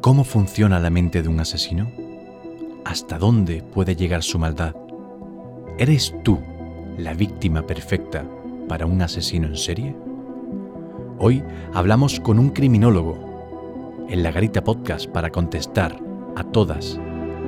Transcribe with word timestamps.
¿Cómo 0.00 0.22
funciona 0.22 0.78
la 0.78 0.90
mente 0.90 1.22
de 1.22 1.28
un 1.28 1.40
asesino? 1.40 1.90
¿Hasta 2.84 3.18
dónde 3.18 3.64
puede 3.64 3.96
llegar 3.96 4.22
su 4.22 4.38
maldad? 4.38 4.76
¿Eres 5.76 6.14
tú 6.22 6.38
la 6.96 7.14
víctima 7.14 7.66
perfecta 7.66 8.24
para 8.68 8.86
un 8.86 9.02
asesino 9.02 9.48
en 9.48 9.56
serie? 9.56 9.96
Hoy 11.18 11.42
hablamos 11.74 12.20
con 12.20 12.38
un 12.38 12.50
criminólogo 12.50 14.06
en 14.08 14.22
la 14.22 14.30
Garita 14.30 14.62
Podcast 14.62 15.06
para 15.10 15.30
contestar 15.30 16.00
a 16.36 16.44
todas 16.44 17.00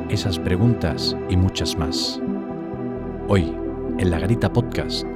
esas 0.09 0.41
preguntas 0.41 1.17
y 1.29 1.37
muchas 1.37 1.79
más. 1.79 2.21
Hoy, 3.29 3.55
en 3.99 4.11
la 4.11 4.19
Garita 4.19 4.53
Podcast, 4.53 5.07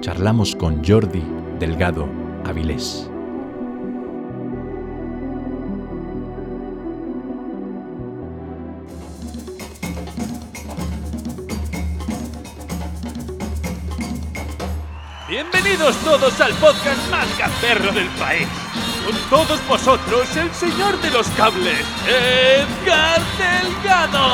charlamos 0.00 0.54
con 0.54 0.84
Jordi 0.84 1.22
Delgado 1.58 2.06
Avilés. 2.44 3.10
Todos 15.88 16.38
al 16.42 16.52
podcast 16.54 17.10
más 17.10 17.26
gamberro 17.38 17.90
del 17.92 18.08
país. 18.08 18.46
Con 19.06 19.16
todos 19.30 19.66
vosotros, 19.66 20.36
el 20.36 20.52
señor 20.54 21.00
de 21.00 21.10
los 21.10 21.26
cables, 21.28 21.82
Edgar 22.06 23.22
Delgado. 23.38 24.28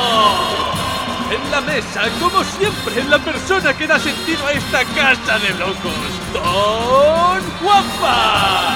En 1.31 1.51
la 1.53 1.61
mesa, 1.61 2.03
como 2.21 2.43
siempre, 2.43 3.05
la 3.05 3.21
persona 3.21 3.73
que 3.73 3.87
da 3.87 4.01
sentido 4.01 4.45
a 4.49 4.53
esta 4.53 4.85
casa 4.85 5.39
de 5.39 5.51
locos, 5.51 5.95
Don 6.33 7.41
Juanpa. 7.61 8.75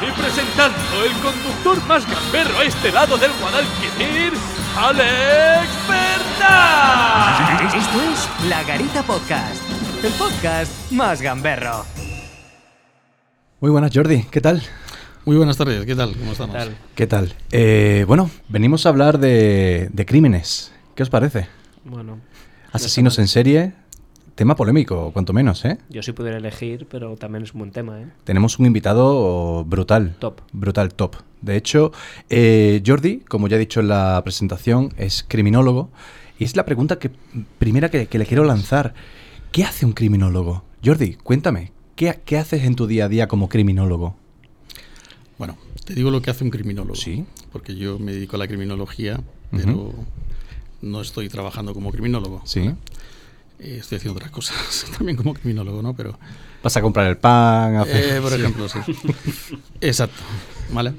Y 0.00 0.12
presentando 0.12 1.04
el 1.04 1.12
conductor 1.14 1.84
más 1.88 2.06
gamberro 2.06 2.60
a 2.60 2.64
este 2.64 2.92
lado 2.92 3.18
del 3.18 3.32
Guadalquivir, 3.40 4.32
Alex 4.78 5.68
Bernal. 5.88 7.76
Esto 7.76 8.00
es 8.12 8.48
La 8.48 8.62
Garita 8.62 9.02
Podcast, 9.02 9.60
el 10.04 10.12
podcast 10.12 10.70
más 10.92 11.20
gamberro. 11.20 11.95
Muy 13.58 13.70
buenas, 13.70 13.90
Jordi, 13.94 14.24
¿qué 14.30 14.42
tal? 14.42 14.62
Muy 15.24 15.34
buenas 15.38 15.56
tardes, 15.56 15.86
¿qué 15.86 15.96
tal? 15.96 16.14
¿Cómo 16.14 16.32
estamos? 16.32 16.54
¿Qué 16.94 17.06
tal? 17.06 17.32
Eh, 17.50 18.04
bueno, 18.06 18.30
venimos 18.50 18.84
a 18.84 18.90
hablar 18.90 19.18
de, 19.18 19.88
de 19.90 20.04
crímenes. 20.04 20.72
¿Qué 20.94 21.02
os 21.02 21.08
parece? 21.08 21.48
Bueno, 21.82 22.18
Asesinos 22.72 23.18
en 23.18 23.28
serie, 23.28 23.72
tema 24.34 24.56
polémico, 24.56 25.10
cuanto 25.14 25.32
menos, 25.32 25.64
¿eh? 25.64 25.78
yo 25.88 26.02
sí 26.02 26.12
pudiera 26.12 26.36
elegir, 26.36 26.86
pero 26.90 27.16
también 27.16 27.44
es 27.44 27.54
un 27.54 27.60
buen 27.60 27.70
tema, 27.70 27.98
¿eh? 27.98 28.06
Tenemos 28.24 28.58
un 28.58 28.66
invitado 28.66 29.64
brutal. 29.64 30.16
Top. 30.18 30.42
Brutal, 30.52 30.92
top. 30.92 31.16
De 31.40 31.56
hecho, 31.56 31.92
eh, 32.28 32.82
Jordi, 32.86 33.20
como 33.20 33.48
ya 33.48 33.56
he 33.56 33.60
dicho 33.60 33.80
en 33.80 33.88
la 33.88 34.20
presentación, 34.22 34.92
es 34.98 35.24
criminólogo. 35.26 35.90
Y 36.38 36.44
es 36.44 36.56
la 36.56 36.66
pregunta 36.66 36.98
que, 36.98 37.10
primera 37.58 37.90
que, 37.90 38.06
que 38.06 38.18
le 38.18 38.26
quiero 38.26 38.44
lanzar. 38.44 38.92
¿Qué 39.50 39.64
hace 39.64 39.86
un 39.86 39.92
criminólogo? 39.92 40.62
Jordi, 40.84 41.14
cuéntame, 41.14 41.72
¿qué, 41.96 42.20
qué 42.24 42.38
haces 42.38 42.62
en 42.64 42.76
tu 42.76 42.86
día 42.86 43.06
a 43.06 43.08
día 43.08 43.26
como 43.26 43.48
criminólogo? 43.48 44.14
Bueno, 45.38 45.56
te 45.84 45.94
digo 45.94 46.10
lo 46.10 46.22
que 46.22 46.30
hace 46.30 46.44
un 46.44 46.50
criminólogo. 46.50 46.94
Sí. 46.94 47.24
Porque 47.52 47.74
yo 47.74 47.98
me 47.98 48.12
dedico 48.12 48.36
a 48.36 48.38
la 48.38 48.46
criminología, 48.46 49.20
pero 49.50 49.92
no 50.82 51.00
estoy 51.00 51.28
trabajando 51.28 51.74
como 51.74 51.90
criminólogo. 51.90 52.42
Sí. 52.44 52.70
Eh, 53.58 53.78
estoy 53.80 53.96
haciendo 53.96 54.16
otras 54.18 54.30
cosas 54.30 54.86
también 54.96 55.16
como 55.16 55.34
criminólogo, 55.34 55.82
¿no? 55.82 55.94
Pero, 55.94 56.18
Vas 56.62 56.76
a 56.76 56.82
comprar 56.82 57.06
el 57.06 57.16
pan, 57.16 57.76
hacer... 57.76 58.16
eh, 58.16 58.20
por 58.20 58.32
ejemplo, 58.32 58.68
sí. 58.68 58.78
Exacto. 59.80 60.20
¿Vale? 60.72 60.92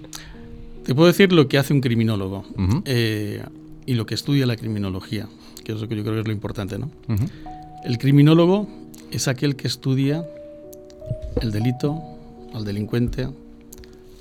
Te 0.86 0.96
puedo 0.96 1.08
decir 1.08 1.34
lo 1.34 1.48
que 1.50 1.58
hace 1.58 1.74
un 1.74 1.82
criminólogo 1.82 2.46
eh, 2.86 3.44
y 3.86 3.94
lo 3.96 4.06
que 4.06 4.16
estudia 4.16 4.46
la 4.46 4.56
criminología, 4.56 5.28
que 5.66 5.74
es 5.74 5.82
lo 5.82 5.90
que 5.90 5.98
yo 5.98 6.04
creo 6.04 6.16
que 6.16 6.22
es 6.22 6.28
lo 6.28 6.32
importante, 6.32 6.78
¿no? 6.80 6.90
El 7.84 7.98
criminólogo 7.98 8.70
es 9.12 9.28
aquel 9.28 9.58
que 9.58 9.68
estudia 9.68 10.26
el 11.42 11.52
delito, 11.52 12.02
al 12.54 12.66
delincuente, 12.66 13.30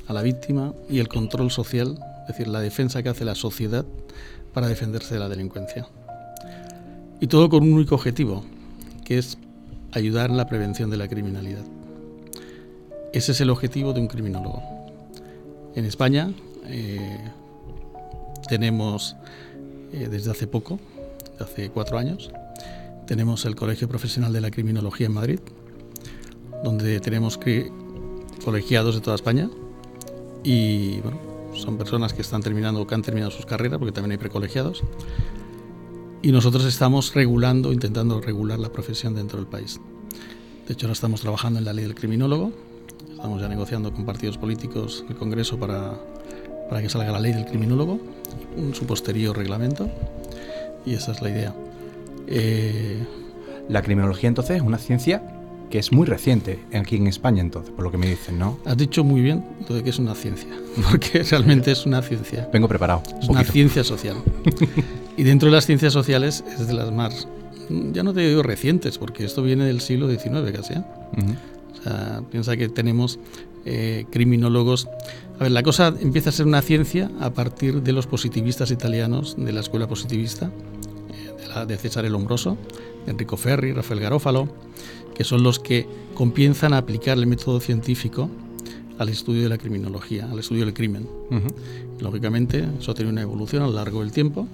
a 0.06 0.12
la 0.12 0.22
víctima 0.22 0.74
y 0.88 0.98
el 0.98 1.08
control 1.08 1.50
social, 1.50 1.98
es 2.22 2.28
decir, 2.28 2.48
la 2.48 2.60
defensa 2.60 3.02
que 3.02 3.08
hace 3.08 3.24
la 3.24 3.34
sociedad 3.34 3.84
para 4.52 4.68
defenderse 4.68 5.14
de 5.14 5.20
la 5.20 5.28
delincuencia. 5.28 5.86
Y 7.20 7.26
todo 7.26 7.48
con 7.48 7.62
un 7.62 7.72
único 7.72 7.94
objetivo, 7.94 8.44
que 9.04 9.18
es 9.18 9.38
ayudar 9.92 10.30
en 10.30 10.36
la 10.36 10.46
prevención 10.46 10.90
de 10.90 10.96
la 10.96 11.08
criminalidad. 11.08 11.64
Ese 13.12 13.32
es 13.32 13.40
el 13.40 13.50
objetivo 13.50 13.92
de 13.92 14.00
un 14.00 14.08
criminólogo. 14.08 14.62
En 15.74 15.84
España 15.84 16.30
eh, 16.66 17.18
tenemos 18.48 19.16
eh, 19.92 20.08
desde 20.10 20.30
hace 20.30 20.46
poco, 20.46 20.78
hace 21.38 21.70
cuatro 21.70 21.98
años, 21.98 22.30
tenemos 23.06 23.44
el 23.44 23.54
Colegio 23.54 23.88
Profesional 23.88 24.32
de 24.32 24.40
la 24.40 24.50
Criminología 24.50 25.06
en 25.06 25.12
Madrid, 25.12 25.40
donde 26.64 27.00
tenemos 27.00 27.38
colegiados 28.44 28.94
de 28.94 29.00
toda 29.00 29.16
España 29.16 29.50
y 30.42 31.00
bueno, 31.00 31.18
son 31.54 31.76
personas 31.78 32.12
que 32.12 32.22
están 32.22 32.42
terminando 32.42 32.80
o 32.82 32.86
que 32.86 32.94
han 32.94 33.02
terminado 33.02 33.30
sus 33.30 33.46
carreras, 33.46 33.78
porque 33.78 33.92
también 33.92 34.12
hay 34.12 34.18
precolegiados. 34.18 34.82
Y 36.22 36.32
nosotros 36.32 36.64
estamos 36.64 37.14
regulando, 37.14 37.72
intentando 37.72 38.20
regular 38.20 38.58
la 38.58 38.70
profesión 38.70 39.14
dentro 39.14 39.38
del 39.38 39.46
país. 39.46 39.80
De 40.66 40.72
hecho, 40.72 40.86
ahora 40.86 40.92
estamos 40.92 41.20
trabajando 41.20 41.58
en 41.58 41.64
la 41.64 41.72
ley 41.72 41.84
del 41.84 41.94
criminólogo, 41.94 42.52
estamos 43.10 43.40
ya 43.40 43.48
negociando 43.48 43.92
con 43.92 44.04
partidos 44.04 44.36
políticos 44.38 45.04
el 45.08 45.16
Congreso 45.16 45.58
para, 45.58 45.94
para 46.68 46.82
que 46.82 46.88
salga 46.88 47.12
la 47.12 47.20
ley 47.20 47.32
del 47.32 47.44
criminólogo, 47.44 48.00
un, 48.56 48.74
su 48.74 48.86
posterior 48.86 49.36
reglamento, 49.36 49.88
y 50.84 50.94
esa 50.94 51.12
es 51.12 51.22
la 51.22 51.30
idea. 51.30 51.54
Eh, 52.26 53.04
La 53.68 53.82
criminología, 53.82 54.28
entonces, 54.28 54.56
es 54.58 54.62
una 54.62 54.78
ciencia 54.78 55.35
que 55.70 55.78
es 55.78 55.92
muy 55.92 56.06
reciente 56.06 56.60
aquí 56.72 56.96
en 56.96 57.06
España, 57.06 57.40
entonces, 57.40 57.72
por 57.72 57.84
lo 57.84 57.90
que 57.90 57.98
me 57.98 58.08
dicen, 58.08 58.38
¿no? 58.38 58.58
Has 58.64 58.76
dicho 58.76 59.04
muy 59.04 59.20
bien 59.20 59.44
lo 59.68 59.74
de 59.74 59.82
que 59.82 59.90
es 59.90 59.98
una 59.98 60.14
ciencia, 60.14 60.48
porque 60.90 61.22
realmente 61.22 61.72
es 61.72 61.86
una 61.86 62.02
ciencia. 62.02 62.48
Vengo 62.52 62.68
preparado. 62.68 63.02
Es 63.20 63.28
un 63.28 63.36
una 63.36 63.44
ciencia 63.44 63.84
social. 63.84 64.16
y 65.16 65.22
dentro 65.22 65.48
de 65.48 65.54
las 65.54 65.66
ciencias 65.66 65.92
sociales 65.92 66.44
es 66.58 66.66
de 66.66 66.74
las 66.74 66.92
más, 66.92 67.28
ya 67.68 68.02
no 68.02 68.12
te 68.12 68.20
digo 68.20 68.42
recientes, 68.42 68.98
porque 68.98 69.24
esto 69.24 69.42
viene 69.42 69.64
del 69.64 69.80
siglo 69.80 70.08
XIX 70.08 70.52
casi. 70.52 70.74
¿eh? 70.74 70.82
Ujú. 71.18 71.32
O 71.78 71.82
sea, 71.82 72.22
piensa 72.30 72.56
que 72.56 72.68
tenemos 72.68 73.18
eh, 73.64 74.06
criminólogos. 74.10 74.88
A 75.38 75.44
ver, 75.44 75.52
la 75.52 75.62
cosa 75.62 75.92
empieza 76.00 76.30
a 76.30 76.32
ser 76.32 76.46
una 76.46 76.62
ciencia 76.62 77.10
a 77.20 77.30
partir 77.30 77.82
de 77.82 77.92
los 77.92 78.06
positivistas 78.06 78.70
italianos 78.70 79.34
de 79.36 79.52
la 79.52 79.60
escuela 79.60 79.86
positivista, 79.88 80.46
eh, 80.46 81.42
de, 81.42 81.48
la, 81.48 81.66
de 81.66 81.76
Cesare 81.76 82.08
Lombroso, 82.08 82.56
de 83.04 83.12
Enrico 83.12 83.36
Ferri, 83.36 83.72
Rafael 83.72 84.00
Garófalo, 84.00 84.48
que 85.16 85.24
son 85.24 85.42
los 85.42 85.58
que 85.58 85.86
comienzan 86.14 86.74
a 86.74 86.78
aplicar 86.78 87.16
el 87.16 87.26
método 87.26 87.58
científico 87.58 88.28
al 88.98 89.08
estudio 89.08 89.44
de 89.44 89.48
la 89.48 89.56
criminología, 89.56 90.28
al 90.30 90.38
estudio 90.38 90.66
del 90.66 90.74
crimen. 90.74 91.08
Ujú. 91.30 91.54
Lógicamente, 92.00 92.68
eso 92.78 92.90
ha 92.90 92.94
tenido 92.94 93.12
una 93.12 93.22
evolución 93.22 93.62
a 93.62 93.66
lo 93.66 93.72
largo 93.72 94.00
del 94.00 94.12
tiempo 94.12 94.46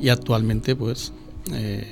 y 0.00 0.08
actualmente, 0.08 0.74
pues, 0.74 1.12
eh, 1.52 1.86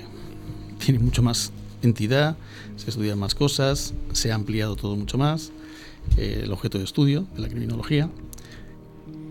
tiene 0.85 0.99
mucho 0.99 1.23
más 1.23 1.53
entidad, 1.83 2.37
se 2.77 2.91
estudian 2.91 3.21
más 3.21 3.37
cosas, 3.37 3.95
se 4.13 4.33
ha 4.33 4.35
ampliado 4.35 4.75
todo 4.75 4.97
mucho 4.97 5.17
más, 5.17 5.53
eh, 6.17 6.41
el 6.43 6.51
objeto 6.51 6.79
de 6.79 6.85
estudio 6.85 7.25
de 7.37 7.43
la 7.43 7.49
criminología. 7.49 8.11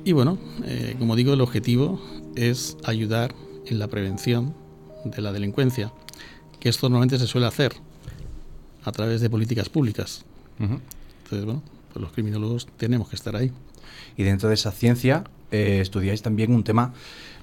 Y 0.05 0.13
bueno, 0.13 0.37
eh, 0.63 0.95
como 0.97 1.17
digo, 1.17 1.33
el 1.33 1.41
objetivo 1.41 2.01
es 2.35 2.77
ayudar 2.85 3.35
en 3.65 3.79
la 3.79 3.87
prevención 3.87 4.53
de 5.03 5.21
la 5.21 5.33
delincuencia, 5.33 5.91
que 6.61 6.69
esto 6.69 6.87
normalmente 6.87 7.19
se 7.19 7.27
suele 7.27 7.47
hacer 7.47 7.73
a 8.83 8.91
través 8.91 9.21
de 9.21 9.29
políticas 9.29 9.69
públicas. 9.69 10.25
Ujú. 10.59 10.79
Entonces, 11.23 11.45
bueno, 11.45 11.61
pues 11.93 12.01
los 12.01 12.11
criminólogos 12.11 12.67
tenemos 12.77 13.09
que 13.09 13.15
estar 13.15 13.35
ahí. 13.35 13.51
Y 14.17 14.23
dentro 14.23 14.49
de 14.49 14.55
esa 14.55 14.71
ciencia 14.71 15.23
eh, 15.51 15.79
estudiáis 15.81 16.21
también 16.21 16.53
un 16.53 16.63
tema 16.63 16.93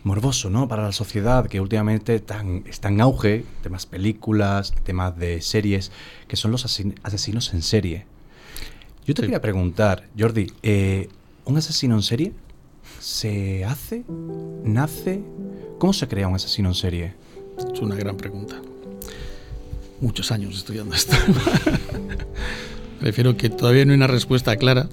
morboso, 0.04 0.48
¿no? 0.50 0.68
Para 0.68 0.82
la 0.82 0.92
sociedad, 0.92 1.46
que 1.46 1.60
últimamente 1.60 2.20
tan, 2.20 2.64
está 2.66 2.88
en 2.88 3.00
auge, 3.00 3.44
temas 3.62 3.84
películas, 3.86 4.72
temas 4.84 5.18
de 5.18 5.40
series, 5.42 5.90
que 6.26 6.36
son 6.36 6.50
los 6.50 6.64
asesinos 6.64 7.52
en 7.52 7.62
serie. 7.62 8.06
Yo 9.04 9.14
te 9.14 9.22
Sí. 9.22 9.26
quería 9.26 9.40
preguntar, 9.42 10.08
Jordi, 10.18 10.46
eh, 10.62 11.08
¿un 11.44 11.56
asesino 11.56 11.94
en 11.96 12.02
serie 12.02 12.32
se 13.00 13.64
hace? 13.64 14.04
¿Nace? 14.64 15.22
¿Cómo 15.78 15.92
se 15.92 16.08
crea 16.08 16.28
un 16.28 16.34
asesino 16.36 16.68
en 16.70 16.74
serie? 16.74 17.14
Es 17.72 17.80
una 17.80 17.94
gran 17.96 18.16
pregunta. 18.16 18.60
Muchos 20.00 20.30
años 20.30 20.56
estudiando 20.56 20.94
esto. 20.94 21.16
Prefiero 23.00 23.36
que 23.36 23.50
todavía 23.50 23.84
no 23.84 23.92
hay 23.92 23.96
una 23.96 24.06
respuesta 24.06 24.56
clara. 24.56 24.88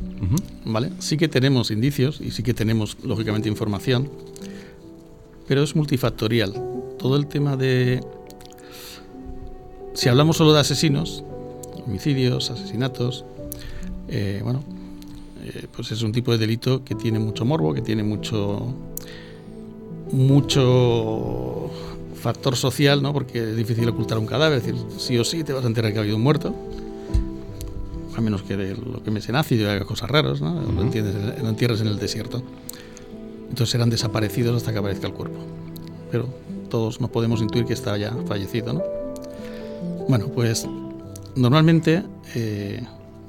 ¿vale? 0.66 0.92
Sí 1.00 1.18
que 1.18 1.28
tenemos 1.28 1.72
indicios 1.72 2.20
y 2.22 2.32
sí 2.32 2.44
que 2.44 2.54
tenemos, 2.54 2.98
lógicamente, 3.04 3.50
información, 3.50 4.10
pero 5.48 5.64
es 5.64 5.76
multifactorial. 5.76 6.54
Todo 6.98 7.18
el 7.18 7.28
tema 7.28 7.56
de... 7.56 8.02
Si 9.94 10.10
hablamos 10.10 10.38
solo 10.38 10.54
de 10.54 10.60
asesinos, 10.60 11.24
homicidios, 11.86 12.52
asesinatos, 12.52 13.26
eh, 14.10 14.42
bueno, 14.44 14.64
eh, 15.44 15.68
pues 15.74 15.92
es 15.92 16.02
un 16.02 16.12
tipo 16.12 16.32
de 16.32 16.38
delito 16.38 16.84
que 16.84 16.96
tiene 16.96 17.20
mucho 17.20 17.46
morbo, 17.46 17.74
que 17.74 17.82
tiene 17.82 18.04
mucho 18.04 18.76
mucho 20.12 21.72
factor 22.26 22.56
social, 22.56 23.04
¿no? 23.04 23.14
Porque 23.14 23.52
es 23.52 23.56
difícil 23.56 23.88
ocultar 23.88 24.18
un 24.18 24.26
cadáver, 24.26 24.58
es 24.58 24.66
decir, 24.66 24.82
sí 24.98 25.16
o 25.20 25.24
sí 25.24 25.44
te 25.44 25.54
vas 25.54 25.64
a 25.64 25.68
enterar 25.68 25.94
que 25.94 26.00
ha 26.00 26.02
habido 26.02 26.16
un 26.16 26.24
muerto, 26.24 26.56
a 28.18 28.20
menos 28.20 28.42
que 28.42 28.58
lo 28.58 29.04
que 29.04 29.12
me 29.12 29.20
ácido 29.20 29.68
y 29.68 29.70
haga 29.70 29.86
cosas 29.86 30.10
raras, 30.10 30.42
¿no? 30.42 30.60
Lo, 30.60 30.82
entiendes, 30.82 31.14
lo 31.40 31.48
entierres 31.48 31.82
en 31.82 31.88
el 31.88 32.00
desierto. 32.00 32.42
Entonces 33.44 33.70
serán 33.70 33.92
desaparecidos 33.92 34.58
hasta 34.58 34.74
que 34.74 34.80
aparezca 34.80 35.06
el 35.06 35.14
cuerpo. 35.14 35.38
Pero 36.10 36.28
todos 36.68 37.00
no 37.00 37.10
podemos 37.10 37.44
intuir 37.44 37.66
que 37.66 37.74
está 37.74 37.96
ya 37.96 38.12
fallecido, 38.28 38.74
¿no? 38.74 38.82
Bueno, 40.10 40.30
pues 40.30 40.68
normalmente 41.36 42.02
eh, 42.34 42.82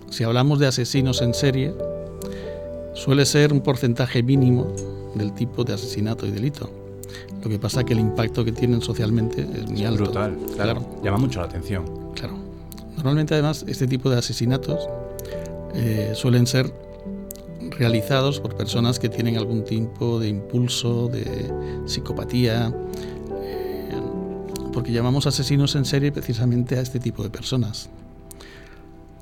si 0.08 0.24
hablamos 0.24 0.58
de 0.58 0.68
asesinos 0.68 1.20
en 1.20 1.34
serie, 1.34 1.74
suele 2.94 3.26
ser 3.26 3.52
un 3.52 3.60
porcentaje 3.60 4.22
mínimo 4.22 4.72
del 5.14 5.34
tipo 5.34 5.64
de 5.64 5.74
asesinato 5.74 6.26
y 6.26 6.30
delito. 6.30 6.85
Lo 7.42 7.48
que 7.48 7.58
pasa 7.58 7.80
es 7.80 7.86
que 7.86 7.92
el 7.92 8.00
impacto 8.00 8.44
que 8.44 8.52
tienen 8.52 8.82
socialmente 8.82 9.42
es 9.42 9.70
muy 9.70 9.84
alto. 9.84 10.04
Brutal, 10.04 10.36
claro. 10.54 11.00
Llama 11.02 11.18
mucho 11.18 11.40
la 11.40 11.46
atención. 11.46 11.84
Claro. 12.14 12.34
Normalmente, 12.96 13.34
además, 13.34 13.64
este 13.68 13.86
tipo 13.86 14.10
de 14.10 14.18
asesinatos 14.18 14.88
eh, 15.74 16.12
suelen 16.14 16.46
ser 16.46 16.72
realizados 17.78 18.40
por 18.40 18.56
personas 18.56 18.98
que 18.98 19.08
tienen 19.08 19.36
algún 19.36 19.64
tipo 19.64 20.18
de 20.18 20.28
impulso, 20.28 21.08
de 21.08 21.52
psicopatía, 21.86 22.72
eh, 23.42 24.00
porque 24.72 24.92
llamamos 24.92 25.26
asesinos 25.26 25.74
en 25.74 25.84
serie 25.84 26.12
precisamente 26.12 26.78
a 26.78 26.80
este 26.80 26.98
tipo 26.98 27.22
de 27.22 27.30
personas. 27.30 27.88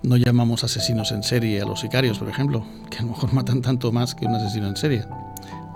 No 0.02 0.16
llamamos 0.16 0.62
asesinos 0.64 1.12
en 1.12 1.22
serie 1.22 1.62
a 1.62 1.64
los 1.64 1.80
sicarios, 1.80 2.18
por 2.18 2.28
ejemplo, 2.28 2.64
que 2.90 2.98
a 2.98 3.02
lo 3.02 3.08
mejor 3.08 3.32
matan 3.34 3.62
tanto 3.62 3.90
más 3.90 4.14
que 4.14 4.26
un 4.26 4.34
asesino 4.34 4.68
en 4.68 4.76
serie. 4.76 5.04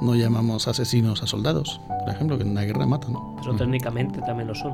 No 0.01 0.15
llamamos 0.15 0.69
asesinos 0.69 1.23
a 1.23 1.27
soldados, 1.27 1.81
por 1.89 2.09
ejemplo, 2.09 2.37
que 2.37 2.45
en 2.45 2.51
una 2.51 2.63
guerra 2.63 2.87
matan. 2.87 3.17
Pero 3.41 3.57
técnicamente 3.57 4.21
también 4.21 4.49
lo 4.49 4.55
son. 4.55 4.73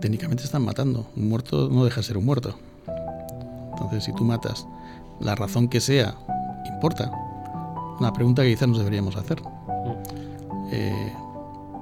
Técnicamente 0.00 0.44
están 0.44 0.62
matando. 0.62 1.06
Un 1.16 1.28
muerto 1.28 1.68
no 1.70 1.84
deja 1.84 1.96
de 1.96 2.02
ser 2.02 2.16
un 2.16 2.24
muerto. 2.24 2.54
Entonces, 3.72 4.04
si 4.04 4.12
tú 4.12 4.24
matas, 4.24 4.66
la 5.20 5.34
razón 5.34 5.68
que 5.68 5.80
sea, 5.80 6.14
importa. 6.66 7.10
Una 7.98 8.12
pregunta 8.12 8.42
que 8.42 8.50
quizás 8.50 8.68
nos 8.68 8.78
deberíamos 8.78 9.16
hacer. 9.16 9.40
Mm. 9.42 10.68
Eh, 10.72 11.12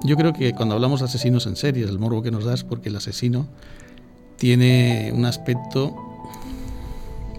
yo 0.03 0.15
creo 0.17 0.33
que 0.33 0.53
cuando 0.53 0.75
hablamos 0.75 0.99
de 0.99 1.05
asesinos 1.05 1.47
en 1.47 1.55
serie, 1.55 1.83
el 1.85 1.99
morbo 1.99 2.21
que 2.21 2.31
nos 2.31 2.43
da 2.43 2.53
es 2.53 2.63
porque 2.63 2.89
el 2.89 2.95
asesino 2.95 3.47
tiene 4.37 5.11
un 5.13 5.25
aspecto 5.25 5.95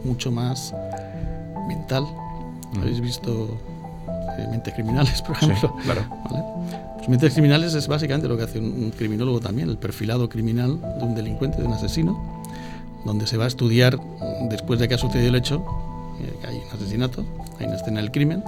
mucho 0.04 0.30
más 0.30 0.74
mental. 1.68 2.04
Mm. 2.72 2.80
¿Habéis 2.80 3.00
visto 3.00 3.58
eh, 4.38 4.46
Mentes 4.50 4.74
Criminales, 4.74 5.22
por 5.22 5.36
ejemplo? 5.36 5.74
claro. 5.84 6.02
Pues 6.96 7.08
Mentes 7.08 7.32
Criminales 7.32 7.74
es 7.74 7.86
básicamente 7.88 8.28
lo 8.28 8.36
que 8.36 8.44
hace 8.44 8.58
un, 8.58 8.92
criminólogo 8.96 9.40
también, 9.40 9.68
el 9.68 9.78
perfilado 9.78 10.28
criminal 10.28 10.80
de 10.80 11.04
un 11.04 11.14
delincuente, 11.14 11.58
de 11.58 11.66
un 11.66 11.72
asesino, 11.72 12.42
donde 13.04 13.26
se 13.26 13.36
va 13.36 13.44
a 13.44 13.48
estudiar, 13.48 13.98
después 14.50 14.80
de 14.80 14.88
que 14.88 14.94
ha 14.94 14.98
sucedido 14.98 15.28
el 15.28 15.36
hecho, 15.36 15.64
eh, 16.20 16.46
hay 16.48 16.56
un 16.56 16.76
asesinato, 16.76 17.24
hay 17.58 17.66
una 17.66 17.76
escena 17.76 18.00
del 18.00 18.10
crimen, 18.10 18.42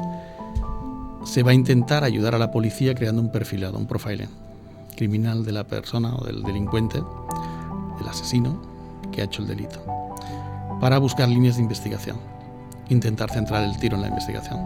se 1.24 1.42
va 1.42 1.50
a 1.50 1.54
intentar 1.54 2.04
ayudar 2.04 2.34
a 2.34 2.38
la 2.38 2.50
policía 2.50 2.94
creando 2.94 3.20
un 3.20 3.30
perfilado, 3.30 3.78
un 3.78 3.86
profiling 3.86 4.28
criminal 4.96 5.44
de 5.44 5.52
la 5.52 5.64
persona 5.64 6.14
o 6.16 6.24
del 6.24 6.42
delincuente, 6.42 6.98
del 7.98 8.08
asesino 8.08 8.60
que 9.12 9.20
ha 9.20 9.24
hecho 9.24 9.42
el 9.42 9.48
delito 9.48 9.80
para 10.80 10.98
buscar 10.98 11.28
líneas 11.28 11.56
de 11.56 11.62
investigación, 11.62 12.16
intentar 12.88 13.30
centrar 13.30 13.64
el 13.64 13.76
tiro 13.78 13.96
en 13.96 14.02
la 14.02 14.08
investigación. 14.08 14.60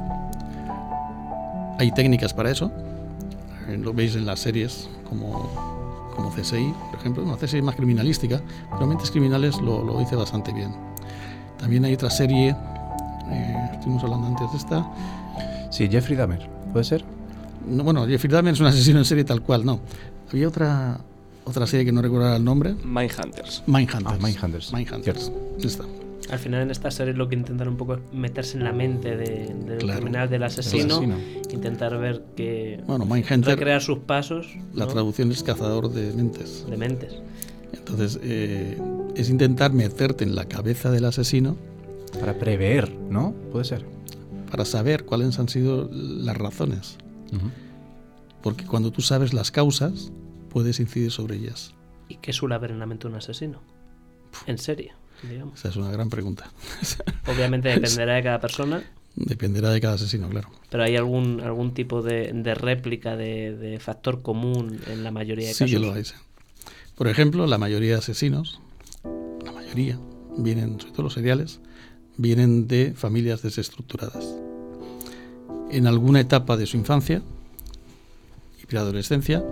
Hay 1.83 1.91
técnicas 1.91 2.33
para 2.33 2.49
eso, 2.49 2.71
eh, 3.67 3.77
lo 3.77 3.93
veis 3.93 4.15
en 4.15 4.25
las 4.25 4.39
series 4.39 4.89
como, 5.09 5.51
como 6.15 6.33
CSI, 6.33 6.73
por 6.93 7.01
ejemplo, 7.01 7.25
una 7.25 7.37
CSI 7.37 7.61
más 7.61 7.75
criminalística, 7.75 8.41
pero 8.71 8.87
Mentes 8.87 9.11
Criminales 9.11 9.61
lo, 9.61 9.83
lo 9.85 9.99
dice 9.99 10.15
bastante 10.15 10.53
bien. 10.53 10.71
También 11.59 11.85
hay 11.85 11.95
otra 11.95 12.09
serie, 12.09 12.55
eh, 13.31 13.69
estuvimos 13.73 14.05
hablando 14.05 14.29
antes 14.29 14.53
de 14.53 14.59
esta. 14.59 14.89
Sí, 15.73 15.89
Jeffrey 15.89 16.17
Dahmer, 16.17 16.49
¿puede 16.71 16.85
ser? 16.85 17.05
No, 17.67 17.83
bueno, 17.83 18.07
Jeffrey 18.07 18.31
Dahmer 18.31 18.55
es 18.55 18.61
un 18.61 18.67
asesino 18.67 19.01
en 19.01 19.05
serie 19.05 19.25
tal 19.25 19.43
cual, 19.43 19.65
no. 19.67 19.81
Había 20.31 20.47
otra, 20.47 21.01
otra 21.45 21.67
serie 21.67 21.85
que 21.85 21.91
no 21.91 22.01
recuerdo 22.01 22.37
el 22.37 22.45
nombre. 22.45 22.77
Mindhunters. 22.85 23.65
Mindhunters. 23.67 24.07
Ah, 24.07 24.25
Mindhunters. 24.25 24.73
Mindhunters. 24.73 25.33
Está. 25.59 25.83
Al 26.31 26.39
final 26.39 26.63
en 26.63 26.71
esta 26.71 26.91
serie 26.91 27.15
lo 27.15 27.29
que 27.29 27.35
intentan 27.35 27.69
un 27.69 27.77
poco 27.77 27.95
es 27.95 28.01
meterse 28.13 28.57
en 28.57 28.65
la 28.65 28.73
mente 28.73 29.17
del 29.17 29.79
criminal, 29.79 30.31
del 30.31 30.43
asesino, 30.45 31.03
intentar 31.51 31.99
ver 31.99 32.25
que 32.37 32.83
bueno, 32.87 33.05
Mindhunter, 33.05 33.57
recrear 33.57 33.83
sus 33.83 33.99
pasos. 33.99 34.47
La 34.73 34.87
traducción 34.87 35.31
es 35.33 35.43
cazador 35.43 35.91
de 35.91 36.13
mentes. 36.13 36.65
De 36.69 36.77
mentes. 36.77 37.15
Entonces 37.73 38.21
eh, 38.23 38.79
es 39.17 39.31
intentar 39.31 39.73
meterte 39.73 40.25
en 40.25 40.35
la 40.35 40.47
cabeza 40.47 40.91
del 40.91 41.05
asesino 41.05 41.57
para 42.21 42.39
prever, 42.39 42.93
¿no? 43.11 43.35
Puede 43.51 43.65
ser. 43.65 43.85
Para 44.51 44.65
saber 44.65 45.05
cuáles 45.05 45.39
han 45.39 45.49
sido 45.49 45.89
las 45.93 46.37
razones. 46.37 46.99
Porque 48.43 48.67
cuando 48.67 48.91
tú 48.91 49.01
sabes 49.03 49.33
las 49.33 49.51
causas, 49.51 50.13
puedes 50.51 50.81
incidir 50.81 51.11
sobre 51.11 51.37
ellas. 51.37 51.75
¿Y 52.09 52.17
qué 52.17 52.33
suele 52.33 52.55
haber 52.55 52.71
en 52.71 52.79
la 52.79 52.87
mente 52.87 53.07
de 53.07 53.13
un 53.13 53.19
asesino? 53.19 53.61
En 54.47 54.59
Esa 55.55 55.69
es 55.69 55.77
una 55.77 55.91
gran 55.91 56.11
pregunta. 56.11 56.51
Obviamente 57.27 57.69
dependerá 57.69 58.15
de 58.15 58.23
cada 58.23 58.41
persona. 58.41 58.83
Dependerá 59.15 59.71
de 59.71 59.81
cada 59.81 59.95
asesino, 59.95 60.29
claro. 60.29 60.49
Pero 60.71 60.83
hay 60.83 60.97
algún, 60.97 61.41
algún 61.41 61.75
tipo 61.75 62.03
de, 62.03 62.33
réplica, 62.55 63.17
de, 63.17 63.79
factor 63.81 64.23
común 64.23 64.81
en 64.87 65.05
la 65.05 65.11
mayoría 65.11 65.49
de 65.49 65.53
casos. 65.53 65.71
Sí, 65.71 65.77
lo 65.77 65.93
hay. 65.93 66.05
Por 66.97 67.09
ejemplo, 67.09 67.47
la 67.47 67.59
mayoría 67.59 67.93
de 67.93 67.99
asesinos, 67.99 68.61
la 69.45 69.53
mayoría, 69.53 69.99
vienen, 70.37 70.81
sobre 70.81 70.93
todo 70.93 71.03
los 71.03 71.15
seriales, 71.15 71.61
vienen 72.17 72.69
de 72.69 72.95
familias 72.95 73.43
desestructuradas. 73.43 74.35
En 75.71 75.87
alguna 75.87 76.21
etapa 76.21 76.57
de 76.57 76.67
su 76.67 76.77
infancia 76.77 77.23
y 78.63 78.67
preadolescencia 78.67 79.45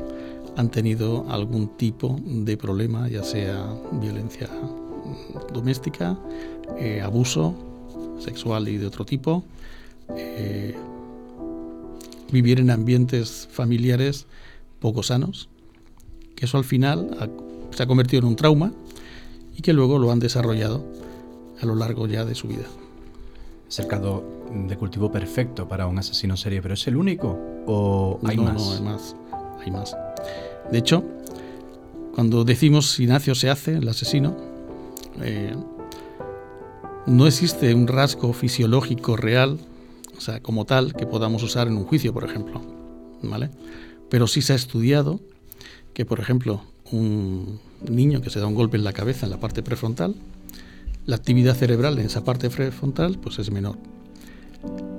han 0.56 0.70
tenido 0.70 1.30
algún 1.30 1.76
tipo 1.76 2.18
de 2.24 2.56
problema, 2.56 3.08
ya 3.08 3.22
sea 3.22 3.74
violencia 3.92 4.48
doméstica, 5.52 6.18
eh, 6.78 7.00
abuso 7.00 7.54
sexual 8.18 8.68
y 8.68 8.76
de 8.76 8.86
otro 8.86 9.04
tipo, 9.04 9.44
eh, 10.16 10.76
vivir 12.30 12.60
en 12.60 12.70
ambientes 12.70 13.48
familiares 13.50 14.26
poco 14.78 15.02
sanos, 15.02 15.48
que 16.36 16.46
eso 16.46 16.58
al 16.58 16.64
final 16.64 17.30
se 17.70 17.82
ha 17.82 17.86
convertido 17.86 18.20
en 18.20 18.28
un 18.28 18.36
trauma 18.36 18.72
y 19.56 19.62
que 19.62 19.72
luego 19.72 19.98
lo 19.98 20.10
han 20.10 20.20
desarrollado 20.20 20.84
a 21.60 21.66
lo 21.66 21.74
largo 21.74 22.06
ya 22.06 22.24
de 22.24 22.34
su 22.34 22.48
vida. 22.48 22.64
Es 23.68 23.78
el 23.78 23.86
caldo 23.86 24.24
de 24.52 24.76
cultivo 24.76 25.12
perfecto 25.12 25.68
para 25.68 25.86
un 25.86 25.98
asesino 25.98 26.36
serie, 26.36 26.60
pero 26.60 26.74
¿es 26.74 26.86
el 26.86 26.96
único 26.96 27.38
o 27.66 28.18
hay 28.24 28.36
más? 28.36 28.54
No, 28.54 28.72
hay 28.72 28.80
más. 28.80 29.16
Hay 29.64 29.70
más. 29.70 29.96
De 30.70 30.78
hecho, 30.78 31.04
cuando 32.14 32.44
decimos 32.44 32.90
si 32.90 33.06
nace 33.06 33.30
o 33.30 33.34
se 33.34 33.50
hace 33.50 33.76
el 33.76 33.88
asesino, 33.88 34.36
eh, 35.22 35.54
no 37.06 37.26
existe 37.26 37.74
un 37.74 37.86
rasgo 37.86 38.32
fisiológico 38.32 39.16
real, 39.16 39.58
o 40.16 40.20
sea, 40.20 40.40
como 40.40 40.64
tal, 40.64 40.94
que 40.94 41.06
podamos 41.06 41.42
usar 41.42 41.66
en 41.66 41.76
un 41.76 41.84
juicio, 41.84 42.12
por 42.12 42.24
ejemplo. 42.24 42.60
¿vale? 43.22 43.50
Pero 44.08 44.26
sí 44.26 44.42
se 44.42 44.52
ha 44.52 44.56
estudiado 44.56 45.20
que, 45.94 46.04
por 46.04 46.20
ejemplo, 46.20 46.62
un 46.92 47.60
niño 47.88 48.20
que 48.20 48.30
se 48.30 48.40
da 48.40 48.46
un 48.46 48.54
golpe 48.54 48.76
en 48.76 48.84
la 48.84 48.92
cabeza 48.92 49.26
en 49.26 49.30
la 49.30 49.40
parte 49.40 49.62
prefrontal, 49.62 50.14
la 51.06 51.16
actividad 51.16 51.54
cerebral 51.54 51.98
en 51.98 52.06
esa 52.06 52.24
parte 52.24 52.50
prefrontal 52.50 53.18
pues 53.18 53.38
es 53.38 53.50
menor. 53.50 53.76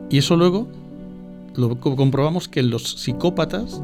Y 0.09 0.17
eso 0.17 0.35
luego 0.35 0.67
lo 1.55 1.79
comprobamos 1.79 2.47
que 2.47 2.61
en 2.61 2.69
los 2.69 2.83
psicópatas 2.83 3.81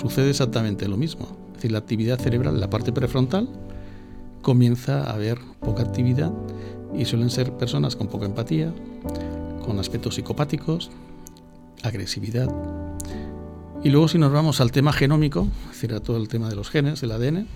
sucede 0.00 0.30
exactamente 0.30 0.88
lo 0.88 0.96
mismo. 0.96 1.26
Es 1.48 1.54
decir, 1.54 1.72
la 1.72 1.78
actividad 1.78 2.18
cerebral 2.18 2.54
en 2.54 2.60
la 2.60 2.70
parte 2.70 2.92
prefrontal 2.92 3.48
comienza 4.46 5.02
a 5.02 5.14
haber 5.14 5.40
poca 5.58 5.82
actividad 5.82 6.32
y 6.96 7.04
suelen 7.04 7.30
ser 7.30 7.50
personas 7.54 7.96
con 7.96 8.06
poca 8.06 8.26
empatía, 8.26 8.72
con 9.64 9.80
aspectos 9.80 10.14
psicopáticos, 10.14 10.88
agresividad. 11.82 12.48
Y 13.82 13.90
luego 13.90 14.06
si 14.06 14.18
nos 14.18 14.30
vamos 14.30 14.60
al 14.60 14.70
tema 14.70 14.92
genómico, 14.92 15.48
es 15.64 15.72
decir, 15.72 15.94
a 15.94 15.98
todo 15.98 16.16
el 16.16 16.28
tema 16.28 16.48
de 16.48 16.54
los 16.54 16.70
genes, 16.70 17.00
del 17.00 17.10
ADN, 17.10 17.48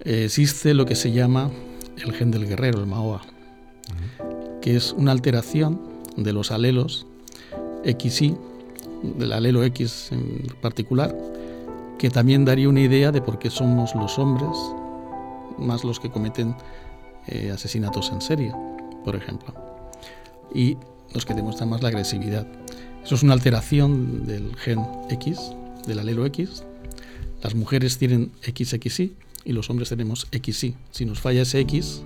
existe 0.00 0.74
lo 0.74 0.84
que 0.84 0.94
se 0.94 1.10
llama 1.10 1.50
el 1.96 2.12
gen 2.12 2.32
del 2.32 2.46
guerrero, 2.46 2.80
el 2.80 2.86
MAOA, 2.86 3.22
que 4.60 4.76
es 4.76 4.92
una 4.92 5.12
alteración 5.12 5.80
de 6.18 6.34
los 6.34 6.50
alelos 6.50 7.06
XY, 7.86 8.36
del 9.16 9.32
alelo 9.32 9.64
X 9.64 10.10
en 10.12 10.48
particular, 10.60 11.16
que 11.98 12.10
también 12.10 12.44
daría 12.44 12.68
una 12.68 12.82
idea 12.82 13.10
de 13.10 13.22
por 13.22 13.38
qué 13.38 13.48
somos 13.48 13.94
los 13.94 14.18
hombres 14.18 14.54
más 15.58 15.84
los 15.84 16.00
que 16.00 16.10
cometen 16.10 16.54
eh, 17.26 17.50
asesinatos 17.52 18.10
en 18.10 18.20
serie, 18.20 18.52
por 19.04 19.16
ejemplo. 19.16 19.54
Y 20.54 20.76
los 21.12 21.24
que 21.26 21.34
demuestran 21.34 21.68
más 21.68 21.82
la 21.82 21.88
agresividad. 21.88 22.46
Eso 23.04 23.14
es 23.14 23.22
una 23.22 23.32
alteración 23.32 24.26
del 24.26 24.54
gen 24.56 24.80
X, 25.10 25.38
del 25.86 25.98
alelo 25.98 26.26
X. 26.26 26.64
Las 27.42 27.54
mujeres 27.54 27.98
tienen 27.98 28.32
XXY 28.42 29.16
y 29.44 29.52
los 29.52 29.70
hombres 29.70 29.88
tenemos 29.88 30.26
XY. 30.30 30.74
Si 30.90 31.04
nos 31.04 31.20
falla 31.20 31.42
ese 31.42 31.60
X, 31.60 32.02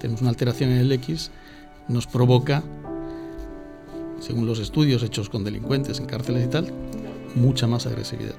tenemos 0.00 0.20
una 0.20 0.30
alteración 0.30 0.70
en 0.70 0.78
el 0.78 0.92
X, 0.92 1.30
nos 1.88 2.06
provoca, 2.06 2.62
según 4.20 4.46
los 4.46 4.58
estudios 4.58 5.02
hechos 5.02 5.28
con 5.28 5.44
delincuentes 5.44 5.98
en 5.98 6.06
cárceles 6.06 6.46
y 6.46 6.48
tal, 6.48 6.72
mucha 7.34 7.66
más 7.66 7.86
agresividad. 7.86 8.34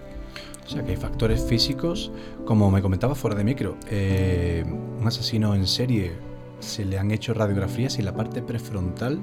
O 0.69 0.71
sea 0.71 0.83
que 0.83 0.91
hay 0.91 0.97
factores 0.97 1.43
físicos, 1.43 2.11
como 2.45 2.69
me 2.69 2.83
comentaba 2.83 3.15
fuera 3.15 3.35
de 3.35 3.43
micro, 3.43 3.75
eh, 3.89 4.63
un 4.67 5.07
asesino 5.07 5.55
en 5.55 5.65
serie 5.65 6.11
se 6.59 6.85
le 6.85 6.99
han 6.99 7.09
hecho 7.09 7.33
radiografías 7.33 7.97
y 7.97 8.03
la 8.03 8.13
parte 8.13 8.43
prefrontal 8.43 9.19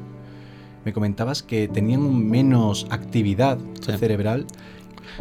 me 0.84 0.92
comentabas 0.92 1.44
que 1.44 1.68
tenían 1.68 2.28
menos 2.28 2.88
actividad 2.90 3.58
cerebral. 3.80 4.44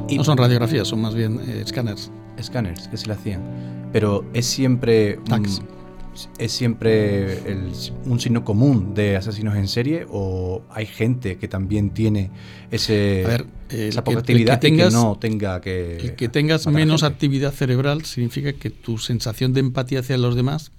Y 0.07 0.17
no 0.17 0.23
son 0.23 0.39
radiografías, 0.39 0.87
son 0.87 1.01
más 1.01 1.13
bien 1.13 1.39
eh, 1.41 1.61
escáneres. 1.63 2.09
Escáneres 2.37 2.87
que 2.87 2.97
se 2.97 3.05
le 3.05 3.13
hacían. 3.13 3.43
Pero 3.93 4.25
es 4.33 4.47
siempre. 4.47 5.19
¿Es 6.37 6.51
siempre 6.51 7.41
un 8.05 8.19
signo 8.19 8.43
común 8.43 8.93
de 8.93 9.17
asesinos 9.17 9.55
en 9.55 9.67
serie 9.67 10.05
o 10.09 10.61
hay 10.69 10.85
gente 10.85 11.37
que 11.37 11.47
también 11.47 11.89
tiene 11.89 12.31
ese, 12.71 13.25
esa 13.69 14.03
poca 14.03 14.19
actividad 14.19 14.59
que 14.59 14.69
tengas, 14.69 14.93
y 14.93 14.95
que 14.95 15.03
no 15.03 15.17
tenga 15.19 15.61
que... 15.61 15.97
El 15.97 16.15
que 16.15 16.29
tengas 16.29 16.67
menos 16.67 17.03
actividad 17.03 17.51
cerebral 17.51 18.05
significa 18.05 18.53
que 18.53 18.69
tu 18.69 18.97
sensación 18.97 19.53
de 19.53 19.59
empatía 19.59 19.99
hacia 19.99 20.17
los 20.17 20.35
demás 20.35 20.71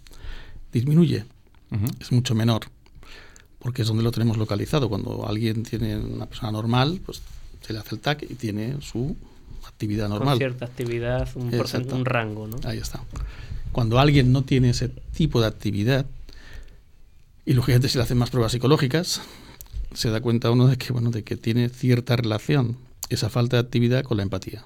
disminuye, 0.72 1.24
es 2.00 2.12
mucho 2.12 2.34
menor 2.34 2.62
porque 3.66 3.82
es 3.82 3.88
donde 3.88 4.04
lo 4.04 4.12
tenemos 4.12 4.36
localizado. 4.36 4.88
Cuando 4.88 5.26
alguien 5.26 5.64
tiene 5.64 5.96
una 5.96 6.26
persona 6.26 6.52
normal, 6.52 7.00
pues 7.04 7.20
se 7.62 7.72
le 7.72 7.80
hace 7.80 7.96
el 7.96 8.00
TAC 8.00 8.22
y 8.22 8.34
tiene 8.34 8.80
su 8.80 9.16
actividad 9.66 10.08
normal. 10.08 10.34
Con 10.34 10.38
cierta 10.38 10.66
actividad, 10.66 11.28
un, 11.34 11.52
un 11.92 12.04
rango, 12.04 12.46
¿no? 12.46 12.58
Ahí 12.62 12.78
está. 12.78 13.02
Cuando 13.72 13.98
alguien 13.98 14.32
no 14.32 14.42
tiene 14.42 14.70
ese 14.70 14.88
tipo 14.88 15.40
de 15.40 15.46
actividad, 15.46 16.06
y 17.44 17.54
lógicamente 17.54 17.88
se 17.88 17.98
le 17.98 18.04
hacen 18.04 18.18
más 18.18 18.30
pruebas 18.30 18.52
psicológicas, 18.52 19.22
se 19.94 20.10
da 20.10 20.20
cuenta 20.20 20.50
uno 20.50 20.66
de 20.66 20.76
que, 20.76 20.92
bueno, 20.92 21.10
de 21.10 21.24
que 21.24 21.36
tiene 21.36 21.68
cierta 21.68 22.16
relación 22.16 22.76
esa 23.08 23.30
falta 23.30 23.56
de 23.56 23.62
actividad 23.62 24.02
con 24.02 24.16
la 24.16 24.24
empatía. 24.24 24.64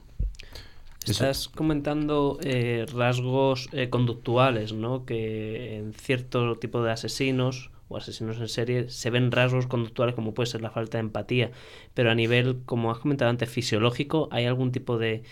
Estás 1.06 1.48
comentando 1.48 2.38
eh, 2.42 2.86
rasgos 2.92 3.68
eh, 3.72 3.88
conductuales, 3.88 4.72
¿no? 4.72 5.06
Que 5.06 5.78
en 5.78 5.94
cierto 5.94 6.56
tipo 6.56 6.82
de 6.82 6.92
asesinos 6.92 7.70
o 7.88 7.96
asesinos 7.96 8.38
en 8.38 8.48
serie 8.48 8.90
se 8.90 9.10
ven 9.10 9.32
rasgos 9.32 9.66
conductuales 9.66 10.14
como 10.14 10.34
puede 10.34 10.48
ser 10.48 10.60
la 10.60 10.70
falta 10.70 10.98
de 10.98 11.02
empatía, 11.02 11.50
pero 11.94 12.10
a 12.10 12.14
nivel, 12.14 12.60
como 12.66 12.90
has 12.90 12.98
comentado 12.98 13.30
antes, 13.30 13.48
fisiológico, 13.48 14.28
¿hay 14.30 14.44
algún 14.44 14.72
tipo 14.72 14.98
de 14.98 15.22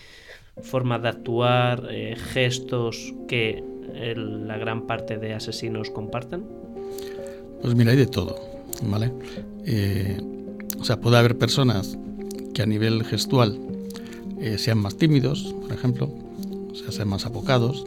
forma 0.61 0.99
de 0.99 1.09
actuar, 1.09 1.87
eh, 1.91 2.15
gestos 2.15 3.13
que 3.27 3.63
la 4.15 4.57
gran 4.57 4.87
parte 4.87 5.17
de 5.17 5.33
asesinos 5.33 5.89
comparten? 5.89 6.45
Pues 7.61 7.75
mira, 7.75 7.91
hay 7.91 7.97
de 7.97 8.07
todo, 8.07 8.35
¿vale? 8.83 9.11
Eh, 9.65 10.17
o 10.79 10.85
sea, 10.85 10.99
puede 10.99 11.17
haber 11.17 11.37
personas 11.37 11.97
que 12.53 12.61
a 12.61 12.65
nivel 12.65 13.03
gestual 13.03 13.59
eh, 14.39 14.57
sean 14.57 14.77
más 14.77 14.95
tímidos, 14.95 15.53
por 15.61 15.73
ejemplo, 15.73 16.09
o 16.71 16.75
sea, 16.75 16.91
sean 16.91 17.09
más 17.09 17.25
apocados, 17.25 17.85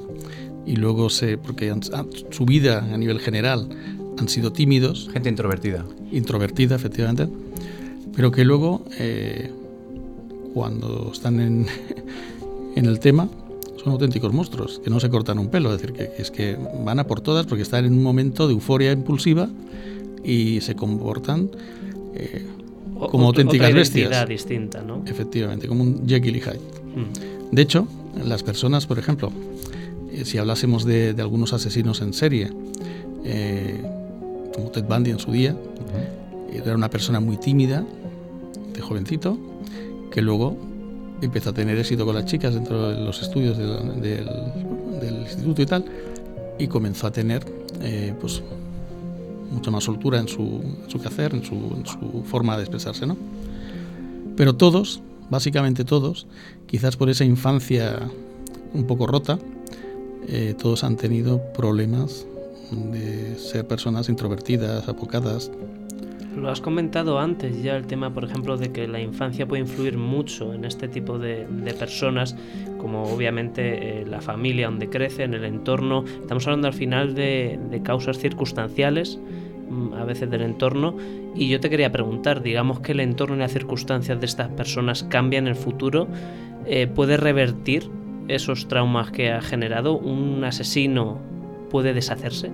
y 0.66 0.76
luego 0.76 1.10
se, 1.10 1.38
porque 1.38 1.74
su 2.30 2.44
vida 2.44 2.86
a 2.92 2.96
nivel 2.96 3.18
general 3.18 3.68
han 4.18 4.28
sido 4.28 4.52
tímidos. 4.52 5.08
Gente 5.12 5.28
introvertida. 5.28 5.84
Introvertida, 6.12 6.76
efectivamente. 6.76 7.28
Pero 8.14 8.30
que 8.30 8.44
luego, 8.44 8.84
eh, 8.98 9.50
cuando 10.54 11.10
están 11.12 11.40
en, 11.40 11.66
en, 12.76 12.86
el 12.86 13.00
tema, 13.00 13.28
son 13.82 13.92
auténticos 13.92 14.32
monstruos, 14.32 14.80
que 14.82 14.90
no 14.90 15.00
se 15.00 15.10
cortan 15.10 15.38
un 15.38 15.48
pelo. 15.48 15.74
Es 15.74 15.80
decir, 15.80 15.94
que, 15.94 16.10
es 16.18 16.30
que 16.30 16.56
van 16.84 16.98
a 16.98 17.06
por 17.06 17.20
todas 17.20 17.46
porque 17.46 17.62
están 17.62 17.84
en 17.84 17.92
un 17.92 18.02
momento 18.02 18.46
de 18.46 18.54
euforia 18.54 18.92
impulsiva 18.92 19.48
y 20.24 20.60
se 20.60 20.74
comportan 20.74 21.50
eh, 22.14 22.46
como 23.10 23.26
auténticas 23.26 23.72
bestias. 23.72 24.28
distinta, 24.28 24.82
¿no? 24.82 25.02
Efectivamente, 25.06 25.68
como 25.68 25.82
un 25.82 26.06
Jekyll 26.06 26.36
y 26.36 26.40
Hyde. 26.40 26.60
Mm. 26.94 27.54
De 27.54 27.62
hecho, 27.62 27.86
las 28.24 28.42
personas, 28.42 28.86
por 28.86 28.98
ejemplo, 28.98 29.32
eh, 30.12 30.24
si 30.24 30.38
hablásemos 30.38 30.84
de, 30.84 31.14
de, 31.14 31.22
algunos 31.22 31.52
asesinos 31.52 32.00
en 32.00 32.12
serie, 32.12 32.50
eh, 33.24 33.80
como 34.54 34.70
Ted 34.70 34.84
Bundy 34.84 35.10
en 35.10 35.18
su 35.18 35.32
día. 35.32 35.56
Era 36.52 36.74
una 36.74 36.90
persona 36.90 37.18
muy 37.18 37.38
tímida, 37.38 37.84
de 38.74 38.80
jovencito, 38.80 39.38
que 40.10 40.20
luego 40.20 40.56
empezó 41.22 41.50
a 41.50 41.52
tener 41.52 41.78
éxito 41.78 42.04
con 42.04 42.14
las 42.14 42.26
chicas 42.26 42.54
dentro 42.54 42.90
de 42.90 43.00
los 43.00 43.22
estudios 43.22 43.56
del, 43.56 44.28
instituto 45.22 45.62
y 45.62 45.66
tal, 45.66 45.84
y 46.58 46.66
comenzó 46.66 47.06
a 47.06 47.10
tener 47.10 47.44
eh, 47.80 48.14
pues 48.20 48.42
mucha 49.50 49.70
más 49.70 49.84
soltura 49.84 50.18
en 50.18 50.28
su, 50.28 50.42
en 50.42 50.90
su 50.90 51.00
quehacer, 51.00 51.34
en 51.34 51.44
su, 51.44 51.54
en 51.54 51.86
su, 51.86 52.22
forma 52.24 52.56
de 52.56 52.62
expresarse, 52.62 53.06
¿no? 53.06 53.16
Pero 54.36 54.54
todos, 54.54 55.00
básicamente 55.30 55.84
todos, 55.84 56.26
quizás 56.66 56.96
por 56.96 57.10
esa 57.10 57.24
infancia 57.24 58.00
un 58.74 58.86
poco 58.86 59.06
rota, 59.06 59.38
eh, 60.28 60.54
todos 60.60 60.84
han 60.84 60.96
tenido 60.96 61.40
problemas 61.52 62.26
de 62.70 63.36
ser 63.38 63.66
personas 63.66 64.08
introvertidas, 64.08 64.88
apocadas. 64.88 65.50
Lo 66.36 66.50
has 66.50 66.60
comentado 66.60 67.18
antes 67.18 67.62
ya 67.62 67.76
el 67.76 67.86
tema, 67.86 68.12
por 68.14 68.24
ejemplo, 68.24 68.56
de 68.56 68.72
que 68.72 68.88
la 68.88 69.00
infancia 69.00 69.46
puede 69.46 69.62
influir 69.62 69.98
mucho 69.98 70.54
en 70.54 70.64
este 70.64 70.88
tipo 70.88 71.18
de, 71.18 71.46
personas, 71.78 72.36
como 72.78 73.02
obviamente 73.04 74.00
eh, 74.00 74.06
la 74.06 74.20
familia 74.20 74.66
donde 74.66 74.88
crece, 74.88 75.24
en 75.24 75.34
el 75.34 75.44
entorno. 75.44 76.04
Estamos 76.04 76.46
hablando 76.46 76.68
al 76.68 76.74
final 76.74 77.14
de, 77.14 77.80
causas 77.84 78.18
circunstanciales, 78.18 79.18
mm, 79.68 79.92
a 79.92 80.04
veces 80.04 80.30
del 80.30 80.42
entorno. 80.42 80.96
Y 81.34 81.48
yo 81.48 81.60
te 81.60 81.68
quería 81.68 81.92
preguntar, 81.92 82.42
digamos 82.42 82.80
que 82.80 82.92
el 82.92 83.00
entorno 83.00 83.36
y 83.36 83.38
las 83.40 83.52
circunstancias 83.52 84.18
de 84.18 84.26
estas 84.26 84.48
personas 84.48 85.04
cambian 85.04 85.44
en 85.44 85.50
el 85.50 85.56
futuro, 85.56 86.08
eh, 86.64 86.86
¿puede 86.86 87.18
revertir 87.18 87.90
esos 88.28 88.68
traumas 88.68 89.10
que 89.10 89.30
ha 89.32 89.42
generado 89.42 89.98
un 89.98 90.44
asesino 90.44 91.18
puede 91.70 91.94
deshacerse? 91.94 92.50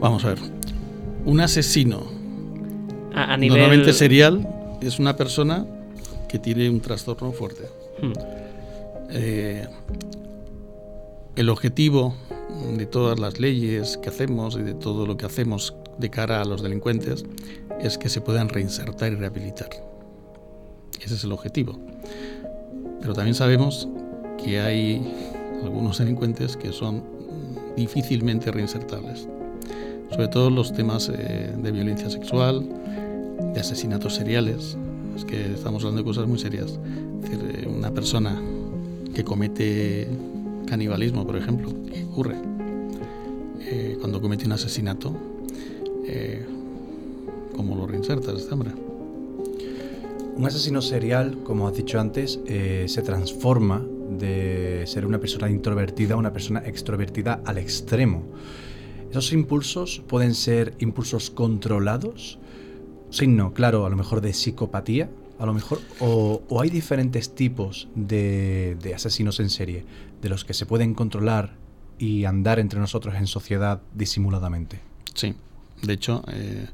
Vamos 0.00 0.24
a 0.24 0.28
ver. 0.28 0.38
Un 1.24 1.40
asesino 1.40 2.02
a, 3.14 3.36
nivel... 3.36 3.58
normalmente 3.58 3.92
serial 3.92 4.48
es 4.80 4.98
una 4.98 5.16
persona 5.16 5.66
que 6.28 6.38
tiene 6.38 6.68
un 6.70 6.80
trastorno 6.80 7.32
fuerte. 7.32 7.68
Hmm. 8.00 8.12
Eh, 9.10 9.66
el 11.36 11.48
objetivo 11.48 12.14
de 12.76 12.86
todas 12.86 13.18
las 13.18 13.38
leyes 13.38 13.96
que 13.98 14.08
hacemos 14.08 14.56
y 14.56 14.62
de 14.62 14.74
todo 14.74 15.06
lo 15.06 15.16
que 15.16 15.26
hacemos 15.26 15.74
de 15.98 16.10
cara 16.10 16.40
a 16.40 16.44
los 16.44 16.62
delincuentes 16.62 17.24
es 17.80 17.98
que 17.98 18.08
se 18.08 18.20
puedan 18.20 18.48
reinsertar 18.48 19.12
y 19.12 19.16
rehabilitar. 19.16 19.70
Ese 21.00 21.14
es 21.14 21.24
el 21.24 21.32
objetivo. 21.32 21.78
Pero 23.00 23.14
también 23.14 23.34
sabemos 23.34 23.88
que 24.42 24.60
hay 24.60 25.02
algunos 25.62 25.98
delincuentes 25.98 26.56
que 26.56 26.72
son 26.72 27.04
difícilmente 27.76 28.50
reinsertables. 28.50 29.28
Sobre 30.12 30.28
todo 30.28 30.50
los 30.50 30.74
temas 30.74 31.08
eh, 31.08 31.54
de 31.56 31.72
violencia 31.72 32.10
sexual, 32.10 32.68
de 33.54 33.58
asesinatos 33.58 34.14
seriales. 34.14 34.76
Es 35.16 35.24
que 35.24 35.54
estamos 35.54 35.82
hablando 35.82 36.02
de 36.02 36.04
cosas 36.04 36.26
muy 36.26 36.38
serias. 36.38 36.78
Es 37.22 37.30
decir, 37.30 37.64
eh, 37.64 37.66
una 37.66 37.90
persona 37.92 38.38
que 39.14 39.24
comete 39.24 40.06
canibalismo, 40.66 41.26
por 41.26 41.36
ejemplo, 41.36 41.72
¿qué 41.90 42.04
ocurre? 42.04 42.36
Eh, 43.60 43.96
cuando 44.00 44.20
comete 44.20 44.44
un 44.44 44.52
asesinato, 44.52 45.16
¿cómo 47.56 47.74
lo 47.74 47.86
reinsertas 47.86 48.34
este 48.34 48.52
hombre? 48.52 48.72
Un 50.36 50.44
asesino 50.44 50.82
serial, 50.82 51.38
como 51.42 51.68
has 51.68 51.74
dicho 51.74 51.98
antes, 51.98 52.38
se 52.44 53.02
transforma 53.02 53.82
de 54.18 54.82
ser 54.86 55.06
una 55.06 55.18
persona 55.18 55.48
introvertida 55.48 56.14
a 56.14 56.16
una 56.18 56.34
persona 56.34 56.62
extrovertida 56.66 57.40
al 57.46 57.56
extremo. 57.56 58.24
¿Esos 59.12 59.34
impulsos 59.34 60.00
pueden 60.08 60.34
ser 60.34 60.74
impulsos 60.78 61.28
controlados? 61.28 62.38
Signo, 63.10 63.52
claro, 63.52 63.84
a 63.84 63.90
lo 63.90 63.96
mejor 63.96 64.22
de 64.22 64.32
psicopatía, 64.32 65.10
a 65.38 65.44
lo 65.44 65.52
mejor, 65.52 65.82
o, 66.00 66.40
hay 66.58 66.70
diferentes 66.70 67.34
tipos 67.34 67.88
de, 67.94 68.92
asesinos 68.94 69.38
en 69.38 69.50
serie, 69.50 69.84
de 70.22 70.30
los 70.30 70.46
que 70.46 70.54
se 70.54 70.64
pueden 70.64 70.94
controlar 70.94 71.58
y 71.98 72.24
andar 72.24 72.58
entre 72.58 72.80
nosotros 72.80 73.14
en 73.16 73.26
sociedad 73.26 73.82
disimuladamente. 73.94 74.80
Sí, 75.12 75.34
de 75.82 75.92
hecho, 75.92 76.24
eh, 76.28 76.68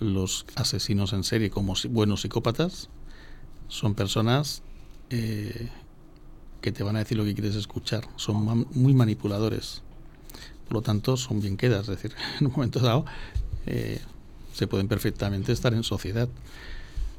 los 0.00 0.44
asesinos 0.56 1.14
en 1.14 1.24
serie 1.24 1.48
como 1.48 1.72
buenos 1.88 2.20
psicópatas 2.20 2.90
son 3.68 3.94
personas 3.94 4.62
eh, 5.08 5.70
que 6.60 6.72
te 6.72 6.82
van 6.82 6.96
a 6.96 6.98
decir 6.98 7.16
lo 7.16 7.24
que 7.24 7.32
quieres 7.32 7.56
escuchar. 7.56 8.06
Son 8.16 8.66
muy 8.74 8.92
manipuladores. 8.92 9.82
Por 10.70 10.76
lo 10.76 10.82
tanto, 10.82 11.16
son 11.16 11.40
bien 11.40 11.56
quedas. 11.56 11.88
Es 11.88 11.88
decir, 11.88 12.12
en 12.40 12.46
un 12.46 12.52
momento 12.52 12.78
dado, 12.78 13.04
eh, 13.66 14.00
se 14.54 14.68
pueden 14.68 14.86
perfectamente 14.86 15.50
estar 15.50 15.74
en 15.74 15.82
sociedad. 15.82 16.28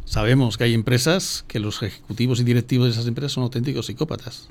Sabemos 0.05 0.57
que 0.57 0.63
hay 0.63 0.73
empresas 0.73 1.43
que 1.49 1.59
los 1.59 1.83
ejecutivos 1.83 2.39
y 2.39 2.45
directivos 2.45 2.87
de 2.87 2.91
esas 2.93 3.07
empresas 3.07 3.33
son 3.33 3.43
auténticos 3.43 3.87
psicópatas. 3.87 4.47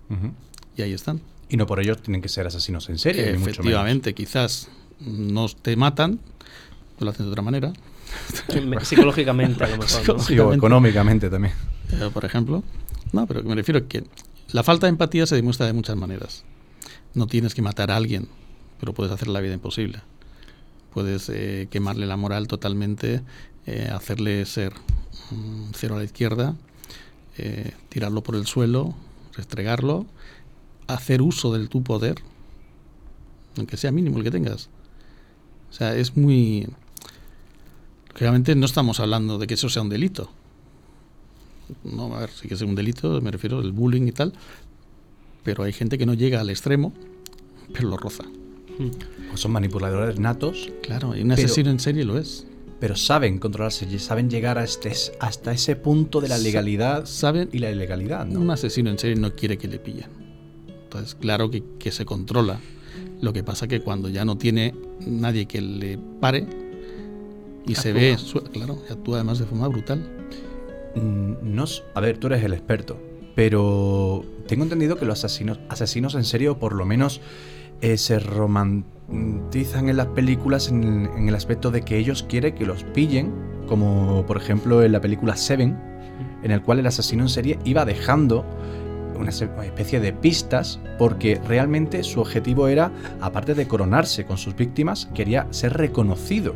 Y 0.77 0.83
ahí 0.83 0.93
están. 0.93 1.23
Y 1.49 1.57
no 1.57 1.67
por 1.67 1.81
ello 1.81 1.97
tienen 1.97 2.21
que 2.21 2.29
ser 2.29 2.47
asesinos 2.47 2.91
en 2.91 2.99
serie. 2.99 3.23
ni 3.23 3.39
mucho 3.39 3.41
menos. 3.41 3.57
Efectivamente, 3.59 4.15
quizás 4.15 4.69
no 5.01 5.49
te 5.49 5.77
matan, 5.77 6.21
pero 6.97 7.07
lo 7.07 7.11
hacen 7.13 7.25
de 7.25 7.33
otra 7.33 7.43
manera. 7.43 7.73
Psicológicamente, 8.83 9.65
a 9.65 9.69
lo 9.69 9.79
mejor. 9.79 10.31
¿no? 10.31 10.45
O 10.45 10.53
económicamente 10.53 11.31
también. 11.31 11.55
Eh, 11.93 12.11
por 12.13 12.27
ejemplo. 12.27 12.63
No, 13.13 13.27
pero 13.27 13.43
me 13.45 13.55
refiero 13.55 13.79
a 13.79 13.83
que 13.89 14.05
la 14.53 14.63
falta 14.63 14.87
de 14.87 14.91
empatía 14.91 15.25
se 15.27 15.37
demuestra 15.37 15.65
de 15.67 15.73
muchas 15.73 15.97
maneras. 15.97 16.45
No 17.15 17.27
tienes 17.27 17.55
que 17.55 17.63
matar 17.63 17.91
a 17.91 17.97
alguien, 17.97 18.29
pero 18.81 18.95
puedes 18.95 19.13
hacer 19.13 19.29
la 19.29 19.41
vida 19.41 19.55
imposible. 19.55 20.01
Puedes 20.93 21.29
eh, 21.29 21.69
quemarle 21.71 22.07
la 22.07 22.17
moral 22.17 22.49
totalmente, 22.49 23.23
eh, 23.67 23.89
hacerle 23.93 24.45
ser 24.47 24.73
mm, 25.31 25.71
cero 25.75 25.95
a 25.95 25.99
la 25.99 26.05
izquierda, 26.05 26.57
eh, 27.39 27.75
tirarlo 27.91 28.23
por 28.23 28.35
el 28.35 28.47
suelo, 28.47 28.95
restregarlo, 29.35 30.07
hacer 30.89 31.23
uso 31.23 31.53
del 31.53 31.69
tu 31.69 31.83
poder, 31.83 32.17
aunque 33.57 33.77
sea 33.77 33.93
mínimo 33.93 34.19
el 34.19 34.25
que 34.25 34.31
tengas. 34.31 34.69
O 35.71 35.73
sea, 35.73 35.95
es 35.95 36.17
muy... 36.17 36.67
Lógicamente 38.13 38.57
no 38.57 38.67
estamos 38.67 38.99
hablando 38.99 39.39
de 39.39 39.47
que 39.47 39.55
eso 39.55 39.69
sea 39.69 39.83
un 39.83 39.89
delito. 39.89 40.31
No, 41.85 42.17
a 42.17 42.21
ver, 42.21 42.31
sí 42.31 42.49
que 42.49 42.55
es 42.55 42.63
un 42.63 42.75
delito, 42.75 43.21
me 43.21 43.31
refiero 43.31 43.61
al 43.61 43.71
bullying 43.71 44.09
y 44.09 44.13
tal, 44.13 44.33
pero 45.45 45.63
hay 45.63 45.73
gente 45.73 45.97
que 45.99 46.07
no 46.07 46.15
llega 46.15 46.41
al 46.41 46.51
extremo, 46.51 46.93
pero 47.73 47.89
lo 47.89 47.97
roza. 47.97 48.25
O 49.33 49.37
son 49.37 49.53
manipuladores 49.53 50.19
natos, 50.19 50.71
Claro, 50.83 51.15
y 51.17 51.23
un 51.23 51.33
asesino 51.33 51.71
en 51.71 51.79
serie 51.81 52.05
lo 52.05 52.19
es. 52.19 52.47
pero 52.81 52.97
saben 52.97 53.39
controlarse, 53.39 53.99
saben 53.99 54.31
llegar 54.31 54.59
a 54.59 54.65
este, 54.65 54.93
hasta 55.21 55.53
ese 55.53 55.77
punto 55.77 56.21
de 56.21 56.29
la 56.29 56.39
legalidad 56.39 57.05
¿Saben? 57.07 57.49
y 57.53 57.59
la 57.59 57.71
ilegalidad. 57.71 58.25
¿no? 58.27 58.41
Un 58.41 58.51
asesino 58.51 58.91
en 58.91 58.99
serie 58.99 59.17
no 59.17 59.35
quiere 59.35 59.59
que 59.59 59.69
le 59.69 59.79
pillen. 59.79 60.09
Entonces, 60.85 61.15
claro 61.15 61.51
que, 61.51 61.63
que 61.79 61.93
se 61.93 62.05
controla. 62.05 62.59
Lo 63.21 63.33
que 63.33 63.45
pasa 63.45 63.69
que 63.69 63.81
cuando 63.81 64.09
ya 64.09 64.25
no 64.25 64.39
tiene 64.39 64.75
nadie 65.07 65.47
que 65.47 65.61
le 65.61 65.99
pare 66.21 66.47
y 67.67 67.75
se 67.75 67.93
ve, 67.93 68.17
su- 68.19 68.41
claro, 68.43 68.83
actúa 68.91 69.17
además 69.17 69.39
de 69.39 69.45
forma 69.45 69.69
brutal. 69.69 70.01
Mm, 70.97 71.55
No, 71.55 71.65
a 71.95 72.01
ver, 72.01 72.17
tú 72.19 72.27
eres 72.29 72.43
el 72.43 72.55
experto, 72.55 72.99
pero 73.37 74.25
tengo 74.49 74.65
entendido 74.65 74.97
que 74.97 75.05
los 75.05 75.23
asesinos, 75.23 75.59
asesinos 75.69 76.15
en 76.15 76.25
serio, 76.25 76.59
por 76.59 76.75
lo 76.75 76.85
menos, 76.87 77.21
eh, 77.81 77.97
se 77.97 78.19
romantizan 78.19 79.89
en 79.89 79.97
las 79.97 80.07
películas 80.09 80.69
en, 80.69 81.29
el 81.29 81.35
aspecto 81.35 81.71
de 81.71 81.83
que 81.83 81.97
ellos 81.97 82.23
quieren 82.23 82.55
que 82.55 82.67
los 82.67 82.85
pillen, 82.85 83.33
como 83.67 84.25
por 84.27 84.37
ejemplo 84.37 84.83
en 84.83 84.93
la 84.93 85.01
película 85.01 85.37
Seven, 85.37 85.79
en 86.43 86.51
el 86.51 86.63
cual 86.63 86.79
el 86.79 86.87
asesino 86.87 87.23
en 87.23 87.29
serie 87.29 87.59
iba 87.65 87.85
dejando 87.85 88.45
una 89.19 89.31
especie 89.31 90.01
de 90.01 90.13
pistas 90.13 90.81
porque 90.99 91.41
realmente 91.47 92.03
su 92.03 92.21
objetivo 92.21 92.69
era, 92.69 92.91
aparte 93.21 93.55
de 93.55 93.69
coronarse 93.69 94.25
con 94.25 94.39
sus 94.39 94.57
víctimas, 94.57 95.09
quería 95.15 95.47
ser 95.51 95.75
reconocido. 95.75 96.55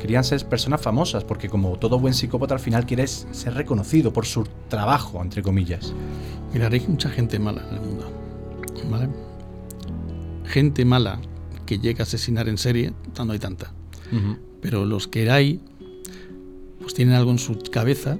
Querían 0.00 0.24
ser 0.24 0.44
personas 0.46 0.80
famosas 0.80 1.24
porque 1.24 1.48
como 1.48 1.76
todo 1.78 1.98
buen 1.98 2.14
psicópata 2.14 2.54
al 2.54 2.60
final 2.60 2.86
quiere 2.86 3.06
ser 3.06 3.54
reconocido 3.54 4.12
por 4.12 4.24
su 4.24 4.46
trabajo, 4.68 5.20
entre 5.22 5.42
comillas. 5.42 5.92
Mira, 6.52 6.68
hay 6.68 6.86
mucha 6.88 7.10
gente 7.10 7.38
mala 7.38 7.62
en 7.68 7.74
el 7.74 7.80
mundo. 7.80 8.10
¿Vale? 8.88 9.29
Gente 10.50 10.84
mala 10.84 11.20
que 11.64 11.78
llega 11.78 12.00
a 12.00 12.02
asesinar 12.02 12.48
en 12.48 12.58
serie, 12.58 12.92
no 13.24 13.32
hay 13.32 13.38
tanta. 13.38 13.72
Pero 14.60 14.84
los 14.84 15.06
que 15.06 15.30
hay, 15.30 15.60
pues 16.80 16.94
tienen 16.94 17.14
algo 17.14 17.30
en 17.30 17.38
su 17.38 17.56
cabeza 17.70 18.18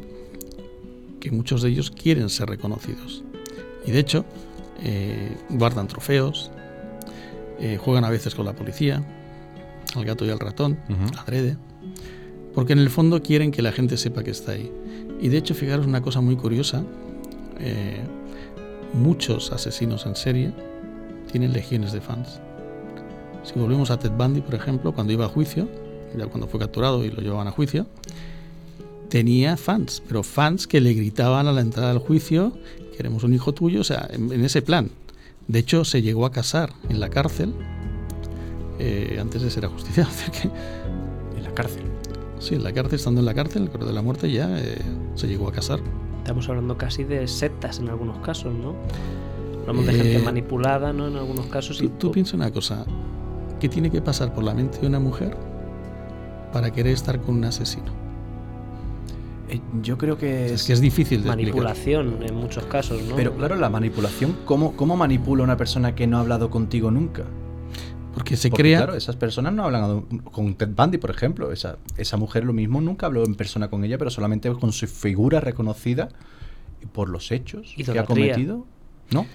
que 1.19 1.33
muchos 1.33 1.63
de 1.63 1.71
ellos 1.71 1.91
quieren 1.91 2.29
ser 2.29 2.49
reconocidos. 2.49 3.25
Y 3.85 3.91
de 3.91 3.99
hecho, 3.99 4.25
eh, 4.81 5.37
guardan 5.49 5.89
trofeos, 5.89 6.53
eh, 7.59 7.77
juegan 7.81 8.05
a 8.05 8.11
veces 8.11 8.37
con 8.37 8.47
la 8.47 8.55
policía, 8.55 9.05
al 9.97 10.05
gato 10.05 10.25
y 10.25 10.31
al 10.31 10.39
ratón, 10.39 10.79
adrede, 11.19 11.57
porque 12.55 12.75
en 12.75 12.79
el 12.79 12.91
fondo 12.91 13.21
quieren 13.21 13.51
que 13.51 13.61
la 13.61 13.73
gente 13.73 13.97
sepa 13.97 14.23
que 14.23 14.31
está 14.31 14.53
ahí. 14.53 14.71
Y 15.21 15.29
de 15.29 15.39
hecho, 15.39 15.55
fijaros 15.55 15.85
una 15.87 16.01
cosa 16.01 16.21
muy 16.21 16.37
curiosa, 16.37 16.85
eh, 17.59 18.05
muchos 18.95 19.51
asesinos 19.51 20.07
en 20.07 20.15
serie 20.15 20.70
tienen 21.31 21.53
legiones 21.53 21.93
de 21.93 22.01
fans. 22.01 22.41
Si 23.43 23.59
volvemos 23.59 23.91
a 23.91 23.99
Ted 23.99 24.13
Bundy, 24.13 24.41
por 24.41 24.55
ejemplo, 24.55 24.93
cuando 24.93 25.13
iba 25.13 25.25
a 25.25 25.29
juicio, 25.29 25.69
ya 26.17 26.27
cuando 26.27 26.47
fue 26.47 26.61
capturado 26.61 27.05
y 27.05 27.11
lo 27.11 27.23
llevaban 27.23 27.49
a 27.49 27.53
juicio, 27.53 27.87
tenía 29.09 29.57
fans, 29.57 30.03
pero 30.07 30.23
fans 30.23 30.67
que 30.67 30.81
le 30.81 30.95
gritaban 30.95 31.47
a 31.47 31.53
la 31.53 31.61
entrada 31.61 31.89
del 31.91 31.99
juicio, 31.99 32.53
queremos 32.97 33.25
un 33.25 33.35
hijo 33.35 33.53
tuyo, 33.53 33.81
o 33.81 33.85
sea, 33.85 34.09
en, 34.11 34.33
en 34.33 34.45
ese 34.45 34.63
plan. 34.63 34.91
De 35.49 35.59
hecho, 35.59 35.85
se 35.85 36.03
llegó 36.03 36.27
a 36.27 36.33
casar 36.33 36.73
en 36.89 37.01
la 37.01 37.09
cárcel 37.09 37.55
eh, 38.81 39.19
antes 39.21 39.43
de 39.43 39.51
ser 39.51 39.67
ajusticiado. 39.67 40.11
En 41.37 41.45
la 41.45 41.55
cárcel. 41.55 41.83
sí, 42.39 42.55
en 42.55 42.65
la 42.65 42.73
cárcel, 42.73 42.97
estando 42.97 43.21
en 43.21 43.27
la 43.27 43.35
cárcel, 43.35 43.71
el 43.73 43.87
de 43.87 43.93
la 43.93 44.03
muerte 44.03 44.31
ya 44.31 44.59
eh, 44.59 44.79
se 45.15 45.27
llegó 45.27 45.49
a 45.49 45.53
casar. 45.53 45.81
Estamos 46.19 46.49
hablando 46.49 46.77
casi 46.77 47.05
de 47.05 47.27
sectas 47.29 47.79
en 47.79 47.89
algunos 47.89 48.19
casos, 48.19 48.55
¿no? 48.55 48.75
Hablamos 49.61 49.87
de 49.87 49.93
gente 49.95 50.17
Eh, 50.17 50.23
manipulada, 50.23 50.93
¿no? 50.93 51.09
En 51.09 51.17
algunos 51.17 51.47
casos. 51.47 51.79
Tú, 51.79 51.89
tú 51.91 52.13
piensa 52.13 52.37
una 52.37 52.51
cosa, 52.51 52.85
¿qué 53.61 53.69
tiene 53.69 53.91
que 53.91 54.01
pasar 54.03 54.33
por 54.35 54.45
la 54.45 54.55
mente 54.55 54.79
de 54.81 54.87
una 54.87 54.99
mujer 55.01 55.37
para 56.53 56.71
querer 56.73 56.93
estar 56.95 57.21
con 57.21 57.37
un 57.37 57.45
asesino? 57.45 57.93
Eh, 59.49 59.61
yo 59.83 59.99
creo 59.99 60.17
que 60.17 60.55
Es 60.55 60.65
que 60.65 60.73
es 60.73 60.81
difícil 60.81 61.23
de 61.23 61.29
explicar. 61.29 61.55
manipulación 61.55 62.23
en 62.23 62.35
muchos 62.37 62.65
casos, 62.67 63.03
¿no? 63.03 63.17
Pero 63.17 63.35
claro, 63.35 63.57
la 63.57 63.69
manipulación, 63.69 64.37
¿cómo, 64.45 64.77
¿cómo 64.77 64.97
manipula 64.97 65.43
una 65.43 65.57
persona 65.57 65.95
que 65.95 66.07
no 66.07 66.19
ha 66.19 66.21
hablado 66.21 66.51
contigo 66.51 66.91
nunca? 66.91 67.25
Porque 68.15 68.37
se 68.37 68.51
Porque, 68.51 68.63
crea... 68.63 68.79
Claro, 68.79 68.95
esas 68.97 69.15
personas 69.17 69.53
no 69.53 69.65
hablan 69.65 70.03
con 70.33 70.55
Ted 70.55 70.71
Bundy, 70.77 70.99
por 70.99 71.11
ejemplo. 71.11 71.53
Esa, 71.53 71.79
esa 71.97 72.17
mujer 72.17 72.45
lo 72.45 72.53
mismo 72.53 72.81
nunca 72.81 73.07
habló 73.07 73.25
en 73.25 73.37
persona 73.37 73.71
con 73.71 73.85
ella, 73.85 73.99
pero 73.99 74.11
solamente 74.11 74.53
con 74.53 74.73
su 74.73 74.87
figura 74.89 75.41
reconocida 75.41 76.09
y 76.83 76.87
por 76.87 77.09
los 77.09 77.31
hechos 77.31 77.73
que 77.77 77.99
ha 77.99 78.05
cometido. 78.05 78.67
¿No? 79.13 79.27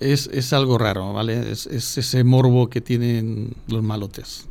Es, 0.00 0.28
es 0.32 0.52
algo 0.52 0.76
raro, 0.78 1.12
¿vale? 1.12 1.50
Es, 1.52 1.66
es 1.66 1.96
ese 1.98 2.22
morbo 2.24 2.68
que 2.68 2.80
tienen 2.80 3.54
los 3.68 3.82
malotes, 3.82 4.46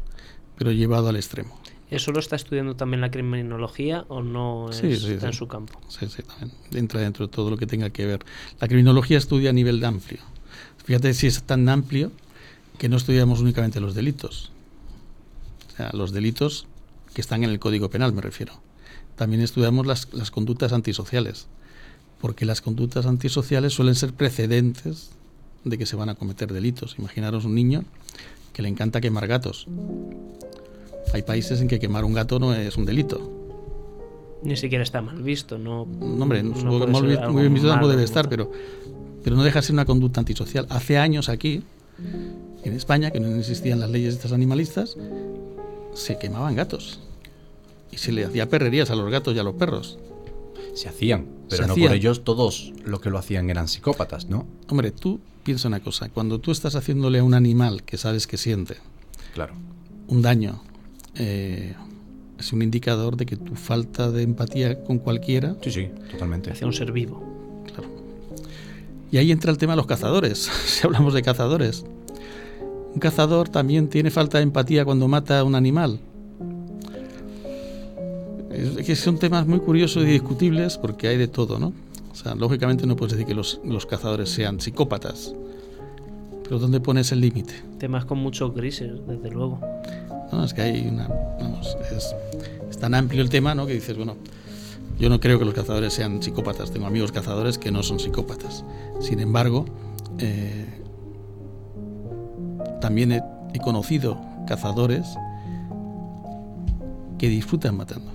pero 0.58 0.72
llevado 0.72 1.10
al 1.10 1.16
extremo. 1.18 1.60
¿Eso 1.92 2.12
lo 2.12 2.20
está 2.20 2.36
estudiando 2.36 2.76
también 2.76 3.00
la 3.02 3.12
criminología 3.12 4.06
o 4.08 4.24
no 4.24 4.70
es- 4.72 4.78
Sí, 4.78 4.96
sí, 4.98 5.14
está 5.14 5.28
en 5.28 5.34
su 5.34 5.48
campo? 5.48 5.80
Sí, 5.88 6.08
sí, 6.08 6.24
también. 6.24 6.52
Entra 6.74 7.00
dentro 7.02 7.28
de 7.28 7.32
todo 7.32 7.52
lo 7.52 7.58
que 7.58 7.68
tenga 7.68 7.92
que 7.92 8.08
ver. 8.08 8.26
La 8.60 8.68
criminología 8.68 9.20
estudia 9.20 9.52
a 9.52 9.54
nivel 9.54 9.80
de 9.80 9.86
amplio. 9.86 10.20
Fíjate 10.84 11.14
si 11.14 11.28
es 11.28 11.44
tan 11.44 11.70
amplio 11.70 12.12
que 12.80 12.90
no 12.90 12.98
estudiamos 12.98 13.40
únicamente 13.40 13.80
los 13.80 13.94
delitos. 13.94 14.52
O 15.74 15.78
sea, 15.78 15.92
los 15.94 16.12
delitos 16.12 16.66
que 17.14 17.22
están 17.22 17.44
en 17.44 17.52
el 17.52 17.60
Código 17.60 17.90
Penal, 17.92 18.14
me 18.14 18.22
refiero. 18.22 18.54
También 19.16 19.42
estudiamos 19.44 19.86
las, 19.86 20.12
las 20.12 20.32
conductas 20.32 20.74
antisociales. 20.74 21.46
Porque 22.20 22.46
las 22.46 22.62
conductas 22.62 23.06
antisociales 23.06 23.74
suelen 23.74 23.94
ser 23.96 24.12
precedentes 24.14 25.12
de 25.66 25.78
que 25.78 25.86
se 25.86 25.96
van 25.96 26.10
a 26.10 26.16
cometer 26.16 26.54
delitos. 26.54 26.96
Imaginaros 26.98 27.44
un 27.46 27.56
niño 27.56 27.84
que 28.54 28.62
le 28.62 28.70
encanta 28.70 29.02
quemar 29.02 29.28
gatos. 29.28 29.68
Hay 31.14 31.22
países 31.24 31.60
en 31.62 31.68
que 31.68 31.80
quemar 31.80 32.06
un 32.06 32.14
gato 32.14 32.40
no 32.40 32.54
es 32.54 32.78
un 32.78 32.86
delito. 32.86 33.32
Ni 34.44 34.56
siquiera 34.56 34.84
está 34.84 35.02
mal 35.02 35.22
visto, 35.24 35.58
¿no? 35.58 35.86
No, 35.86 36.24
hombre, 36.24 36.44
no 36.44 36.56
supongo 36.56 36.86
que 36.86 36.92
puede 36.92 37.02
muy 37.02 37.08
bien- 37.10 37.20
algo 37.20 37.34
muy 37.34 37.42
bien 37.42 37.54
visto 37.54 37.68
tampoco 37.70 37.90
debe 37.90 38.04
estar, 38.04 38.30
pero, 38.30 38.52
pero 39.24 39.36
no 39.36 39.44
deja 39.44 39.60
de 39.60 39.66
ser 39.66 39.74
una 39.74 39.86
conducta 39.86 40.20
antisocial. 40.20 40.68
Hace 40.70 40.98
años 40.98 41.30
aquí, 41.30 41.64
en 42.64 42.74
España, 42.74 43.10
que 43.12 43.20
no 43.20 43.28
existían 43.36 43.80
las 43.80 43.90
leyes 43.90 44.14
estas 44.14 44.32
animalistas, 44.34 44.98
se 45.94 46.18
quemaban 46.20 46.56
gatos. 46.56 47.00
Y 47.92 47.98
se 47.98 48.12
le 48.12 48.26
hacía 48.26 48.50
perrerías 48.50 48.92
a 48.92 48.96
los 48.96 49.10
gatos 49.10 49.36
y 49.36 49.40
a 49.40 49.44
los 49.44 49.56
perros. 49.56 49.98
Se 50.74 50.90
hacían, 50.90 51.28
pero 51.50 51.64
Se 51.64 51.68
no 51.68 51.74
hacían. 51.74 51.88
por 51.88 51.96
ellos 51.96 52.24
todos 52.24 52.74
los 52.84 53.00
que 53.00 53.10
lo 53.10 53.18
hacían 53.18 53.50
eran 53.50 53.68
psicópatas, 53.68 54.28
¿no? 54.30 54.46
Hombre, 54.70 54.92
tú 54.92 55.20
piensa 55.46 55.68
una 55.70 55.80
cosa, 55.80 56.10
cuando 56.10 56.40
tú 56.40 56.52
estás 56.52 56.76
haciéndole 56.76 57.20
a 57.20 57.24
un 57.24 57.36
animal 57.36 57.84
que 57.84 57.98
sabes 57.98 58.26
que 58.28 58.36
siente 58.36 58.78
Claro. 59.34 59.54
un 60.08 60.22
daño, 60.22 60.62
eh, 61.16 61.76
es 62.40 62.52
un 62.52 62.62
indicador 62.64 63.16
de 63.16 63.26
que 63.28 63.38
tu 63.38 63.56
falta 63.56 64.12
de 64.12 64.24
empatía 64.24 64.84
con 64.84 64.98
cualquiera 65.00 65.56
Sí, 65.62 65.72
sí, 65.72 65.88
totalmente. 66.12 66.52
Hacia 66.52 66.66
un 66.68 66.74
ser 66.74 66.92
vivo. 66.92 67.24
Y 69.12 69.18
ahí 69.18 69.32
entra 69.32 69.52
el 69.52 69.58
tema 69.58 69.74
de 69.74 69.78
los 69.78 69.86
cazadores, 69.86 70.50
si 70.66 70.86
hablamos 70.86 71.14
de 71.14 71.22
cazadores. 71.22 71.86
Un 72.94 73.00
cazador 73.00 73.48
también 73.48 73.88
tiene 73.88 74.10
falta 74.10 74.40
de 74.40 74.44
empatía 74.44 74.84
cuando 74.84 75.08
mata 75.08 75.40
a 75.40 75.44
un 75.44 75.54
animal. 75.56 76.00
Es 78.52 78.86
que 78.86 78.96
son 78.96 79.20
temas 79.20 79.46
muy 79.46 79.60
curiosos 79.60 80.04
y 80.04 80.08
discutibles 80.08 80.78
porque 80.78 81.08
hay 81.10 81.18
de 81.18 81.28
todo, 81.28 81.60
¿no? 81.60 81.72
O 82.16 82.18
sea, 82.18 82.34
lógicamente 82.34 82.88
no 82.88 82.96
puedes 82.96 83.12
decir 83.12 83.28
que 83.28 83.34
los, 83.36 83.60
los 83.66 83.86
cazadores 83.86 84.30
sean 84.30 84.62
psicópatas. 84.62 85.36
Pero 86.44 86.60
¿dónde 86.60 86.80
pones 86.80 87.12
el 87.12 87.20
límite? 87.20 87.54
Temas 87.78 88.06
con 88.06 88.20
muchos 88.20 88.56
grises, 88.56 88.94
desde 89.06 89.30
luego. 89.32 89.60
No, 90.32 90.46
es 90.46 90.54
que 90.54 90.62
hay 90.62 90.88
una. 90.88 91.10
Vamos, 91.40 91.76
es- 91.92 92.16
tan 92.80 92.94
amplio 92.94 93.22
el 93.22 93.30
tema, 93.30 93.54
¿no? 93.54 93.66
Que 93.66 93.74
dices, 93.74 93.96
bueno, 93.98 94.16
yo 95.00 95.10
no 95.10 95.20
creo 95.20 95.40
que 95.40 95.46
los 95.46 95.54
cazadores 95.54 95.94
sean 95.94 96.22
psicópatas. 96.24 96.72
Tengo 96.72 96.86
amigos 96.88 97.12
cazadores 97.12 97.58
que 97.58 97.70
no 97.72 97.84
son 97.84 98.00
psicópatas. 98.00 98.64
Sin 99.02 99.20
embargo, 99.20 99.66
eh, 100.20 100.66
también 102.82 103.12
he, 103.12 103.24
he 103.54 103.60
conocido 103.60 104.18
cazadores 104.48 105.06
que 107.18 107.28
disfrutan 107.30 107.76
matando. 107.78 108.12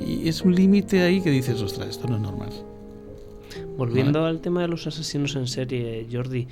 Y 0.00 0.28
es 0.28 0.42
un 0.42 0.54
límite 0.54 1.02
ahí 1.02 1.20
que 1.20 1.30
dices, 1.30 1.60
ostras, 1.60 1.88
esto 1.88 2.08
no 2.08 2.16
es 2.16 2.22
normal. 2.22 2.50
Volviendo 3.76 4.24
al 4.24 4.40
tema 4.40 4.62
de 4.62 4.68
los 4.68 4.86
asesinos 4.86 5.36
en 5.36 5.46
serie, 5.46 6.06
Jordi, 6.10 6.48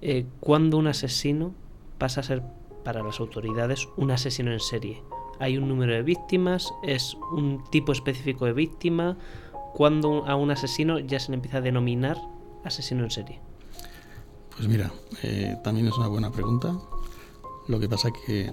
eh, 0.00 0.26
¿cuándo 0.40 0.78
un 0.78 0.86
asesino 0.86 1.52
pasa 1.98 2.20
a 2.20 2.24
ser 2.24 2.42
para 2.84 3.02
las 3.02 3.20
autoridades 3.20 3.88
un 3.96 4.10
asesino 4.10 4.52
en 4.52 4.60
serie? 4.60 5.02
¿Hay 5.40 5.58
un 5.58 5.68
número 5.68 5.92
de 5.92 6.02
víctimas? 6.02 6.72
¿Es 6.82 7.16
un 7.32 7.64
tipo 7.70 7.92
específico 7.92 8.44
de 8.44 8.52
víctima? 8.52 9.16
¿Cuándo 9.74 10.24
a 10.26 10.36
un 10.36 10.50
asesino 10.50 11.00
ya 11.00 11.18
se 11.18 11.32
le 11.32 11.36
empieza 11.36 11.58
a 11.58 11.60
denominar 11.60 12.16
asesino 12.64 13.02
en 13.02 13.10
serie? 13.10 13.40
Pues 14.56 14.68
mira, 14.68 14.92
eh, 15.22 15.56
también 15.64 15.88
es 15.88 15.98
una 15.98 16.06
buena 16.06 16.30
pregunta. 16.30 16.78
Lo 17.66 17.80
que 17.80 17.88
pasa 17.88 18.10
que 18.24 18.52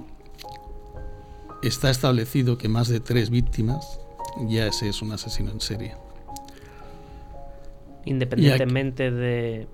está 1.61 1.91
establecido 1.91 2.57
que 2.57 2.69
más 2.69 2.87
de 2.87 2.99
tres 2.99 3.29
víctimas 3.29 4.00
ya 4.47 4.67
ese 4.67 4.89
es 4.89 5.01
un 5.01 5.11
asesino 5.11 5.51
en 5.51 5.61
serie. 5.61 5.95
Independientemente 8.05 9.11
de 9.11 9.67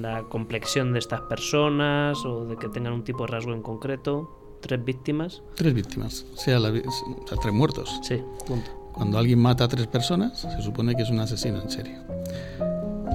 la 0.00 0.22
complexión 0.24 0.92
de 0.92 0.98
estas 0.98 1.20
personas 1.22 2.24
o 2.24 2.44
de 2.46 2.56
que 2.56 2.68
tengan 2.68 2.92
un 2.92 3.04
tipo 3.04 3.26
de 3.26 3.32
rasgo 3.32 3.52
en 3.52 3.62
concreto, 3.62 4.58
tres 4.60 4.84
víctimas, 4.84 5.42
Tres 5.54 5.72
víctimas, 5.72 6.26
sea, 6.34 6.58
la 6.58 6.70
o 6.70 7.28
sea, 7.28 7.38
tres 7.40 7.54
muertos. 7.54 8.00
sí, 8.02 8.22
punto. 8.46 8.70
Cuando 8.92 9.18
alguien 9.18 9.38
mata 9.38 9.64
a 9.64 9.68
tres 9.68 9.86
personas, 9.86 10.40
se 10.40 10.62
supone 10.62 10.94
que 10.96 11.02
es 11.02 11.10
un 11.10 11.20
asesino 11.20 11.62
en 11.62 11.70
serie. 11.70 11.96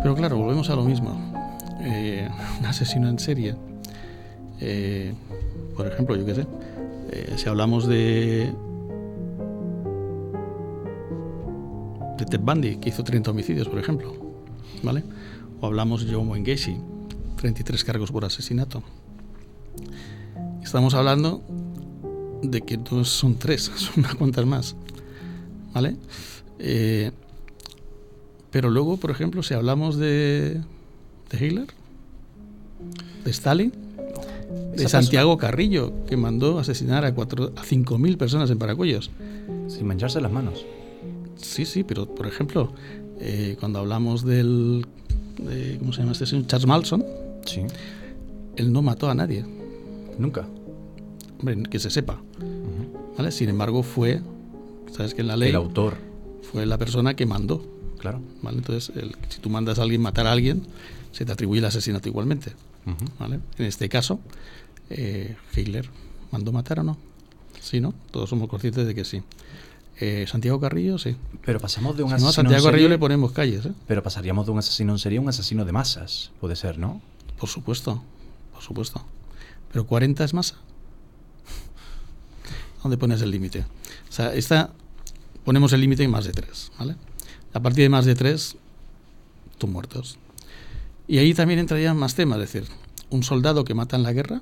Pero 0.02 0.16
claro, 0.16 0.38
volvemos 0.38 0.70
a 0.70 0.76
lo 0.76 0.84
mismo. 0.84 1.34
Eh, 1.82 2.28
un 2.60 2.66
asesino 2.66 3.10
en 3.10 3.20
serie, 3.20 3.56
eh, 4.60 5.14
por 5.76 5.88
ejemplo, 5.88 6.16
yo 6.16 6.26
qué 6.26 6.36
sé, 6.36 6.48
eh, 7.12 7.34
si 7.36 7.50
hablamos 7.50 7.88
de 7.88 8.54
de 12.18 12.26
Ted 12.26 12.40
Bundy, 12.40 12.78
que 12.78 12.90
hizo 12.90 13.04
30 13.04 13.32
homicidios, 13.32 13.68
por 13.68 13.80
ejemplo, 13.80 14.14
¿vale? 14.84 15.04
O 15.62 15.66
hablamos 15.66 16.06
de 16.06 16.14
Joe 16.14 16.42
Gacy, 16.42 16.78
33 17.38 17.84
cargos 17.84 18.12
por 18.12 18.26
asesinato. 18.26 18.84
Estamos 20.64 20.94
hablando 20.94 21.42
de 22.42 22.62
que 22.62 22.78
no 22.78 23.06
son 23.06 23.36
tres, 23.36 23.64
son 23.76 24.04
unas 24.04 24.16
cuantas 24.16 24.46
más. 24.46 24.76
¿Vale? 25.74 25.98
Eh, 26.60 27.12
pero 28.50 28.70
luego, 28.70 28.98
por 28.98 29.12
ejemplo, 29.12 29.44
si 29.44 29.54
hablamos 29.54 29.98
de, 29.98 30.62
de 31.30 31.46
Hitler, 31.46 31.68
de 33.26 33.32
Stalin, 33.32 33.74
de 34.76 34.88
Santiago 34.88 35.38
Carrillo, 35.38 36.06
que 36.08 36.16
mandó 36.16 36.60
asesinar 36.60 37.04
a, 37.04 37.14
cuatro, 37.14 37.52
a 37.56 37.64
5.000 37.64 38.18
personas 38.18 38.50
en 38.50 38.58
Paracuellos. 38.58 39.12
Sin 39.68 39.88
mancharse 39.88 40.22
las 40.22 40.32
manos. 40.32 40.66
Sí, 41.38 41.66
sí, 41.66 41.84
pero 41.84 42.06
por 42.08 42.28
ejemplo, 42.28 42.74
eh, 43.20 43.56
cuando 43.60 43.80
hablamos 43.80 44.24
del. 44.24 44.86
de- 45.38 45.78
¿Cómo 45.80 45.92
se 45.94 46.00
llama 46.00 46.14
este 46.14 46.26
señor? 46.26 46.48
Charles 46.48 46.68
Manson, 46.68 47.04
Sí. 47.46 47.62
él 48.56 48.72
no 48.72 48.82
mató 48.82 49.10
a 49.10 49.16
nadie, 49.16 49.46
Nunca. 50.18 50.48
hombre, 51.40 51.62
que 51.70 51.80
se 51.80 51.90
sepa. 51.90 52.22
¿vale? 53.18 53.32
Sin 53.32 53.50
embargo, 53.50 53.84
fue. 53.84 54.22
¿Sabes 54.92 55.14
que 55.14 55.22
en 55.22 55.28
la 55.28 55.36
ley 55.38 55.50
El 55.50 55.56
autor. 55.56 55.96
fue 56.52 56.66
la 56.66 56.78
persona 56.78 57.16
que 57.16 57.26
mandó? 57.26 57.66
Claro. 58.00 58.22
¿vale? 58.42 58.58
Entonces, 58.58 58.96
el- 58.96 59.16
si 59.30 59.40
tú 59.40 59.50
mandas 59.50 59.80
a 59.80 59.84
alguien 59.84 60.02
matar 60.02 60.28
a 60.28 60.32
alguien, 60.32 60.64
se 61.12 61.26
te 61.26 61.32
atribuye 61.32 61.60
el 61.60 61.66
asesinato 61.66 62.08
igualmente. 62.10 62.54
¿vale? 63.20 63.40
En 63.58 63.66
este 63.66 63.90
caso, 63.90 64.20
eh, 64.90 65.36
Hitler 65.56 65.90
mandó 66.32 66.52
matar 66.52 66.80
o 66.80 66.84
no. 66.84 66.98
Sí, 67.62 67.80
¿no? 67.82 67.94
Todos 68.12 68.30
somos 68.30 68.48
conscientes 68.48 68.86
de 68.86 68.94
que 68.94 69.04
sí. 69.06 69.22
Eh, 70.00 70.26
Santiago 70.28 70.60
Carrillo, 70.60 70.98
sí. 70.98 71.16
Pero 71.46 71.60
pasamos 71.60 71.96
de 71.96 72.04
un 72.04 72.10
Si 72.10 72.16
no, 72.16 72.28
a 72.28 72.30
asesino 72.30 72.50
Santiago 72.50 72.68
en 72.68 72.72
Carrillo 72.72 72.90
le 72.90 72.98
ponemos 72.98 73.32
calles, 73.32 73.66
¿eh? 73.66 73.74
Pero 73.88 74.04
pasaríamos 74.04 74.46
de 74.46 74.52
un 74.52 74.60
asesino 74.60 74.92
en 74.92 75.00
serie 75.00 75.20
a 75.20 75.22
un 75.22 75.30
asesino 75.30 75.64
de 75.64 75.72
masas. 75.72 76.32
Puede 76.42 76.56
ser, 76.56 76.78
¿no? 76.78 77.02
Por 77.40 77.50
supuesto, 77.50 78.04
por 78.54 78.62
supuesto. 78.62 79.06
Pero 79.72 79.86
40 79.86 80.24
es 80.24 80.34
masa. 80.34 80.56
¿Dónde 82.84 82.98
pones 82.98 83.22
el 83.22 83.32
límite? 83.32 83.66
O 84.10 84.12
sea, 84.12 84.34
esta 84.34 84.72
ponemos 85.46 85.72
el 85.72 85.82
límite 85.82 86.04
en 86.04 86.12
más 86.12 86.26
de 86.26 86.34
3, 86.34 86.72
¿vale? 86.78 86.96
A 87.54 87.60
partir 87.62 87.84
de 87.84 87.90
más 87.90 88.06
de 88.06 88.16
3, 88.16 88.58
tú 89.58 89.68
muertos. 89.68 90.18
Y 91.08 91.20
ahí 91.20 91.34
también 91.34 91.60
entrarían 91.60 91.96
más 91.96 92.16
temas, 92.16 92.40
es 92.40 92.52
decir, 92.52 92.70
un 93.12 93.24
soldado 93.24 93.64
que 93.64 93.76
mata 93.76 93.96
en 93.96 94.04
la 94.04 94.12
guerra, 94.12 94.42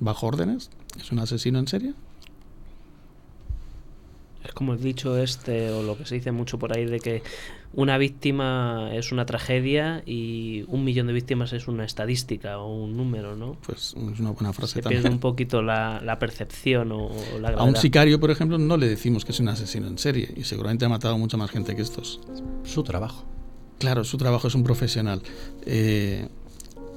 bajo 0.00 0.26
órdenes, 0.26 0.70
es 0.98 1.12
un 1.12 1.18
asesino 1.18 1.58
en 1.58 1.68
serie. 1.68 1.94
Es 4.46 4.52
como 4.54 4.72
el 4.72 4.80
dicho 4.80 5.16
este, 5.18 5.70
o 5.70 5.82
lo 5.82 5.96
que 5.98 6.04
se 6.06 6.14
dice 6.14 6.32
mucho 6.32 6.58
por 6.58 6.76
ahí, 6.76 6.84
de 6.86 7.00
que 7.00 7.22
una 7.74 7.98
víctima 7.98 8.90
es 8.94 9.12
una 9.12 9.26
tragedia 9.26 10.02
y 10.06 10.64
un 10.68 10.84
millón 10.84 11.06
de 11.08 11.12
víctimas 11.12 11.52
es 11.52 11.68
una 11.68 11.84
estadística 11.84 12.58
o 12.58 12.74
un 12.84 12.96
número, 12.96 13.36
¿no? 13.36 13.56
Pues 13.66 13.94
es 14.12 14.20
una 14.20 14.30
buena 14.30 14.52
frase 14.52 14.74
Se 14.74 14.80
pierde 14.82 14.96
también. 15.02 15.12
un 15.14 15.20
poquito 15.20 15.60
la, 15.62 16.00
la 16.02 16.18
percepción 16.18 16.92
o, 16.92 17.06
o 17.06 17.38
la 17.40 17.48
A 17.48 17.50
un 17.50 17.56
gravedad. 17.56 17.80
sicario, 17.80 18.20
por 18.20 18.30
ejemplo, 18.30 18.56
no 18.58 18.76
le 18.76 18.88
decimos 18.88 19.24
que 19.24 19.32
es 19.32 19.40
un 19.40 19.48
asesino 19.48 19.86
en 19.88 19.98
serie 19.98 20.32
y 20.36 20.44
seguramente 20.44 20.84
ha 20.84 20.88
matado 20.88 21.14
a 21.14 21.18
mucha 21.18 21.36
más 21.36 21.50
gente 21.50 21.76
que 21.76 21.82
estos. 21.82 22.20
Su 22.64 22.82
trabajo. 22.82 23.24
Claro, 23.78 24.04
su 24.04 24.16
trabajo 24.16 24.48
es 24.48 24.54
un 24.54 24.64
profesional. 24.64 25.20
Eh, 25.66 26.28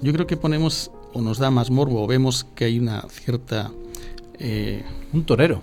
yo 0.01 0.13
creo 0.13 0.27
que 0.27 0.37
ponemos 0.37 0.91
o 1.11 1.21
nos 1.21 1.39
da 1.39 1.51
más 1.51 1.71
morbo 1.71 2.03
o 2.03 2.07
vemos 2.07 2.45
que 2.55 2.65
hay 2.65 2.79
una 2.79 3.01
cierta... 3.09 3.71
eh, 4.37 4.83
Un 5.11 5.25
torero. 5.25 5.61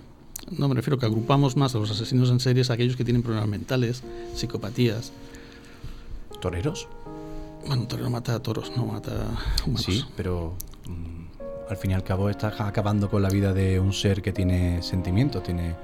No, 0.50 0.68
me 0.68 0.74
refiero 0.74 0.98
que 0.98 1.06
agrupamos 1.06 1.56
más 1.56 1.74
a 1.74 1.78
los 1.78 1.90
asesinos 1.90 2.30
en 2.30 2.40
series 2.40 2.70
a 2.70 2.74
aquellos 2.74 2.96
que 2.96 3.04
tienen 3.04 3.22
problemas 3.22 3.48
mentales, 3.48 4.02
psicopatías. 4.34 5.12
¿Toreros? 6.40 6.88
Bueno, 7.66 7.82
un 7.82 7.88
torero 7.88 8.10
mata 8.10 8.34
a 8.34 8.38
toros, 8.42 8.72
no 8.76 8.86
mata 8.86 9.10
a 9.12 9.64
humanos. 9.64 9.82
Sí, 9.84 10.04
pero 10.16 10.54
mm, 10.88 11.70
al 11.70 11.76
fin 11.76 11.90
y 11.90 11.94
al 11.94 12.04
cabo 12.04 12.30
estás 12.30 12.60
acabando 12.60 13.10
con 13.10 13.22
la 13.22 13.28
vida 13.30 13.52
de 13.52 13.80
un 13.80 13.92
ser 13.92 14.22
que 14.22 14.32
tiene 14.32 14.82
sentimientos, 14.82 15.42
tiene... 15.42 15.74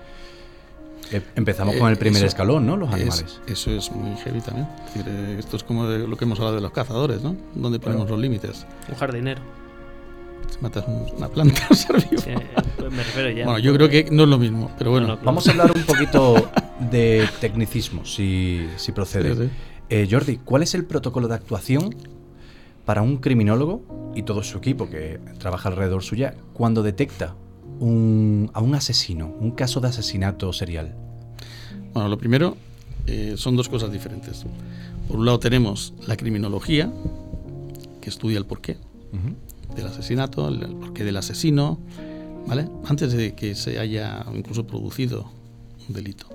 Eh, 1.10 1.20
Empezamos 1.34 1.74
Eh, 1.74 1.78
con 1.78 1.90
el 1.90 1.98
primer 1.98 2.18
eso 2.18 2.26
escalón, 2.26 2.66
¿no? 2.66 2.76
Los 2.76 2.88
Es- 2.90 2.94
animales. 2.94 3.40
eso 3.46 3.70
es 3.72 3.90
muy 3.90 4.16
heavy 4.18 4.40
también. 4.40 4.68
Es 4.86 4.94
decir, 4.94 5.04
eh, 5.08 5.36
esto 5.38 5.56
es 5.56 5.64
como 5.64 5.86
de 5.88 6.06
lo 6.06 6.16
que 6.16 6.24
hemos 6.24 6.38
hablado 6.38 6.56
de 6.56 6.62
los 6.62 6.70
cazadores, 6.72 7.22
¿no? 7.22 7.34
¿Dónde 7.54 7.80
ponemos 7.80 8.08
los 8.08 8.18
límites? 8.20 8.64
Un 8.88 8.94
jardinero. 8.94 9.40
Si 10.50 10.58
matas 10.62 10.84
un- 10.86 11.06
una 11.16 11.28
planta, 11.28 11.60
un 11.70 11.76
ser 11.76 11.96
vivo. 12.08 12.22
Sí, 12.22 12.30
me 12.92 13.02
refiero 13.02 13.30
ya. 13.30 13.44
Bueno, 13.44 13.58
yo 13.58 13.72
creo 13.74 13.88
que 13.88 14.08
no 14.10 14.24
es 14.24 14.28
lo 14.28 14.38
mismo, 14.38 14.70
pero 14.78 14.90
bueno. 14.90 15.06
No, 15.08 15.16
no, 15.16 15.22
Vamos 15.22 15.46
a 15.48 15.50
hablar 15.50 15.72
un 15.74 15.82
poquito 15.86 16.48
de 16.90 17.28
tecnicismo, 17.40 18.04
si, 18.04 18.66
si 18.76 18.92
procede. 18.92 19.34
Sí, 19.34 19.42
sí. 19.44 19.50
Eh, 19.90 20.08
Jordi, 20.10 20.38
¿cuál 20.38 20.62
es 20.62 20.74
el 20.74 20.84
protocolo 20.84 21.28
de 21.28 21.34
actuación 21.34 21.94
para 22.84 23.02
un 23.02 23.18
criminólogo 23.18 24.12
y 24.14 24.22
todo 24.22 24.42
su 24.42 24.58
equipo 24.58 24.88
que 24.88 25.20
trabaja 25.38 25.68
alrededor 25.68 26.02
suya 26.02 26.34
cuando 26.52 26.82
detecta 26.82 27.34
un- 27.78 28.50
a 28.54 28.60
un 28.60 28.74
asesino, 28.74 29.34
un 29.40 29.50
caso 29.52 29.80
de 29.80 29.88
asesinato 29.88 30.52
serial? 30.52 30.94
Bueno, 31.92 32.08
lo 32.08 32.18
primero 32.18 32.56
eh, 33.06 33.34
son 33.36 33.56
dos 33.56 33.68
cosas 33.68 33.92
diferentes. 33.92 34.44
Por 35.08 35.18
un 35.18 35.26
lado 35.26 35.38
tenemos 35.38 35.92
la 36.06 36.16
criminología, 36.16 36.90
que 38.00 38.08
estudia 38.08 38.38
el 38.38 38.46
porqué 38.46 38.78
Ujú. 39.12 39.74
del 39.76 39.86
asesinato, 39.86 40.48
el, 40.48 40.62
el 40.62 40.74
porqué 40.76 41.04
del 41.04 41.16
asesino, 41.16 41.78
¿vale? 42.46 42.68
Antes 42.86 43.12
de 43.12 43.34
que 43.34 43.54
se 43.54 43.78
haya 43.78 44.24
incluso 44.34 44.66
producido 44.66 45.30
un 45.88 45.94
delito. 45.94 46.26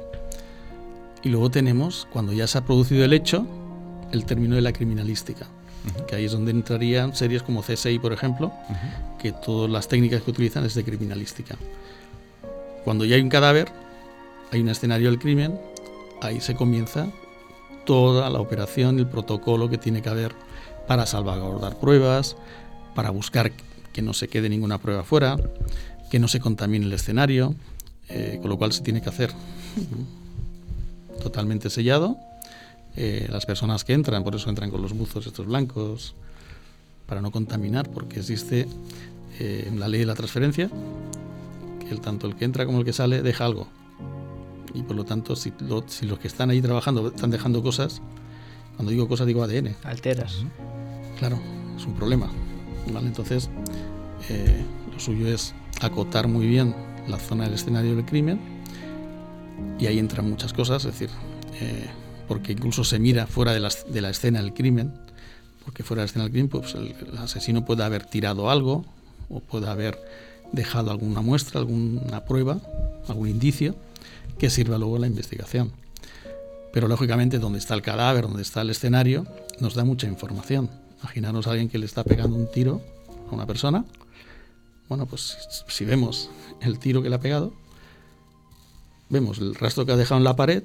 Y 1.24 1.30
luego 1.30 1.50
tenemos, 1.50 2.08
cuando 2.12 2.34
ya 2.34 2.48
se 2.48 2.58
ha 2.58 2.66
producido 2.66 3.04
el 3.04 3.14
hecho, 3.14 3.46
el 4.12 4.26
término 4.26 4.56
de 4.56 4.62
la 4.62 4.72
criminalística, 4.72 5.48
que 6.08 6.16
ahí 6.16 6.26
es 6.26 6.32
donde 6.32 6.52
entrarían 6.52 7.16
series 7.16 7.44
como 7.44 7.62
CSI, 7.62 8.00
por 8.00 8.14
ejemplo, 8.14 8.52
que 9.20 9.32
todas 9.32 9.70
las 9.70 9.88
técnicas 9.88 10.22
que 10.22 10.32
utilizan 10.32 10.66
es 10.66 10.76
de 10.76 10.84
criminalística. 10.84 11.56
Cuando 12.84 13.06
ya 13.06 13.16
hay 13.16 13.22
un 13.22 13.30
cadáver, 13.30 13.70
hay 14.52 14.62
un 14.62 14.70
escenario 14.70 15.10
del 15.10 15.20
crimen, 15.20 15.60
ahí 16.22 16.40
se 16.40 16.56
comienza 16.56 17.08
toda 17.86 18.30
la 18.30 18.40
operación, 18.40 19.00
el 19.00 19.08
protocolo 19.08 19.70
que 19.70 19.78
tiene 19.78 20.02
que 20.02 20.10
haber 20.10 20.34
para 20.88 21.06
salvaguardar 21.06 21.78
pruebas, 21.80 22.36
para 22.96 23.10
buscar 23.10 23.52
que 23.94 24.02
no 24.02 24.14
se 24.14 24.28
quede 24.28 24.50
ninguna 24.50 24.78
prueba 24.78 25.04
fuera, 25.04 25.38
que 26.10 26.20
no 26.20 26.28
se 26.28 26.40
contamine 26.40 26.86
el 26.86 26.94
escenario, 26.94 27.56
eh, 28.10 28.38
con 28.42 28.50
lo 28.50 28.58
cual 28.58 28.72
se 28.72 28.82
tiene 28.82 29.02
que 29.02 29.10
hacer 29.10 29.32
totalmente 31.22 31.70
sellado. 31.70 32.18
Eh, 32.96 33.28
las 33.30 33.46
personas 33.46 33.84
que 33.84 33.94
entran, 33.94 34.24
por 34.24 34.36
eso 34.36 34.50
entran 34.50 34.72
con 34.72 34.82
los 34.82 34.94
buzos 34.94 35.28
estos 35.28 35.46
blancos, 35.46 36.16
para 37.06 37.22
no 37.22 37.32
contaminar, 37.32 37.90
porque 37.90 38.20
existe 38.20 38.68
eh, 39.40 39.72
la 39.76 39.88
ley 39.88 40.02
de 40.02 40.06
la 40.06 40.16
transferencia, 40.16 40.70
el 41.90 42.02
tanto 42.02 42.28
el 42.28 42.36
que 42.36 42.46
entra 42.46 42.66
como 42.66 42.80
el 42.80 42.86
que 42.86 42.94
sale 42.94 43.22
deja 43.22 43.46
algo. 43.46 43.68
Y 44.74 44.84
por 44.84 44.96
lo 44.96 45.06
tanto, 45.06 45.36
si, 45.36 45.54
si 45.88 46.06
los 46.06 46.20
que 46.20 46.28
están 46.28 46.50
ahí 46.50 46.62
trabajando 46.62 47.08
están 47.08 47.32
dejando 47.32 47.64
cosas, 47.64 48.02
cuando 48.76 48.92
digo 48.92 49.08
cosas 49.08 49.26
digo 49.26 49.44
ADN. 49.44 49.76
Alteras. 49.84 50.44
Claro, 51.18 51.40
es 51.76 51.86
un 51.86 51.94
problema. 51.94 52.30
¿vale? 52.94 53.08
Entonces, 53.08 53.50
eh, 54.30 54.64
lo 54.92 55.00
suyo 55.00 55.28
es 55.28 55.54
acotar 55.82 56.28
muy 56.28 56.48
bien 56.48 56.76
la 57.08 57.18
zona 57.18 57.46
del 57.46 57.54
escenario 57.54 57.96
del 57.96 58.06
crimen 58.06 58.40
y 59.80 59.86
ahí 59.86 60.00
entran 60.00 60.30
muchas 60.30 60.54
cosas, 60.54 60.86
es 60.86 60.92
decir, 60.92 61.10
eh, 61.62 61.88
porque 62.28 62.52
incluso 62.52 62.84
se 62.84 63.00
mira 63.00 63.28
fuera 63.28 63.54
de 63.54 63.60
la, 63.60 64.10
escena 64.10 64.42
del 64.42 64.54
crimen, 64.54 64.94
porque 65.64 65.84
fuera 65.84 66.02
de 66.02 66.06
la 66.06 66.10
escena 66.10 66.24
del 66.24 66.32
crimen 66.32 66.50
pues 66.50 66.76
el, 66.76 66.96
el 67.12 67.18
asesino 67.18 67.66
puede 67.66 67.84
haber 67.84 68.06
tirado 68.06 68.50
algo 68.50 68.86
o 69.30 69.40
puede 69.40 69.68
haber 69.68 69.98
dejado 70.52 70.92
alguna 70.92 71.22
muestra, 71.22 71.60
alguna 71.60 72.26
prueba, 72.26 72.60
algún 73.08 73.30
indicio 73.30 73.76
que 74.38 74.50
sirva 74.50 74.78
luego 74.78 74.96
en 74.96 75.02
la 75.02 75.08
investigación. 75.08 75.72
Pero 76.74 76.88
lógicamente 76.88 77.40
donde 77.40 77.60
está 77.60 77.74
el 77.74 77.82
cadáver, 77.82 78.28
donde 78.28 78.42
está 78.42 78.62
el 78.62 78.70
escenario, 78.70 79.26
nos 79.60 79.74
da 79.74 79.84
mucha 79.84 80.08
información. 80.08 80.70
Imaginaros 81.02 81.48
a 81.48 81.52
alguien 81.52 81.70
que 81.70 81.78
le 81.78 81.86
está 81.86 82.04
pegando 82.04 82.36
un 82.36 82.52
tiro 82.52 82.82
a 83.32 83.34
una 83.34 83.46
persona. 83.46 83.86
Bueno, 84.90 85.06
pues 85.06 85.38
si 85.68 85.86
vemos 85.86 86.30
el 86.62 86.80
tiro 86.80 87.02
que 87.02 87.10
le 87.10 87.16
ha 87.16 87.20
pegado, 87.20 87.54
vemos 89.10 89.40
el 89.40 89.56
rastro 89.56 89.86
que 89.86 89.92
ha 89.92 89.98
dejado 89.98 90.20
en 90.20 90.24
la 90.24 90.36
pared, 90.36 90.64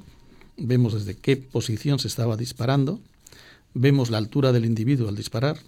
vemos 0.56 0.94
desde 0.94 1.16
qué 1.16 1.36
posición 1.36 1.98
se 1.98 2.08
estaba 2.08 2.36
disparando, 2.36 3.00
vemos 3.74 4.10
la 4.10 4.18
altura 4.18 4.52
del 4.52 4.64
individuo 4.64 5.08
al 5.08 5.16
disparar, 5.16 5.58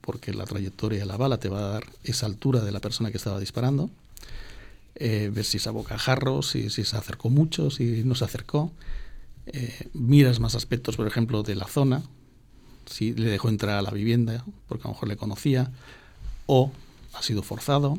porque 0.00 0.32
la 0.32 0.44
trayectoria 0.44 1.00
de 1.00 1.06
la 1.06 1.16
bala 1.16 1.38
te 1.38 1.48
va 1.48 1.58
a 1.58 1.70
dar 1.72 1.84
esa 2.04 2.26
altura 2.26 2.60
de 2.60 2.70
la 2.70 2.80
persona 2.80 3.10
que 3.10 3.16
estaba 3.16 3.40
disparando, 3.40 3.90
eh, 4.94 5.30
ver 5.34 5.44
si 5.44 5.56
es 5.56 5.66
a 5.66 5.72
bocajarro, 5.72 6.42
si, 6.42 6.70
se 6.70 6.96
acercó 6.96 7.28
mucho, 7.28 7.70
si 7.70 8.04
no 8.04 8.14
se 8.14 8.24
acercó, 8.24 8.70
eh, 9.46 9.88
miras 9.94 10.38
más 10.38 10.54
aspectos, 10.54 10.96
por 10.96 11.08
ejemplo, 11.08 11.42
de 11.42 11.56
la 11.56 11.66
zona, 11.66 12.02
si 12.86 13.14
le 13.14 13.30
dejó 13.30 13.48
entrar 13.48 13.78
a 13.78 13.82
la 13.82 13.90
vivienda, 13.90 14.44
porque 14.68 14.82
a 14.84 14.86
lo 14.88 14.94
mejor 14.94 15.08
le 15.08 15.16
conocía, 15.16 15.72
o 16.46 16.70
ha 17.16 17.22
sido 17.22 17.42
forzado, 17.42 17.98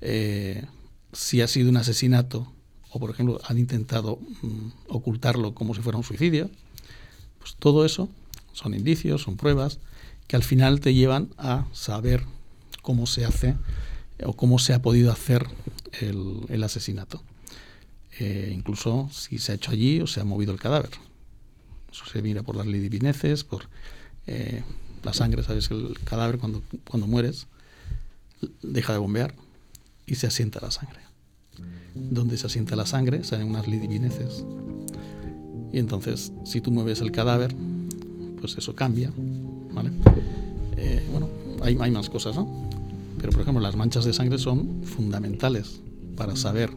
eh, 0.00 0.64
si 1.12 1.40
ha 1.40 1.48
sido 1.48 1.70
un 1.70 1.76
asesinato, 1.76 2.52
o 2.90 3.00
por 3.00 3.10
ejemplo 3.10 3.40
han 3.46 3.58
intentado 3.58 4.18
mm, 4.42 4.68
ocultarlo 4.88 5.54
como 5.54 5.74
si 5.74 5.82
fuera 5.82 5.98
un 5.98 6.04
suicidio, 6.04 6.50
pues 7.38 7.56
todo 7.58 7.84
eso 7.84 8.08
son 8.52 8.74
indicios, 8.74 9.22
son 9.22 9.36
pruebas 9.36 9.78
que 10.26 10.36
al 10.36 10.42
final 10.42 10.80
te 10.80 10.94
llevan 10.94 11.28
a 11.38 11.66
saber 11.72 12.24
cómo 12.82 13.06
se 13.06 13.24
hace 13.24 13.56
o 14.24 14.32
cómo 14.32 14.58
se 14.58 14.72
ha 14.72 14.82
podido 14.82 15.12
hacer 15.12 15.46
el, 16.00 16.62
asesinato. 16.62 17.22
Eh, 18.18 18.52
incluso 18.54 19.08
si 19.12 19.38
se 19.38 19.52
ha 19.52 19.54
hecho 19.56 19.72
allí 19.72 20.00
o 20.00 20.06
se 20.06 20.20
ha 20.20 20.24
movido 20.24 20.52
el 20.52 20.58
cadáver. 20.58 20.90
Eso 21.92 22.04
se 22.06 22.22
mira 22.22 22.42
por 22.42 22.56
las 22.56 22.66
lidivineces, 22.66 23.44
por 23.44 23.68
eh, 24.26 24.62
la 25.02 25.12
sangre, 25.12 25.42
sabes 25.42 25.68
que 25.68 25.74
el 25.74 25.98
cadáver 26.04 26.38
cuando, 26.38 26.62
cuando 26.88 27.06
mueres 27.06 27.46
deja 28.62 28.92
de 28.92 28.98
bombear 28.98 29.34
y 30.06 30.16
se 30.16 30.26
asienta 30.26 30.60
la 30.60 30.70
sangre. 30.70 31.00
Donde 31.94 32.36
se 32.36 32.46
asienta 32.46 32.76
la 32.76 32.86
sangre 32.86 33.24
salen 33.24 33.48
unas 33.48 33.66
lidivineces. 33.66 34.44
Y 35.72 35.78
entonces, 35.78 36.32
si 36.44 36.60
tú 36.60 36.70
mueves 36.70 37.00
el 37.00 37.12
cadáver, 37.12 37.54
pues 38.40 38.56
eso 38.56 38.74
cambia. 38.74 39.12
¿vale? 39.72 39.90
Eh, 40.76 41.06
bueno, 41.10 41.28
hay, 41.62 41.76
hay 41.80 41.90
más 41.90 42.08
cosas, 42.08 42.34
¿no? 42.34 42.68
Pero, 43.18 43.32
por 43.32 43.42
ejemplo, 43.42 43.62
las 43.62 43.76
manchas 43.76 44.04
de 44.04 44.12
sangre 44.12 44.38
son 44.38 44.82
fundamentales 44.84 45.80
para 46.16 46.36
saber 46.36 46.70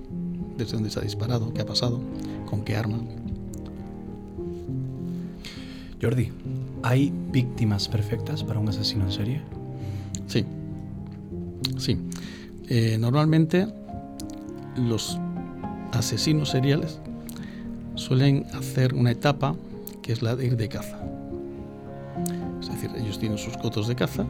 desde 0.57 0.73
dónde 0.73 0.89
se 0.89 0.99
ha 0.99 1.01
disparado, 1.01 1.53
qué 1.53 1.61
ha 1.61 1.65
pasado, 1.65 2.01
con 2.45 2.63
qué 2.63 2.75
arma. 2.75 2.99
Jordi, 6.01 6.29
¿hay 6.83 7.11
víctimas 7.31 7.87
perfectas 7.87 8.43
para 8.43 8.59
un 8.59 8.69
asesino 8.69 9.05
en 9.05 9.11
serie? 9.11 9.41
Sí, 10.27 10.45
sí. 11.77 11.97
Eh, 12.67 12.97
normalmente 12.99 13.67
los 14.75 15.19
asesinos 15.91 16.49
seriales 16.49 16.99
suelen 17.95 18.45
hacer 18.53 18.93
una 18.93 19.11
etapa 19.11 19.55
que 20.01 20.13
es 20.13 20.21
la 20.21 20.35
de 20.35 20.45
ir 20.45 20.57
de 20.57 20.69
caza. 20.69 20.99
Es 22.61 22.69
decir, 22.69 22.91
ellos 22.97 23.19
tienen 23.19 23.37
sus 23.37 23.57
cotos 23.57 23.87
de 23.87 23.95
caza, 23.95 24.25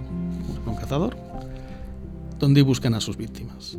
un 0.66 0.76
cazador, 0.76 1.18
donde 2.40 2.62
buscan 2.62 2.94
a 2.94 3.02
sus 3.02 3.18
víctimas. 3.18 3.78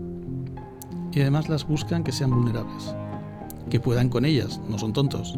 Y 1.13 1.21
además 1.21 1.49
las 1.49 1.67
buscan 1.67 2.05
que 2.05 2.13
sean 2.13 2.31
vulnerables, 2.31 2.95
que 3.69 3.81
puedan 3.81 4.09
con 4.09 4.25
ellas, 4.25 4.61
no 4.69 4.79
son 4.79 4.93
tontos, 4.93 5.35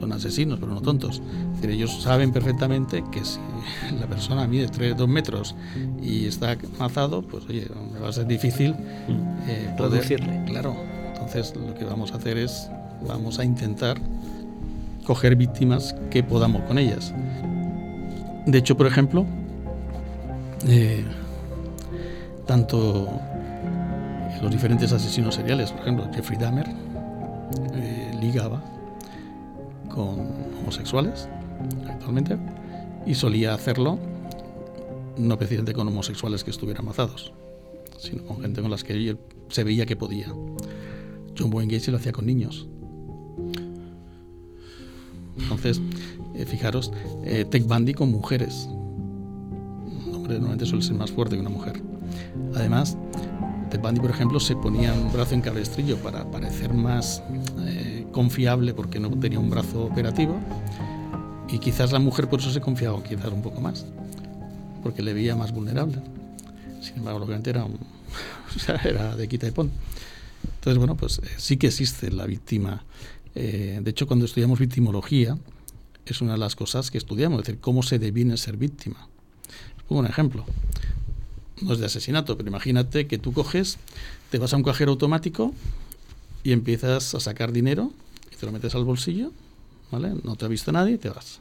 son 0.00 0.12
asesinos, 0.12 0.58
pero 0.58 0.72
no 0.72 0.80
tontos. 0.80 1.20
Es 1.54 1.60
decir, 1.60 1.70
ellos 1.70 2.02
saben 2.02 2.32
perfectamente 2.32 3.04
que 3.12 3.24
si 3.24 3.38
la 4.00 4.06
persona 4.06 4.46
mide 4.46 4.68
3, 4.68 4.96
2 4.96 5.08
metros 5.08 5.54
y 6.02 6.26
está 6.26 6.56
mazado, 6.78 7.22
pues 7.22 7.44
oye, 7.48 7.66
me 7.92 8.00
va 8.00 8.08
a 8.08 8.12
ser 8.12 8.26
difícil 8.26 8.74
eh, 9.46 9.72
poder... 9.76 10.02
Reducirle. 10.02 10.44
Claro, 10.46 10.74
entonces 11.12 11.54
lo 11.54 11.74
que 11.74 11.84
vamos 11.84 12.12
a 12.12 12.16
hacer 12.16 12.38
es, 12.38 12.70
vamos 13.06 13.38
a 13.38 13.44
intentar 13.44 14.00
coger 15.04 15.36
víctimas 15.36 15.94
que 16.10 16.22
podamos 16.22 16.62
con 16.62 16.78
ellas. 16.78 17.12
De 18.46 18.58
hecho, 18.58 18.76
por 18.76 18.86
ejemplo, 18.86 19.26
eh, 20.66 21.04
tanto 22.46 23.08
los 24.40 24.50
diferentes 24.50 24.92
asesinos 24.92 25.34
seriales, 25.34 25.72
por 25.72 25.82
ejemplo, 25.82 26.08
Jeffrey 26.14 26.38
Dahmer 26.38 26.66
eh, 27.74 28.16
ligaba 28.20 28.62
con 29.94 30.20
homosexuales 30.60 31.28
actualmente 31.88 32.36
y 33.06 33.14
solía 33.14 33.54
hacerlo 33.54 33.98
no 35.16 35.36
precisamente 35.36 35.72
con 35.72 35.86
homosexuales 35.88 36.44
que 36.44 36.50
estuvieran 36.50 36.84
mazados, 36.84 37.32
sino 37.98 38.24
con 38.24 38.40
gente 38.40 38.62
con 38.62 38.70
las 38.70 38.84
que 38.84 39.16
se 39.48 39.64
veía 39.64 39.86
que 39.86 39.96
podía. 39.96 40.28
John 41.38 41.52
Wayne 41.52 41.74
Gacy 41.74 41.90
lo 41.90 41.98
hacía 41.98 42.12
con 42.12 42.26
niños. 42.26 42.68
Entonces, 45.38 45.80
eh, 46.34 46.44
fijaros, 46.44 46.92
eh, 47.24 47.44
Ted 47.44 47.64
Bundy 47.64 47.94
con 47.94 48.10
mujeres. 48.10 48.68
Un 48.70 50.14
hombre 50.14 50.34
normalmente 50.34 50.66
suele 50.66 50.82
ser 50.82 50.96
más 50.96 51.10
fuerte 51.10 51.34
que 51.36 51.40
una 51.40 51.50
mujer. 51.50 51.82
Además, 52.54 52.96
Ted 53.70 53.80
Bundy, 53.80 54.00
por 54.00 54.10
ejemplo, 54.10 54.40
se 54.40 54.56
ponía 54.56 54.92
un 54.92 55.12
brazo 55.12 55.34
en 55.34 55.40
cabestrillo 55.40 55.96
para 55.98 56.30
parecer 56.30 56.72
más 56.74 57.22
eh, 57.60 57.89
confiable 58.12 58.74
porque 58.74 59.00
no 59.00 59.10
tenía 59.18 59.38
un 59.38 59.50
brazo 59.50 59.84
operativo. 59.84 60.38
Y 61.48 61.58
quizás 61.58 61.92
la 61.92 61.98
mujer 61.98 62.28
por 62.28 62.40
eso 62.40 62.50
se 62.50 62.60
confiaba 62.60 63.02
quizás 63.02 63.32
un 63.32 63.42
poco 63.42 63.60
más, 63.60 63.84
porque 64.82 65.02
le 65.02 65.12
veía 65.12 65.34
más 65.34 65.52
vulnerable. 65.52 66.00
Sin 66.80 66.98
embargo, 66.98 67.18
lógicamente 67.18 67.50
era, 67.50 67.64
un, 67.64 67.74
o 68.68 68.88
era 68.88 69.16
de 69.16 69.28
quita 69.28 69.48
y 69.48 69.50
pon. 69.50 69.70
Entonces, 70.44 70.78
bueno, 70.78 70.96
pues 70.96 71.18
eh, 71.18 71.28
sí 71.38 71.56
que 71.56 71.66
existe 71.66 72.10
la 72.10 72.26
víctima. 72.26 72.84
Eh, 73.34 73.80
de 73.82 73.90
hecho, 73.90 74.06
cuando 74.06 74.26
estudiamos 74.26 74.58
victimología, 74.58 75.36
es 76.06 76.20
una 76.20 76.32
de 76.32 76.38
las 76.38 76.56
cosas 76.56 76.90
que 76.90 76.98
estudiamos, 76.98 77.40
es 77.40 77.46
decir, 77.46 77.60
cómo 77.60 77.82
se 77.82 77.98
devine 77.98 78.36
ser 78.36 78.56
víctima. 78.56 79.08
Os 79.76 79.84
pongo 79.84 80.00
un 80.00 80.06
ejemplo. 80.06 80.44
No 81.60 81.72
es 81.72 81.78
de 81.78 81.86
asesinato, 81.86 82.36
pero 82.36 82.48
imagínate 82.48 83.06
que 83.06 83.18
tú 83.18 83.32
coges, 83.32 83.76
te 84.30 84.38
vas 84.38 84.52
a 84.52 84.56
un 84.56 84.62
cajero 84.62 84.92
automático 84.92 85.52
y 86.42 86.52
empiezas 86.52 87.14
a 87.14 87.20
sacar 87.20 87.52
dinero 87.52 87.92
y 88.32 88.36
te 88.36 88.46
lo 88.46 88.52
metes 88.52 88.74
al 88.74 88.84
bolsillo, 88.84 89.32
¿vale? 89.90 90.14
No 90.22 90.36
te 90.36 90.44
ha 90.44 90.48
visto 90.48 90.72
nadie 90.72 90.94
y 90.94 90.98
te 90.98 91.10
vas. 91.10 91.40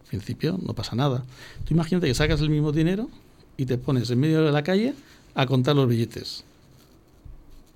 Al 0.00 0.06
principio 0.08 0.58
no 0.64 0.74
pasa 0.74 0.96
nada. 0.96 1.24
Tú 1.64 1.74
imagínate 1.74 2.06
que 2.06 2.14
sacas 2.14 2.40
el 2.40 2.50
mismo 2.50 2.72
dinero 2.72 3.08
y 3.56 3.66
te 3.66 3.78
pones 3.78 4.10
en 4.10 4.20
medio 4.20 4.42
de 4.42 4.52
la 4.52 4.62
calle 4.62 4.94
a 5.34 5.46
contar 5.46 5.76
los 5.76 5.88
billetes. 5.88 6.44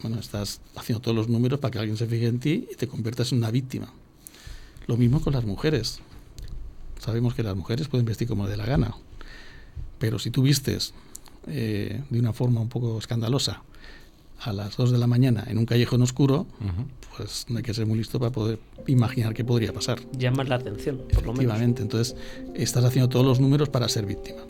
Bueno, 0.00 0.18
estás 0.18 0.60
haciendo 0.74 1.00
todos 1.00 1.16
los 1.16 1.28
números 1.28 1.60
para 1.60 1.70
que 1.70 1.78
alguien 1.78 1.96
se 1.96 2.06
fije 2.06 2.26
en 2.26 2.40
ti 2.40 2.66
y 2.72 2.74
te 2.74 2.88
conviertas 2.88 3.30
en 3.32 3.38
una 3.38 3.50
víctima. 3.50 3.92
Lo 4.86 4.96
mismo 4.96 5.20
con 5.20 5.32
las 5.32 5.44
mujeres. 5.44 6.00
Sabemos 6.98 7.34
que 7.34 7.42
las 7.42 7.56
mujeres 7.56 7.88
pueden 7.88 8.06
vestir 8.06 8.26
como 8.26 8.48
de 8.48 8.56
la 8.56 8.66
gana, 8.66 8.94
pero 9.98 10.18
si 10.18 10.30
tú 10.30 10.42
vistes 10.42 10.94
eh, 11.46 12.02
de 12.10 12.18
una 12.18 12.32
forma 12.32 12.60
un 12.60 12.68
poco 12.68 12.98
escandalosa 12.98 13.62
a 14.44 14.52
las 14.52 14.76
2 14.76 14.92
de 14.92 14.98
la 14.98 15.06
mañana 15.06 15.44
en 15.48 15.58
un 15.58 15.66
callejón 15.66 16.02
oscuro, 16.02 16.46
uh 16.60 16.64
-huh. 16.64 17.16
pues 17.16 17.46
no 17.48 17.58
hay 17.58 17.62
que 17.62 17.74
ser 17.74 17.86
muy 17.86 17.98
listo 17.98 18.18
para 18.18 18.32
poder 18.32 18.58
imaginar 18.86 19.34
qué 19.34 19.44
podría 19.44 19.72
pasar. 19.72 20.00
Llamas 20.18 20.48
la 20.48 20.56
atención, 20.56 20.98
por 20.98 21.24
lo 21.24 21.32
menos. 21.32 21.38
Efectivamente, 21.38 21.82
entonces 21.82 22.16
estás 22.54 22.84
haciendo 22.84 23.08
todos 23.08 23.24
los 23.24 23.40
números 23.40 23.68
para 23.68 23.88
ser 23.88 24.06
víctima. 24.06 24.40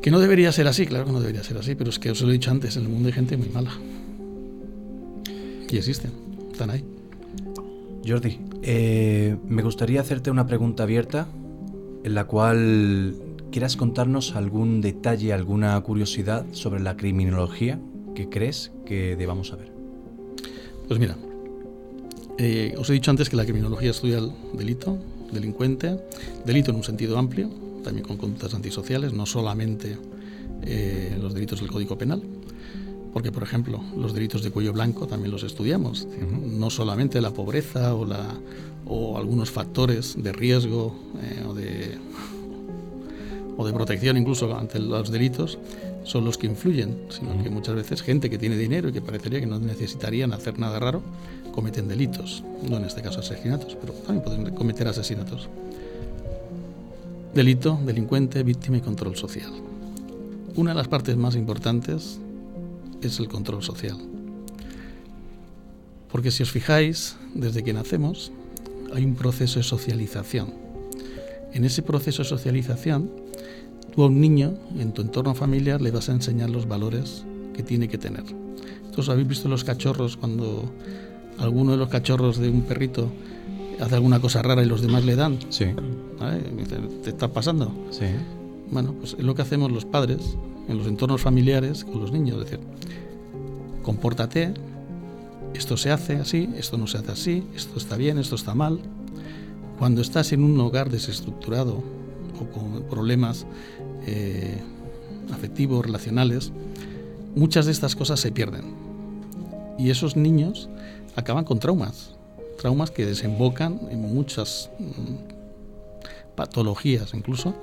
Que 0.00 0.10
no 0.10 0.18
debería 0.20 0.50
ser 0.52 0.66
así, 0.66 0.86
claro 0.86 1.04
que 1.06 1.12
no 1.12 1.20
debería 1.20 1.42
ser 1.42 1.58
así, 1.58 1.74
pero 1.74 1.90
es 1.90 1.98
que 1.98 2.10
os 2.10 2.20
lo 2.22 2.30
he 2.30 2.32
dicho 2.32 2.50
antes, 2.50 2.76
en 2.76 2.84
el 2.84 2.88
mundo 2.88 3.08
hay 3.08 3.12
gente 3.12 3.36
muy 3.36 3.48
mala. 3.48 3.72
Y 5.70 5.76
existen, 5.76 6.12
están 6.50 6.70
ahí. 6.70 6.84
Jordi, 8.06 8.38
eh, 8.62 9.36
me 9.48 9.62
gustaría 9.62 10.00
hacerte 10.00 10.30
una 10.30 10.46
pregunta 10.46 10.82
abierta 10.82 11.28
en 12.04 12.14
la 12.14 12.24
cual 12.24 13.14
quieras 13.52 13.76
contarnos 13.76 14.34
algún 14.34 14.80
detalle, 14.80 15.32
alguna 15.32 15.80
curiosidad 15.82 16.44
sobre 16.52 16.80
la 16.80 16.96
criminología 16.96 17.78
que 18.14 18.28
crees 18.28 18.70
que 18.84 19.16
debamos 19.16 19.48
saber. 19.48 19.72
Pues 20.88 20.98
mira, 21.00 21.16
eh, 22.38 22.74
os 22.78 22.88
he 22.90 22.92
dicho 22.92 23.10
antes 23.10 23.28
que 23.28 23.36
la 23.36 23.44
criminología 23.44 23.90
estudia 23.90 24.18
el 24.18 24.32
delito, 24.54 24.98
delincuente, 25.32 25.98
delito 26.44 26.70
en 26.70 26.76
un 26.76 26.84
sentido 26.84 27.18
amplio, 27.18 27.50
también 27.82 28.06
con 28.06 28.16
conductas 28.16 28.54
antisociales, 28.54 29.12
no 29.12 29.26
solamente 29.26 29.96
eh, 30.62 31.16
los 31.20 31.34
delitos 31.34 31.60
del 31.60 31.70
Código 31.70 31.98
Penal, 31.98 32.22
porque 33.12 33.30
por 33.30 33.42
ejemplo 33.42 33.82
los 33.96 34.14
delitos 34.14 34.42
de 34.42 34.50
cuello 34.50 34.72
blanco 34.72 35.06
también 35.06 35.30
los 35.30 35.42
estudiamos, 35.42 36.06
no 36.46 36.70
solamente 36.70 37.20
la 37.20 37.32
pobreza 37.32 37.94
o, 37.94 38.06
la, 38.06 38.34
o 38.86 39.18
algunos 39.18 39.50
factores 39.50 40.14
de 40.22 40.32
riesgo 40.32 40.94
eh, 41.20 41.44
o, 41.46 41.54
de, 41.54 41.98
o 43.56 43.66
de 43.66 43.72
protección 43.72 44.16
incluso 44.16 44.56
ante 44.56 44.78
los 44.78 45.10
delitos 45.10 45.58
son 46.04 46.24
los 46.24 46.38
que 46.38 46.46
influyen, 46.46 46.96
sino 47.10 47.42
que 47.42 47.50
muchas 47.50 47.74
veces 47.74 48.02
gente 48.02 48.28
que 48.28 48.38
tiene 48.38 48.56
dinero 48.56 48.88
y 48.88 48.92
que 48.92 49.00
parecería 49.00 49.40
que 49.40 49.46
no 49.46 49.58
necesitarían 49.58 50.32
hacer 50.32 50.58
nada 50.58 50.78
raro, 50.78 51.02
cometen 51.52 51.88
delitos, 51.88 52.42
no 52.68 52.76
en 52.76 52.84
este 52.84 53.02
caso 53.02 53.20
asesinatos, 53.20 53.76
pero 53.80 53.92
también 53.92 54.24
pueden 54.24 54.54
cometer 54.54 54.88
asesinatos. 54.88 55.48
Delito, 57.34 57.78
delincuente, 57.84 58.42
víctima 58.42 58.78
y 58.78 58.80
control 58.80 59.16
social. 59.16 59.52
Una 60.54 60.72
de 60.72 60.76
las 60.76 60.88
partes 60.88 61.16
más 61.16 61.34
importantes 61.34 62.18
es 63.00 63.18
el 63.18 63.28
control 63.28 63.62
social. 63.62 63.96
Porque 66.10 66.30
si 66.30 66.42
os 66.42 66.50
fijáis, 66.50 67.16
desde 67.34 67.62
que 67.62 67.72
nacemos 67.72 68.32
hay 68.94 69.04
un 69.04 69.14
proceso 69.14 69.58
de 69.58 69.62
socialización. 69.62 70.52
En 71.54 71.64
ese 71.64 71.82
proceso 71.82 72.22
de 72.22 72.28
socialización, 72.28 73.10
tú 73.94 74.02
a 74.02 74.06
un 74.06 74.20
niño, 74.20 74.54
en 74.78 74.92
tu 74.92 75.02
entorno 75.02 75.34
familiar, 75.34 75.80
le 75.80 75.90
vas 75.90 76.08
a 76.08 76.12
enseñar 76.12 76.50
los 76.50 76.66
valores 76.66 77.24
que 77.54 77.62
tiene 77.62 77.88
que 77.88 77.98
tener. 77.98 78.24
Entonces, 78.84 79.08
¿habéis 79.08 79.28
visto 79.28 79.48
los 79.48 79.64
cachorros 79.64 80.16
cuando 80.16 80.64
alguno 81.38 81.72
de 81.72 81.78
los 81.78 81.88
cachorros 81.88 82.38
de 82.38 82.48
un 82.50 82.62
perrito 82.62 83.08
hace 83.80 83.94
alguna 83.94 84.20
cosa 84.20 84.42
rara 84.42 84.62
y 84.62 84.66
los 84.66 84.82
demás 84.82 85.04
le 85.04 85.16
dan? 85.16 85.38
Sí. 85.48 85.66
¿Te 87.02 87.10
está 87.10 87.28
pasando? 87.28 87.72
Sí. 87.90 88.06
Bueno, 88.70 88.92
pues 88.92 89.14
es 89.18 89.24
lo 89.24 89.34
que 89.34 89.42
hacemos 89.42 89.70
los 89.70 89.84
padres 89.84 90.36
en 90.68 90.78
los 90.78 90.86
entornos 90.86 91.20
familiares 91.20 91.84
con 91.84 92.00
los 92.00 92.12
niños. 92.12 92.38
Es 92.38 92.50
decir, 92.50 92.60
compórtate, 93.82 94.54
esto 95.54 95.76
se 95.76 95.90
hace 95.90 96.16
así, 96.16 96.48
esto 96.56 96.78
no 96.78 96.86
se 96.86 96.98
hace 96.98 97.12
así, 97.12 97.44
esto 97.54 97.78
está 97.78 97.96
bien, 97.96 98.18
esto 98.18 98.34
está 98.34 98.54
mal. 98.54 98.80
Cuando 99.78 100.00
estás 100.00 100.32
en 100.32 100.44
un 100.44 100.58
hogar 100.60 100.90
desestructurado 100.90 101.82
o 102.40 102.44
con 102.52 102.82
problemas 102.88 103.46
eh, 104.06 104.58
afectivos, 105.32 105.84
relacionales, 105.84 106.52
muchas 107.34 107.66
de 107.66 107.72
estas 107.72 107.96
cosas 107.96 108.20
se 108.20 108.32
pierden. 108.32 108.74
Y 109.78 109.90
esos 109.90 110.16
niños 110.16 110.68
acaban 111.16 111.44
con 111.44 111.58
traumas, 111.58 112.14
traumas 112.58 112.90
que 112.90 113.06
desembocan 113.06 113.80
en 113.90 114.14
muchas 114.14 114.70
mm, 114.78 115.41
patologías 116.34 117.14
incluso, 117.14 117.54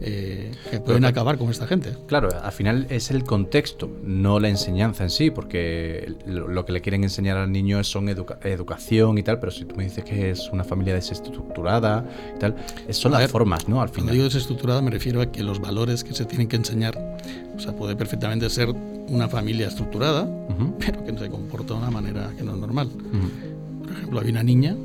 eh, 0.00 0.52
que 0.70 0.80
pueden 0.80 1.04
acabar 1.04 1.38
con 1.38 1.50
esta 1.50 1.66
gente. 1.66 1.94
Claro, 2.06 2.28
al 2.42 2.52
final 2.52 2.86
es 2.90 3.10
el 3.10 3.24
contexto, 3.24 3.90
no 4.02 4.40
la 4.40 4.48
enseñanza 4.48 5.04
en 5.04 5.10
sí, 5.10 5.30
porque 5.30 6.14
lo, 6.26 6.64
que 6.64 6.72
le 6.72 6.80
quieren 6.80 7.04
enseñar 7.04 7.36
al 7.36 7.52
niño 7.52 7.82
son 7.84 8.08
educación 8.08 9.18
y 9.18 9.22
tal, 9.22 9.40
pero 9.40 9.52
si 9.52 9.64
tú 9.64 9.74
me 9.76 9.84
dices 9.84 10.04
que 10.04 10.30
es 10.30 10.48
una 10.52 10.64
familia 10.64 10.94
desestructurada 10.94 12.04
y 12.36 12.38
tal, 12.38 12.56
son 12.90 13.12
las 13.12 13.30
formas, 13.30 13.68
¿no? 13.68 13.80
Al 13.80 13.88
final. 13.88 14.06
Cuando 14.06 14.12
digo 14.12 14.24
desestructurada 14.24 14.80
me 14.80 14.90
refiero 14.90 15.20
a 15.20 15.30
que 15.30 15.42
los 15.42 15.60
valores 15.60 16.04
que 16.04 16.14
se 16.14 16.24
tienen 16.24 16.48
que 16.48 16.56
enseñar, 16.56 16.96
o 17.56 17.60
sea, 17.60 17.74
puede 17.74 17.96
perfectamente 17.96 18.48
ser 18.50 18.68
una 19.08 19.28
familia 19.28 19.68
estructurada, 19.68 20.28
pero 20.78 21.04
que 21.04 21.12
no 21.12 21.18
se 21.18 21.28
comporta 21.28 21.74
de 21.74 21.80
una 21.80 21.90
manera 21.90 22.30
que 22.36 22.42
no 22.42 22.52
es 22.52 22.58
normal. 22.58 22.88
Por 23.82 23.92
ejemplo, 23.92 24.20
hay 24.20 24.30
una 24.30 24.42
niña, 24.42 24.76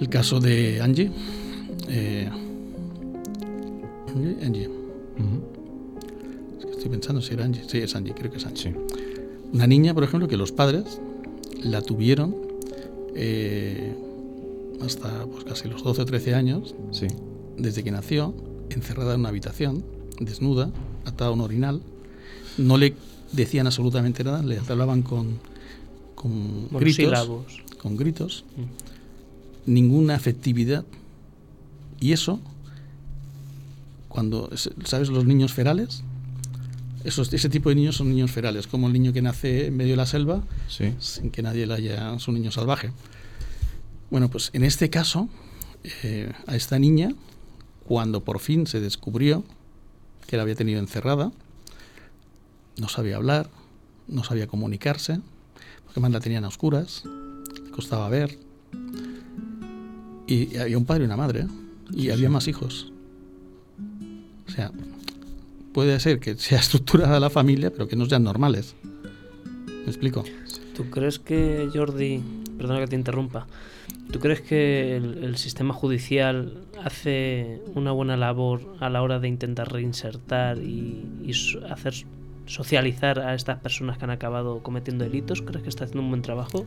el 0.00 0.08
caso 0.08 0.40
de 0.40 0.80
Angie, 0.82 1.10
eh, 1.88 2.28
Angie. 4.42 4.70
estoy 6.70 6.88
pensando 6.88 7.20
si 7.20 7.34
era 7.34 7.44
Angie. 7.44 7.62
Sí, 7.66 7.78
es 7.78 7.94
Angie, 7.94 8.14
creo 8.14 8.30
que 8.30 8.38
es 8.38 8.46
Angie. 8.46 8.74
Una 9.52 9.66
niña, 9.66 9.94
por 9.94 10.04
ejemplo, 10.04 10.28
que 10.28 10.36
los 10.36 10.52
padres 10.52 11.00
la 11.62 11.82
tuvieron 11.82 12.34
eh, 13.14 13.94
hasta 14.80 15.26
pues, 15.26 15.44
casi 15.44 15.68
los 15.68 15.82
12 15.82 16.02
o 16.02 16.04
13 16.04 16.34
años, 16.34 16.74
sí. 16.90 17.06
desde 17.56 17.82
que 17.82 17.90
nació, 17.90 18.34
encerrada 18.70 19.14
en 19.14 19.20
una 19.20 19.30
habitación, 19.30 19.84
desnuda, 20.20 20.70
atada 21.04 21.30
a 21.30 21.32
un 21.32 21.40
orinal. 21.40 21.80
No 22.58 22.76
le 22.76 22.94
decían 23.32 23.66
absolutamente 23.66 24.24
nada, 24.24 24.42
le 24.42 24.58
hablaban 24.58 25.02
con, 25.02 25.38
con 26.14 26.68
gritos. 26.72 27.46
Con 27.78 27.96
gritos. 27.96 28.44
Mm. 28.56 29.72
Ninguna 29.72 30.14
afectividad. 30.14 30.84
Y 32.00 32.12
eso 32.12 32.40
cuando, 34.16 34.48
¿sabes? 34.84 35.10
Los 35.10 35.26
niños 35.26 35.52
ferales. 35.52 36.02
Esos, 37.04 37.30
ese 37.34 37.50
tipo 37.50 37.68
de 37.68 37.74
niños 37.74 37.96
son 37.96 38.08
niños 38.08 38.30
ferales, 38.30 38.66
como 38.66 38.86
el 38.86 38.94
niño 38.94 39.12
que 39.12 39.20
nace 39.20 39.66
en 39.66 39.76
medio 39.76 39.92
de 39.92 39.98
la 39.98 40.06
selva 40.06 40.42
sin 40.68 41.30
que 41.30 41.42
nadie 41.42 41.66
le 41.66 41.74
haya, 41.74 42.14
es 42.14 42.26
un 42.26 42.34
niño 42.34 42.50
salvaje. 42.50 42.92
Bueno, 44.10 44.30
pues 44.30 44.48
en 44.54 44.64
este 44.64 44.88
caso, 44.88 45.28
eh, 46.02 46.32
a 46.46 46.56
esta 46.56 46.78
niña, 46.78 47.14
cuando 47.84 48.24
por 48.24 48.40
fin 48.40 48.66
se 48.66 48.80
descubrió 48.80 49.44
que 50.26 50.38
la 50.38 50.44
había 50.44 50.54
tenido 50.54 50.80
encerrada, 50.80 51.30
no 52.78 52.88
sabía 52.88 53.16
hablar, 53.16 53.50
no 54.08 54.24
sabía 54.24 54.46
comunicarse, 54.46 55.20
porque 55.84 56.00
más 56.00 56.10
la 56.10 56.20
tenían 56.20 56.44
a 56.44 56.48
oscuras, 56.48 57.04
le 57.62 57.70
costaba 57.70 58.08
ver. 58.08 58.38
Y 60.26 60.56
había 60.56 60.78
un 60.78 60.86
padre 60.86 61.02
y 61.02 61.06
una 61.06 61.18
madre, 61.18 61.46
y 61.92 62.10
había 62.10 62.30
más 62.30 62.48
hijos. 62.48 62.92
O 64.46 64.50
sea, 64.50 64.72
puede 65.72 65.98
ser 66.00 66.20
que 66.20 66.36
sea 66.36 66.58
estructurada 66.60 67.20
la 67.20 67.30
familia, 67.30 67.70
pero 67.70 67.88
que 67.88 67.96
no 67.96 68.06
sean 68.06 68.24
normales. 68.24 68.74
¿Me 69.66 69.86
explico? 69.86 70.24
¿Tú 70.74 70.90
crees 70.90 71.18
que, 71.18 71.68
Jordi, 71.72 72.22
perdona 72.56 72.80
que 72.80 72.86
te 72.88 72.96
interrumpa, 72.96 73.46
¿tú 74.10 74.18
crees 74.18 74.40
que 74.40 74.96
el, 74.96 75.36
sistema 75.36 75.72
judicial 75.72 76.64
hace 76.82 77.62
una 77.74 77.92
buena 77.92 78.16
labor 78.16 78.60
a 78.80 78.90
la 78.90 79.02
hora 79.02 79.18
de 79.18 79.28
intentar 79.28 79.72
reinsertar 79.72 80.58
y, 80.58 81.04
hacer 81.70 81.94
socializar 82.46 83.18
a 83.20 83.34
estas 83.34 83.58
personas 83.58 83.98
que 83.98 84.04
han 84.04 84.10
acabado 84.10 84.62
cometiendo 84.62 85.04
delitos? 85.04 85.42
¿Crees 85.42 85.62
que 85.62 85.68
está 85.68 85.84
haciendo 85.84 86.02
un 86.02 86.10
buen 86.10 86.22
trabajo? 86.22 86.66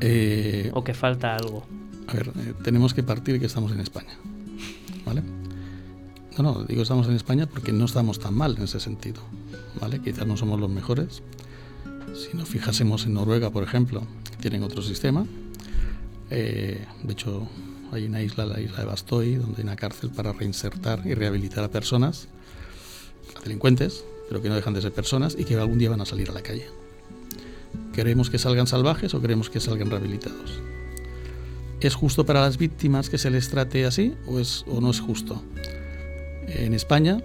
Eh, 0.00 0.70
¿O 0.74 0.82
que 0.82 0.94
falta 0.94 1.36
algo? 1.36 1.64
A 2.08 2.14
ver, 2.14 2.32
eh, 2.36 2.54
tenemos 2.62 2.94
que 2.94 3.02
partir 3.02 3.38
que 3.38 3.46
estamos 3.46 3.72
en 3.72 3.80
España. 3.80 4.16
¿Vale? 5.04 5.22
No, 6.38 6.42
no, 6.42 6.64
digo 6.64 6.82
estamos 6.82 7.06
en 7.08 7.14
España 7.14 7.46
porque 7.46 7.72
no 7.72 7.84
estamos 7.84 8.18
tan 8.18 8.34
mal 8.34 8.56
en 8.56 8.64
ese 8.64 8.80
sentido. 8.80 9.22
¿vale? 9.80 10.00
Quizás 10.00 10.26
no 10.26 10.36
somos 10.36 10.60
los 10.60 10.70
mejores. 10.70 11.22
Si 12.14 12.36
nos 12.36 12.48
fijásemos 12.48 13.06
en 13.06 13.14
Noruega, 13.14 13.50
por 13.50 13.64
ejemplo, 13.64 14.02
tienen 14.40 14.62
otro 14.62 14.82
sistema. 14.82 15.26
Eh, 16.30 16.86
de 17.02 17.12
hecho, 17.12 17.48
hay 17.90 18.06
una 18.06 18.22
isla, 18.22 18.46
la 18.46 18.60
isla 18.60 18.78
de 18.78 18.84
Bastoy, 18.84 19.34
donde 19.36 19.58
hay 19.58 19.64
una 19.64 19.76
cárcel 19.76 20.10
para 20.10 20.32
reinsertar 20.32 21.02
y 21.06 21.14
rehabilitar 21.14 21.64
a 21.64 21.68
personas, 21.68 22.28
a 23.36 23.40
delincuentes, 23.40 24.04
pero 24.28 24.40
que 24.40 24.48
no 24.48 24.54
dejan 24.54 24.74
de 24.74 24.82
ser 24.82 24.92
personas 24.92 25.36
y 25.38 25.44
que 25.44 25.56
algún 25.56 25.78
día 25.78 25.90
van 25.90 26.00
a 26.00 26.06
salir 26.06 26.30
a 26.30 26.32
la 26.32 26.42
calle. 26.42 26.66
¿Queremos 27.92 28.30
que 28.30 28.38
salgan 28.38 28.66
salvajes 28.66 29.14
o 29.14 29.20
queremos 29.20 29.50
que 29.50 29.60
salgan 29.60 29.90
rehabilitados? 29.90 30.62
¿Es 31.82 31.96
justo 31.96 32.24
para 32.24 32.40
las 32.40 32.58
víctimas 32.58 33.10
que 33.10 33.18
se 33.18 33.28
les 33.28 33.48
trate 33.48 33.84
así 33.84 34.14
o, 34.26 34.38
es, 34.38 34.64
o 34.68 34.80
no 34.80 34.92
es 34.92 35.00
justo? 35.00 35.42
En 36.46 36.74
España, 36.74 37.20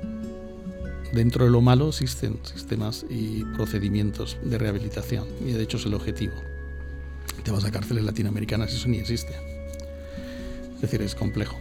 dentro 1.13 1.45
de 1.45 1.51
lo 1.51 1.61
malo, 1.61 1.89
existen 1.89 2.39
sistemas 2.41 3.05
y 3.07 3.43
procedimientos 3.55 4.35
de 4.43 4.57
rehabilitación 4.57 5.27
y 5.45 5.51
de 5.51 5.61
hecho 5.61 5.77
es 5.77 5.85
el 5.85 5.93
objetivo. 5.93 6.33
Te 7.43 7.51
vas 7.51 7.65
a 7.65 7.71
cárceles 7.71 8.03
latinoamericanas, 8.03 8.73
eso 8.73 8.87
ni 8.87 8.97
existe. 8.97 9.35
Es 10.73 10.81
decir, 10.81 11.03
es 11.03 11.13
complejo. 11.13 11.55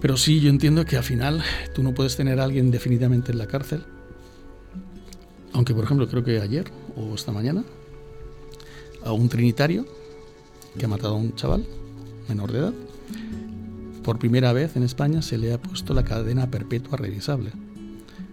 Pero 0.00 0.16
sí, 0.16 0.40
yo 0.40 0.50
entiendo 0.50 0.84
que 0.84 0.96
al 0.96 1.04
final 1.04 1.44
tú 1.76 1.84
no 1.84 1.94
puedes 1.94 2.16
tener 2.16 2.40
a 2.40 2.44
alguien 2.44 2.72
definitivamente 2.72 3.30
en 3.30 3.38
la 3.38 3.46
cárcel. 3.46 3.84
Aunque, 5.52 5.74
por 5.74 5.84
ejemplo, 5.84 6.08
creo 6.08 6.24
que 6.24 6.40
ayer 6.40 6.72
o 6.96 7.14
esta 7.14 7.30
mañana, 7.30 7.62
a 9.04 9.12
un 9.12 9.28
trinitario 9.28 10.01
que 10.78 10.84
ha 10.84 10.88
matado 10.88 11.14
a 11.14 11.18
un 11.18 11.34
chaval 11.34 11.66
menor 12.28 12.52
de 12.52 12.58
edad, 12.58 12.72
por 14.02 14.18
primera 14.18 14.52
vez 14.52 14.76
en 14.76 14.82
España 14.82 15.22
se 15.22 15.38
le 15.38 15.52
ha 15.52 15.58
puesto 15.60 15.94
la 15.94 16.04
cadena 16.04 16.50
perpetua 16.50 16.96
revisable. 16.96 17.52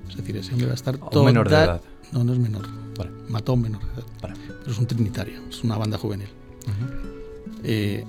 Es 0.10 0.18
decir, 0.18 0.36
ese 0.38 0.52
hombre 0.52 0.68
va 0.68 0.74
a 0.74 0.76
estar 0.76 0.98
todo. 0.98 1.24
menor 1.24 1.50
de 1.50 1.56
edad. 1.56 1.82
No, 2.12 2.24
no 2.24 2.34
es 2.34 2.40
menor. 2.40 2.68
Mató 3.30 3.52
a 3.52 3.56
un 3.56 3.62
menor 3.62 3.82
de 3.82 4.02
edad. 4.02 4.36
Pero 4.60 4.72
es 4.72 4.80
un 4.80 4.88
trinitario, 4.88 5.42
es 5.50 5.64
una 5.64 5.78
banda 5.78 5.98
juvenil. 5.98 6.30
Eh, 7.64 8.04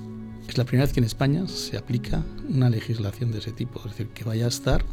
es 0.49 0.59
la 0.59 0.65
primera 0.65 0.85
vez 0.85 0.93
que 0.93 1.01
en 1.01 1.05
España 1.05 1.47
se 1.47 1.77
aplica 1.77 2.25
una 2.49 2.71
legislación 2.71 3.31
de 3.31 3.39
ese 3.39 3.53
tipo, 3.53 3.79
es 3.81 3.93
decir, 3.93 4.09
que 4.09 4.25
vaya 4.25 4.47
a 4.47 4.49
estar, 4.49 4.85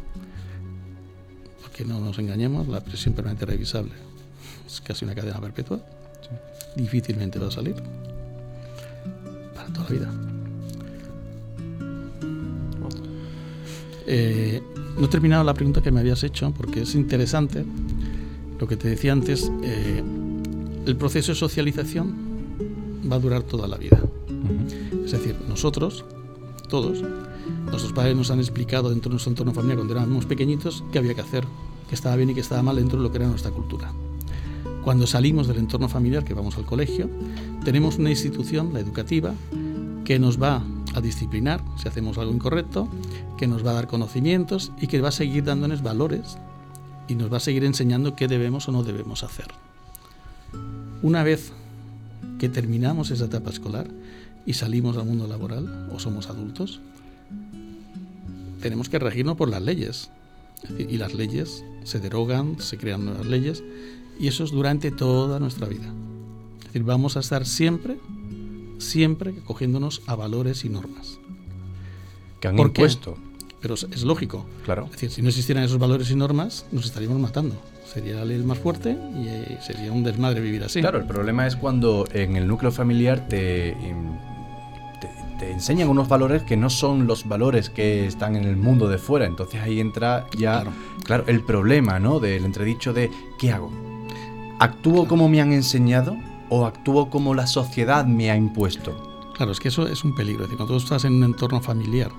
porque 1.62 1.84
no 1.84 2.00
nos 2.00 2.18
engañemos, 2.18 2.68
la 2.68 2.80
prisión 2.80 3.14
permanente 3.14 3.46
revisable 3.46 3.92
es 4.66 4.80
casi 4.80 5.04
una 5.04 5.14
cadena 5.14 5.40
perpetua, 5.40 5.80
difícilmente 6.76 7.38
va 7.38 7.48
a 7.48 7.50
salir 7.50 7.74
toda 9.78 9.90
la 9.90 9.96
vida. 9.96 10.10
Eh, 14.06 14.62
no 14.98 15.04
he 15.04 15.08
terminado 15.08 15.44
la 15.44 15.54
pregunta 15.54 15.82
que 15.82 15.92
me 15.92 16.00
habías 16.00 16.22
hecho 16.24 16.52
porque 16.56 16.82
es 16.82 16.94
interesante 16.94 17.64
lo 18.58 18.66
que 18.66 18.76
te 18.76 18.88
decía 18.88 19.12
antes. 19.12 19.50
eh, 19.62 20.02
el 20.86 20.96
proceso 20.96 21.32
de 21.32 21.36
socialización 21.36 22.14
va 23.10 23.16
a 23.16 23.18
durar 23.18 23.42
toda 23.42 23.68
la 23.68 23.76
vida. 23.76 24.00
Es 25.04 25.12
decir, 25.12 25.36
nosotros, 25.46 26.06
todos, 26.68 27.04
nuestros 27.66 27.92
padres 27.92 28.16
nos 28.16 28.30
han 28.30 28.38
explicado 28.38 28.88
dentro 28.88 29.10
de 29.10 29.14
nuestro 29.14 29.30
entorno 29.30 29.52
familiar 29.52 29.76
cuando 29.76 29.94
éramos 29.94 30.24
pequeñitos 30.24 30.82
qué 30.90 30.98
había 30.98 31.14
que 31.14 31.20
hacer, 31.20 31.44
qué 31.90 31.94
estaba 31.94 32.16
bien 32.16 32.30
y 32.30 32.34
qué 32.34 32.40
estaba 32.40 32.62
mal 32.62 32.76
dentro 32.76 32.96
de 32.98 33.04
lo 33.04 33.10
que 33.10 33.18
era 33.18 33.28
nuestra 33.28 33.50
cultura. 33.50 33.92
Cuando 34.82 35.06
salimos 35.06 35.46
del 35.46 35.58
entorno 35.58 35.90
familiar, 35.90 36.24
que 36.24 36.32
vamos 36.32 36.56
al 36.56 36.64
colegio, 36.64 37.10
tenemos 37.64 37.98
una 37.98 38.08
institución, 38.08 38.72
la 38.72 38.80
educativa, 38.80 39.34
que 40.08 40.18
nos 40.18 40.40
va 40.42 40.64
a 40.94 41.02
disciplinar 41.02 41.62
si 41.76 41.86
hacemos 41.86 42.16
algo 42.16 42.32
incorrecto, 42.32 42.88
que 43.36 43.46
nos 43.46 43.62
va 43.62 43.72
a 43.72 43.74
dar 43.74 43.88
conocimientos 43.88 44.72
y 44.80 44.86
que 44.86 45.02
va 45.02 45.10
a 45.10 45.12
seguir 45.12 45.44
dándonos 45.44 45.82
valores 45.82 46.38
y 47.08 47.14
nos 47.14 47.30
va 47.30 47.36
a 47.36 47.40
seguir 47.40 47.62
enseñando 47.62 48.16
qué 48.16 48.26
debemos 48.26 48.66
o 48.70 48.72
no 48.72 48.84
debemos 48.84 49.22
hacer. 49.22 49.48
Una 51.02 51.22
vez 51.24 51.52
que 52.38 52.48
terminamos 52.48 53.10
esa 53.10 53.26
etapa 53.26 53.50
escolar 53.50 53.86
y 54.46 54.54
salimos 54.54 54.96
al 54.96 55.04
mundo 55.04 55.26
laboral 55.26 55.90
o 55.92 55.98
somos 55.98 56.30
adultos, 56.30 56.80
tenemos 58.62 58.88
que 58.88 58.98
regirnos 58.98 59.36
por 59.36 59.50
las 59.50 59.60
leyes. 59.60 60.10
Y 60.78 60.96
las 60.96 61.12
leyes 61.12 61.66
se 61.84 62.00
derogan, 62.00 62.58
se 62.60 62.78
crean 62.78 63.04
nuevas 63.04 63.26
leyes 63.26 63.62
y 64.18 64.28
eso 64.28 64.42
es 64.42 64.52
durante 64.52 64.90
toda 64.90 65.38
nuestra 65.38 65.68
vida. 65.68 65.92
Es 66.60 66.64
decir, 66.68 66.84
vamos 66.84 67.18
a 67.18 67.20
estar 67.20 67.44
siempre, 67.44 67.98
siempre 68.78 69.34
cogiéndonos 69.44 70.02
a 70.06 70.14
valores 70.14 70.64
y 70.64 70.68
normas. 70.68 71.18
Que 72.40 72.48
han 72.48 72.56
¿Por 72.56 72.72
qué? 72.72 72.82
impuesto. 72.82 73.16
Pero 73.60 73.74
es- 73.74 74.02
lógico. 74.02 74.46
Claro. 74.64 74.84
Es 74.86 74.92
decir, 74.92 75.10
si 75.10 75.22
no 75.22 75.28
existieran 75.28 75.64
esos 75.64 75.78
valores 75.78 76.10
y 76.10 76.14
normas, 76.14 76.64
nos 76.70 76.84
estaríamos 76.86 77.18
matando. 77.18 77.56
Sería 77.92 78.16
la 78.16 78.24
ley 78.24 78.38
más 78.38 78.58
fuerte 78.58 78.90
y 79.16 79.26
eh, 79.28 79.58
sería 79.66 79.90
un 79.90 80.04
desmadre 80.04 80.40
vivir 80.40 80.62
así. 80.62 80.80
Claro, 80.80 80.98
el 80.98 81.06
problema 81.06 81.46
es 81.46 81.56
cuando 81.56 82.06
en 82.12 82.36
el 82.36 82.46
núcleo 82.46 82.70
familiar 82.70 83.26
te, 83.28 83.74
te, 85.00 85.08
te 85.40 85.50
enseñan 85.50 85.88
unos 85.88 86.06
valores 86.08 86.42
que 86.42 86.56
no 86.56 86.70
son 86.70 87.06
los 87.06 87.26
valores 87.26 87.70
que 87.70 88.06
están 88.06 88.36
en 88.36 88.44
el 88.44 88.56
mundo 88.56 88.88
de 88.88 88.98
fuera. 88.98 89.26
Entonces 89.26 89.60
ahí 89.62 89.80
entra 89.80 90.26
ya, 90.38 90.60
Claro. 90.60 90.72
claro, 91.04 91.24
el 91.26 91.42
problema, 91.42 91.98
¿no? 91.98 92.20
Del 92.20 92.44
entredicho 92.44 92.92
de 92.92 93.10
¿qué 93.38 93.50
hago? 93.52 93.72
¿Actúo 94.60 95.08
como 95.08 95.28
me 95.28 95.40
han 95.40 95.52
enseñado 95.52 96.16
o 96.50 96.66
actúo 96.66 97.10
como 97.10 97.34
la 97.34 97.46
sociedad 97.46 98.04
me 98.06 98.30
ha 98.30 98.36
impuesto? 98.36 99.30
Claro, 99.36 99.52
es 99.52 99.60
que 99.60 99.68
eso 99.68 99.86
es 99.86 100.04
un 100.04 100.14
peligro. 100.14 100.44
Es 100.44 100.48
decir, 100.48 100.56
cuando 100.56 100.74
tú 100.76 100.82
estás 100.82 101.04
en 101.04 101.14
un 101.14 101.24
entorno 101.24 101.60
familiar 101.60 102.10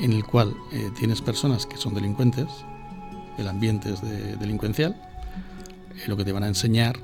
en 0.00 0.12
el 0.12 0.24
cual 0.24 0.54
eh, 0.72 0.90
tienes 0.98 1.20
personas 1.20 1.66
que 1.66 1.76
son 1.76 1.94
delincuentes, 1.94 2.46
el 3.38 3.46
ambiente 3.48 3.92
es 3.92 4.00
de- 4.02 4.36
delincuencial, 4.36 4.92
eh, 5.96 6.08
lo 6.08 6.16
que 6.16 6.24
te 6.24 6.32
van 6.32 6.44
a 6.44 6.48
enseñar 6.48 6.98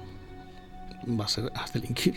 va 1.18 1.24
a 1.26 1.29
ser 1.29 1.53
a 1.55 1.66
delinquir, 1.72 2.16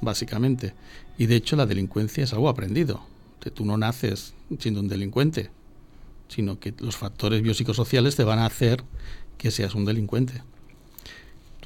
básicamente. 0.00 0.74
Y 1.18 1.26
de 1.26 1.36
hecho 1.36 1.54
la 1.56 1.66
delincuencia 1.66 2.24
es 2.24 2.32
algo 2.32 2.48
aprendido. 2.48 3.00
Que 3.40 3.50
tú 3.52 3.64
no 3.64 3.76
naces 3.76 4.34
siendo 4.58 4.80
un 4.80 4.88
delincuente, 4.88 5.50
sino 6.26 6.58
que 6.58 6.74
los 6.78 6.96
factores 6.96 7.40
biopsicosociales 7.42 8.16
te 8.16 8.24
van 8.24 8.40
a 8.40 8.46
hacer 8.46 8.82
que 9.38 9.52
seas 9.52 9.74
un 9.76 9.84
delincuente. 9.84 10.42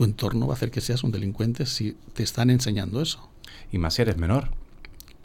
Tu 0.02 0.06
entorno 0.06 0.48
va 0.48 0.54
a 0.54 0.56
hacer 0.56 0.72
que 0.72 0.80
seas 0.80 1.04
un 1.04 1.12
delincuente 1.12 1.64
si 1.64 1.96
te 2.12 2.24
están 2.24 2.50
enseñando 2.50 3.00
eso, 3.00 3.20
Y 3.70 3.78
más 3.78 3.94
si 3.94 4.02
eres 4.02 4.16
menor, 4.16 4.48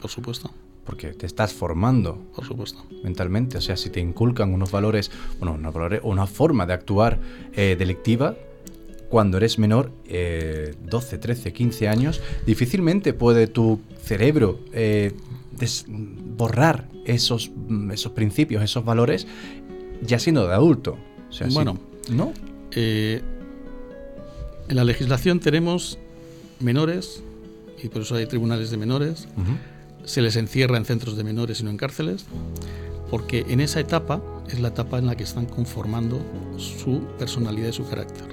por 0.00 0.08
supuesto, 0.08 0.52
porque 0.86 1.08
te 1.14 1.26
estás 1.26 1.52
formando 1.52 2.16
por 2.32 2.44
supuesto. 2.46 2.86
mentalmente. 3.02 3.58
O 3.58 3.60
sea, 3.60 3.76
si 3.76 3.90
te 3.90 3.98
inculcan 3.98 4.54
unos 4.54 4.70
valores, 4.70 5.10
bueno, 5.40 5.56
unos 5.56 5.74
valores, 5.74 6.00
una 6.04 6.28
forma 6.28 6.64
de 6.64 6.74
actuar 6.74 7.18
eh, 7.56 7.74
delictiva, 7.76 8.36
cuando 9.08 9.38
eres 9.38 9.58
menor, 9.58 9.90
eh, 10.06 10.76
12, 10.88 11.18
13, 11.18 11.52
15 11.52 11.88
años, 11.88 12.20
difícilmente 12.46 13.12
puede 13.14 13.48
tu 13.48 13.80
cerebro 14.00 14.60
eh, 14.72 15.12
borrar 16.36 16.86
esos, 17.04 17.50
mm, 17.50 17.90
esos 17.90 18.12
principios, 18.12 18.62
esos 18.62 18.84
valores, 18.84 19.26
ya 20.02 20.20
siendo 20.20 20.46
de 20.46 20.54
adulto. 20.54 20.96
O 21.28 21.32
sea, 21.32 21.48
si- 21.48 21.54
Bueno. 21.54 21.76
¿no? 22.12 22.32
Eh, 22.70 23.20
en 24.68 24.76
la 24.76 24.84
legislación 24.84 25.40
tenemos 25.40 25.98
menores, 26.60 27.22
y 27.82 27.88
por 27.88 28.02
eso 28.02 28.16
hay 28.16 28.26
tribunales 28.26 28.70
de 28.70 28.76
menores, 28.76 29.28
Ujú. 29.36 29.52
se 30.04 30.22
les 30.22 30.36
encierra 30.36 30.76
en 30.76 30.84
centros 30.84 31.16
de 31.16 31.24
menores 31.24 31.60
y 31.60 31.64
no 31.64 31.70
en 31.70 31.76
cárceles, 31.76 32.26
porque 33.10 33.46
en 33.48 33.60
esa 33.60 33.80
etapa 33.80 34.22
es 34.48 34.60
la 34.60 34.68
etapa 34.68 34.98
en 34.98 35.06
la 35.06 35.16
que 35.16 35.22
están 35.24 35.46
conformando 35.46 36.20
su 36.56 37.00
personalidad 37.18 37.68
y 37.68 37.72
su 37.72 37.88
carácter. 37.88 38.24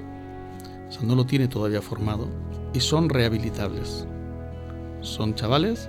O 0.88 0.92
sea, 0.92 1.02
no 1.02 1.14
lo 1.14 1.24
tiene 1.26 1.48
todavía 1.48 1.80
formado 1.82 2.28
y 2.74 2.80
son 2.80 3.08
rehabilitables. 3.08 4.06
Son 5.00 5.34
chavales 5.34 5.88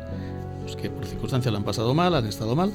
pues, 0.63 0.75
que 0.75 0.89
por 0.89 1.05
circunstancias 1.05 1.51
lo 1.51 1.57
han 1.57 1.63
pasado 1.65 1.93
mal, 1.93 2.13
han 2.15 2.25
estado 2.27 2.55
mal, 2.55 2.71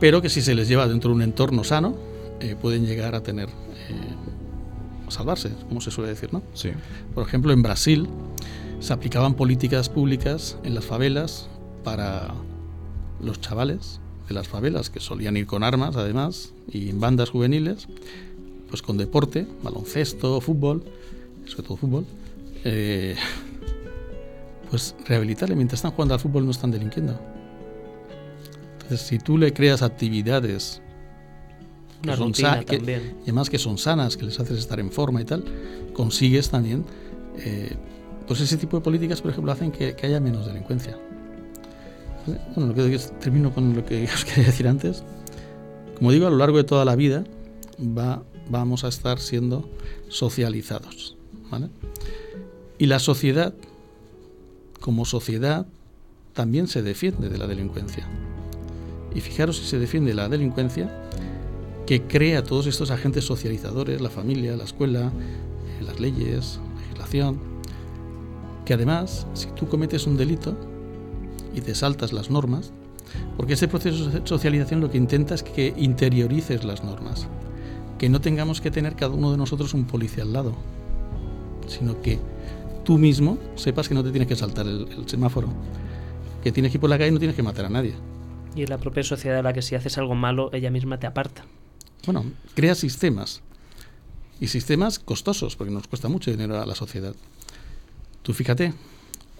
pero 0.00 0.22
que 0.22 0.28
si 0.28 0.40
se 0.42 0.54
les 0.54 0.68
lleva 0.68 0.88
dentro 0.88 1.10
de 1.10 1.16
un 1.16 1.22
entorno 1.22 1.64
sano, 1.64 1.94
eh, 2.40 2.56
pueden 2.60 2.86
llegar 2.86 3.14
a 3.14 3.22
tener, 3.22 3.48
eh, 3.48 4.14
salvarse, 5.08 5.50
como 5.68 5.80
se 5.80 5.90
suele 5.90 6.10
decir, 6.10 6.32
¿no? 6.32 6.42
Sí. 6.54 6.70
Por 7.14 7.26
ejemplo, 7.26 7.52
en 7.52 7.62
Brasil 7.62 8.08
se 8.80 8.92
aplicaban 8.92 9.34
políticas 9.34 9.88
públicas 9.88 10.58
en 10.64 10.74
las 10.74 10.84
favelas 10.84 11.48
para 11.82 12.34
los 13.20 13.40
chavales 13.40 14.00
de 14.28 14.34
las 14.34 14.48
favelas, 14.48 14.90
que 14.90 15.00
solían 15.00 15.36
ir 15.36 15.46
con 15.46 15.62
armas 15.62 15.96
además, 15.96 16.52
y 16.70 16.90
en 16.90 17.00
bandas 17.00 17.30
juveniles, 17.30 17.88
pues 18.68 18.82
con 18.82 18.96
deporte, 18.96 19.46
baloncesto, 19.62 20.40
fútbol, 20.40 20.84
sobre 21.46 21.62
todo 21.66 21.76
fútbol, 21.76 22.06
eh, 22.64 23.16
pues 24.70 24.94
rehabilitarle. 25.06 25.54
Mientras 25.54 25.78
están 25.78 25.92
jugando 25.92 26.14
al 26.14 26.20
fútbol 26.20 26.44
no 26.44 26.50
están 26.50 26.70
delinquiendo. 26.70 27.18
Entonces, 28.74 29.06
si 29.06 29.18
tú 29.18 29.38
le 29.38 29.52
creas 29.52 29.82
actividades 29.82 30.82
Una 32.04 32.16
son 32.16 32.34
sa- 32.34 32.60
que- 32.60 32.76
también. 32.78 33.16
y 33.20 33.22
además 33.24 33.50
que 33.50 33.58
son 33.58 33.78
sanas, 33.78 34.16
que 34.16 34.24
les 34.26 34.38
haces 34.40 34.58
estar 34.58 34.78
en 34.80 34.90
forma 34.90 35.20
y 35.20 35.24
tal, 35.24 35.44
consigues 35.92 36.50
también, 36.50 36.84
eh, 37.38 37.74
pues 38.26 38.40
ese 38.40 38.56
tipo 38.56 38.76
de 38.76 38.82
políticas, 38.82 39.20
por 39.20 39.30
ejemplo, 39.30 39.52
hacen 39.52 39.70
que, 39.72 39.94
que 39.96 40.06
haya 40.06 40.20
menos 40.20 40.46
delincuencia. 40.46 40.96
Bueno, 42.56 42.72
lo 42.72 42.74
que, 42.74 42.98
termino 43.20 43.52
con 43.54 43.74
lo 43.76 43.84
que 43.84 44.04
os 44.14 44.24
quería 44.24 44.44
decir 44.46 44.66
antes. 44.68 45.02
Como 45.98 46.10
digo, 46.10 46.26
a 46.26 46.30
lo 46.30 46.36
largo 46.36 46.56
de 46.56 46.64
toda 46.64 46.84
la 46.84 46.96
vida 46.96 47.24
va, 47.80 48.22
vamos 48.48 48.84
a 48.84 48.88
estar 48.88 49.18
siendo 49.20 49.68
socializados. 50.08 51.16
¿vale? 51.50 51.68
Y 52.78 52.86
la 52.86 52.98
sociedad, 52.98 53.54
como 54.80 55.04
sociedad, 55.04 55.66
también 56.32 56.66
se 56.66 56.82
defiende 56.82 57.28
de 57.28 57.38
la 57.38 57.46
delincuencia. 57.46 58.06
Y 59.14 59.20
fijaros 59.20 59.58
si 59.58 59.66
se 59.66 59.78
defiende 59.78 60.10
de 60.10 60.16
la 60.16 60.28
delincuencia, 60.28 60.90
que 61.86 62.02
crea 62.02 62.42
todos 62.42 62.66
estos 62.66 62.90
agentes 62.90 63.24
socializadores, 63.24 64.00
la 64.00 64.10
familia, 64.10 64.56
la 64.56 64.64
escuela, 64.64 65.06
eh, 65.08 65.82
las 65.84 66.00
leyes, 66.00 66.58
la 66.74 66.80
legislación, 66.80 67.38
que 68.64 68.74
además, 68.74 69.26
si 69.34 69.48
tú 69.48 69.68
cometes 69.68 70.06
un 70.06 70.16
delito 70.16 70.56
y 71.54 71.60
te 71.60 71.74
saltas 71.74 72.12
las 72.12 72.30
normas, 72.30 72.72
porque 73.36 73.54
ese 73.54 73.68
proceso 73.68 74.10
de 74.10 74.26
socialización 74.26 74.80
lo 74.80 74.90
que 74.90 74.98
intenta 74.98 75.34
es 75.34 75.42
que 75.42 75.74
interiorices 75.76 76.64
las 76.64 76.82
normas, 76.82 77.28
que 77.98 78.08
no 78.08 78.20
tengamos 78.20 78.60
que 78.60 78.70
tener 78.70 78.96
cada 78.96 79.14
uno 79.14 79.30
de 79.30 79.36
nosotros 79.36 79.74
un 79.74 79.84
policía 79.84 80.24
al 80.24 80.32
lado, 80.32 80.54
sino 81.66 82.00
que 82.00 82.18
tú 82.84 82.98
mismo 82.98 83.38
sepas 83.54 83.88
que 83.88 83.94
no 83.94 84.02
te 84.02 84.10
tienes 84.10 84.28
que 84.28 84.36
saltar 84.36 84.66
el, 84.66 84.88
semáforo, 85.06 85.48
que 86.42 86.52
tienes 86.52 86.72
que 86.72 86.78
ir 86.78 86.80
por 86.80 86.90
la 86.90 86.98
calle 86.98 87.10
y 87.10 87.12
no 87.12 87.18
tienes 87.18 87.36
que 87.36 87.42
matar 87.42 87.66
a 87.66 87.68
nadie. 87.68 87.94
Y 88.56 88.62
en 88.62 88.70
la 88.70 88.78
propia 88.78 89.02
sociedad 89.02 89.38
en 89.38 89.44
la 89.44 89.52
que 89.52 89.62
si 89.62 89.74
haces 89.74 89.98
algo 89.98 90.14
malo, 90.14 90.50
ella 90.52 90.70
misma 90.70 90.98
te 90.98 91.06
aparta. 91.06 91.44
Bueno, 92.06 92.24
crea 92.54 92.74
sistemas. 92.74 93.40
Y 94.40 94.48
sistemas 94.48 94.98
costosos, 94.98 95.56
porque 95.56 95.72
nos 95.72 95.86
cuesta 95.86 96.08
mucho 96.08 96.30
dinero 96.30 96.60
a 96.60 96.66
la 96.66 96.74
sociedad. 96.74 97.14
Tú 98.22 98.32
fíjate, 98.32 98.74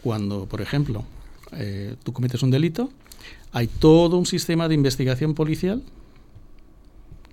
cuando, 0.03 0.47
por 0.47 0.61
ejemplo, 0.61 1.05
eh, 1.53 1.97
tú 2.05 2.13
cometes 2.13 2.43
un 2.43 2.51
delito, 2.51 2.91
hay 3.53 3.67
todo 3.67 4.17
un 4.17 4.27
sistema 4.27 4.69
de 4.69 4.75
investigación 4.75 5.35
policial 5.35 5.83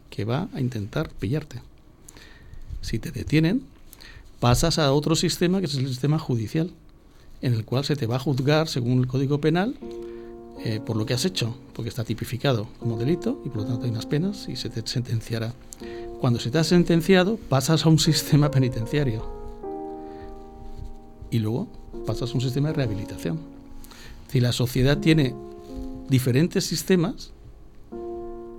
que 0.09 0.25
va 0.25 0.49
a 0.53 0.59
intentar 0.59 1.09
pillarte. 1.09 1.61
Si 2.81 2.99
te 2.99 3.11
detienen, 3.11 3.63
pasas 4.39 4.79
a 4.79 4.91
otro 4.91 5.15
sistema, 5.15 5.59
que 5.59 5.67
es 5.67 5.75
el 5.75 5.87
sistema 5.87 6.19
judicial, 6.19 6.71
en 7.41 7.53
el 7.53 7.65
cual 7.65 7.85
se 7.85 7.95
te 7.95 8.07
va 8.07 8.17
a 8.17 8.19
juzgar, 8.19 8.67
según 8.67 8.99
el 8.99 9.07
Código 9.07 9.39
Penal, 9.39 9.75
eh, 10.63 10.79
por 10.79 10.95
lo 10.95 11.05
que 11.05 11.13
has 11.13 11.25
hecho, 11.25 11.55
porque 11.73 11.89
está 11.89 12.03
tipificado 12.03 12.67
como 12.79 12.97
delito 12.97 13.41
y 13.43 13.49
por 13.49 13.63
lo 13.63 13.65
tanto 13.65 13.85
hay 13.85 13.91
unas 13.91 14.05
penas 14.05 14.47
y 14.47 14.55
se 14.55 14.69
te 14.69 14.85
sentenciará. 14.85 15.53
Cuando 16.19 16.39
se 16.39 16.51
te 16.51 16.59
ha 16.59 16.63
sentenciado, 16.63 17.37
pasas 17.37 17.85
a 17.85 17.89
un 17.89 17.97
sistema 17.99 18.51
penitenciario 18.51 19.25
y 21.31 21.39
luego 21.39 21.67
pasas 22.05 22.31
a 22.31 22.33
un 22.35 22.41
sistema 22.41 22.67
de 22.67 22.75
rehabilitación. 22.75 23.39
Si 24.27 24.39
la 24.39 24.51
sociedad 24.51 24.99
tiene 24.99 25.33
diferentes 26.09 26.65
sistemas 26.65 27.31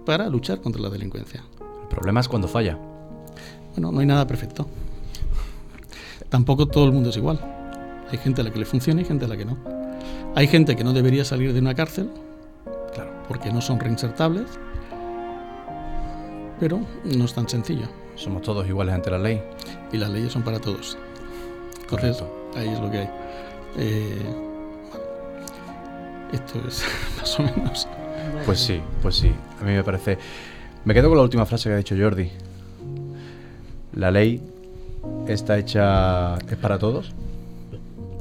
para 0.05 0.29
luchar 0.29 0.61
contra 0.61 0.83
la 0.83 0.91
delincuencia. 0.91 1.45
El 1.61 1.89
problema 1.89 2.21
es 2.21 2.29
cuando 2.29 2.49
falla. 2.49 2.79
Bueno, 3.73 3.93
no 3.93 4.01
hay 4.01 4.07
nada 4.07 4.27
perfecto. 4.27 4.67
Tampoco 6.29 6.67
todo 6.67 6.87
el 6.87 6.93
mundo 6.93 7.11
es 7.11 7.17
igual. 7.17 7.39
Hay 8.11 8.19
gente 8.19 8.41
a 8.41 8.45
la 8.45 8.53
que 8.53 8.59
le 8.59 8.65
funciona 8.65 9.03
y 9.03 9.05
gente 9.05 9.27
a 9.27 9.29
la 9.29 9.37
que 9.37 9.45
no. 9.45 9.82
Hay 10.35 10.47
gente 10.47 10.77
que 10.77 10.85
no 10.85 10.93
debería 10.93 11.25
salir 11.25 11.53
de 11.53 11.61
una 11.61 11.75
cárcel, 11.75 12.11
claro, 12.95 13.13
porque 13.29 13.53
no 13.53 13.61
son 13.61 13.79
reinsertables, 13.79 14.47
pero 16.59 16.81
no 17.05 17.25
es 17.25 17.35
tan 17.35 17.49
sencillo. 17.49 17.87
Somos 18.17 18.43
todos 18.43 18.67
iguales 18.67 18.95
ante 18.95 19.11
la 19.11 19.19
ley. 19.19 19.43
Y 19.93 19.99
las 19.99 20.11
leyes 20.11 20.33
son 20.33 20.43
para 20.43 20.59
todos. 20.59 20.97
Entonces, 21.83 22.23
ahí 22.57 22.69
es 22.69 22.81
lo 22.81 22.91
que 22.91 22.99
hay. 22.99 23.11
Eh, 23.77 24.23
esto 26.33 26.63
es 26.67 26.85
más 27.19 27.41
o 27.41 27.43
menos. 27.43 27.89
Pues 28.47 28.59
sí, 28.61 28.81
pues 29.03 29.17
sí. 29.17 29.33
A 29.61 29.65
mí 29.65 29.73
me 29.73 29.85
parece. 29.85 30.19
Me 30.85 30.95
quedo 30.95 31.09
con 31.09 31.19
la 31.19 31.25
última 31.25 31.45
frase 31.45 31.69
que 31.69 31.75
ha 31.75 31.79
dicho 31.79 31.95
Jordi. 31.99 32.31
La 33.95 34.11
ley 34.11 34.41
está 35.27 35.59
hecha. 35.59 36.37
es 36.37 36.57
para 36.57 36.79
todos. 36.79 37.13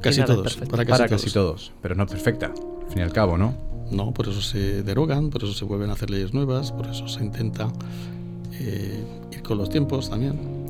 Casi 0.02 0.24
todos. 0.24 0.56
Para, 0.58 0.86
casi, 0.86 1.32
todos. 1.32 1.72
Pero 1.82 1.96
no 1.96 2.04
es 2.04 2.12
perfecta, 2.12 2.48
al 2.48 2.88
fin 2.90 3.00
y 3.00 3.02
al 3.02 3.14
cabo, 3.14 3.38
¿no? 3.38 3.54
No, 3.92 4.14
por 4.14 4.28
eso 4.30 4.42
se 4.42 4.84
derogan, 4.84 5.30
por 5.30 5.44
eso 5.44 5.54
se 5.54 5.66
vuelven 5.66 5.90
a 5.90 5.94
hacer 5.94 6.10
leyes 6.10 6.34
nuevas, 6.34 6.72
por 6.72 6.88
eso 6.88 7.08
se 7.08 7.24
intenta 7.24 7.72
eh, 8.54 9.04
ir 9.32 9.44
con 9.44 9.58
los 9.58 9.70
tiempos 9.70 10.10
también. 10.10 10.62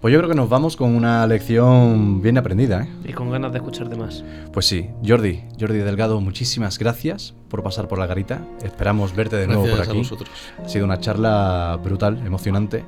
Pues 0.00 0.12
yo 0.12 0.18
creo 0.18 0.28
que 0.28 0.36
nos 0.36 0.48
vamos 0.48 0.76
con 0.76 0.94
una 0.94 1.26
lección 1.26 2.20
bien 2.20 2.36
aprendida. 2.36 2.82
¿eh? 2.82 2.88
Y 3.06 3.12
con 3.12 3.30
ganas 3.30 3.52
de 3.52 3.58
escuchar 3.58 3.88
de 3.88 3.96
más. 3.96 4.22
Pues 4.52 4.66
sí, 4.66 4.90
Jordi, 5.04 5.42
Jordi 5.58 5.78
Delgado, 5.78 6.20
muchísimas 6.20 6.78
gracias 6.78 7.34
por 7.48 7.62
pasar 7.62 7.88
por 7.88 7.98
la 7.98 8.06
garita. 8.06 8.46
Esperamos 8.62 9.16
verte 9.16 9.36
de 9.36 9.46
nuevo 9.46 9.66
por 9.66 9.80
aquí. 9.80 10.02
Ha 10.62 10.68
sido 10.68 10.84
una 10.84 11.00
charla 11.00 11.80
brutal, 11.82 12.22
emocionante. 12.26 12.84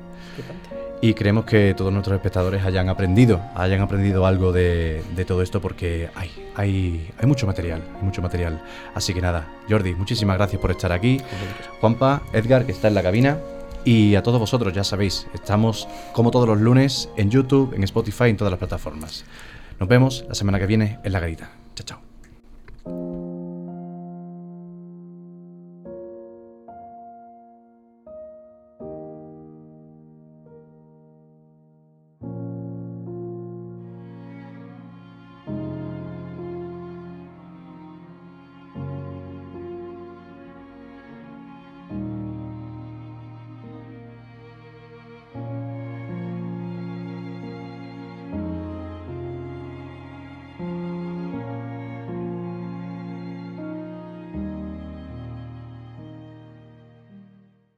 Y 1.01 1.13
creemos 1.13 1.45
que 1.45 1.73
todos 1.77 1.93
nuestros 1.93 2.15
espectadores 2.15 2.63
hayan 2.65 2.89
aprendido, 2.89 3.41
hayan 3.55 3.79
aprendido 3.79 4.25
algo 4.25 4.51
de, 4.51 5.01
todo 5.25 5.41
esto 5.41 5.61
porque 5.61 6.09
hay, 6.13 6.29
hay, 6.55 7.09
hay 7.17 7.25
mucho 7.25 7.47
material, 7.47 7.81
hay 7.95 8.03
mucho 8.03 8.21
material. 8.21 8.61
Así 8.93 9.13
que 9.13 9.21
nada, 9.21 9.47
Jordi, 9.69 9.95
muchísimas 9.95 10.35
gracias 10.37 10.61
por 10.61 10.71
estar 10.71 10.91
aquí. 10.91 11.21
Juanpa, 11.79 12.21
Edgar, 12.33 12.65
que 12.65 12.73
está 12.73 12.89
en 12.89 12.95
la 12.95 13.03
cabina. 13.03 13.37
Y 13.85 14.15
a 14.15 14.23
todos 14.23 14.39
vosotros, 14.39 14.73
ya 14.73 14.83
sabéis, 14.83 15.25
estamos 15.33 15.87
como 16.11 16.31
todos 16.31 16.47
los 16.47 16.59
lunes 16.59 17.09
en 17.15 17.31
YouTube, 17.31 17.73
en 17.73 17.83
Spotify, 17.83 18.25
en 18.25 18.37
todas 18.37 18.51
las 18.51 18.59
plataformas. 18.59 19.23
Nos 19.79 19.87
vemos 19.87 20.25
la 20.27 20.35
semana 20.35 20.59
que 20.59 20.65
viene 20.65 20.99
en 21.03 21.13
la 21.13 21.21
garita. 21.21 21.49
Chao, 21.75 21.85
chao. 21.85 22.08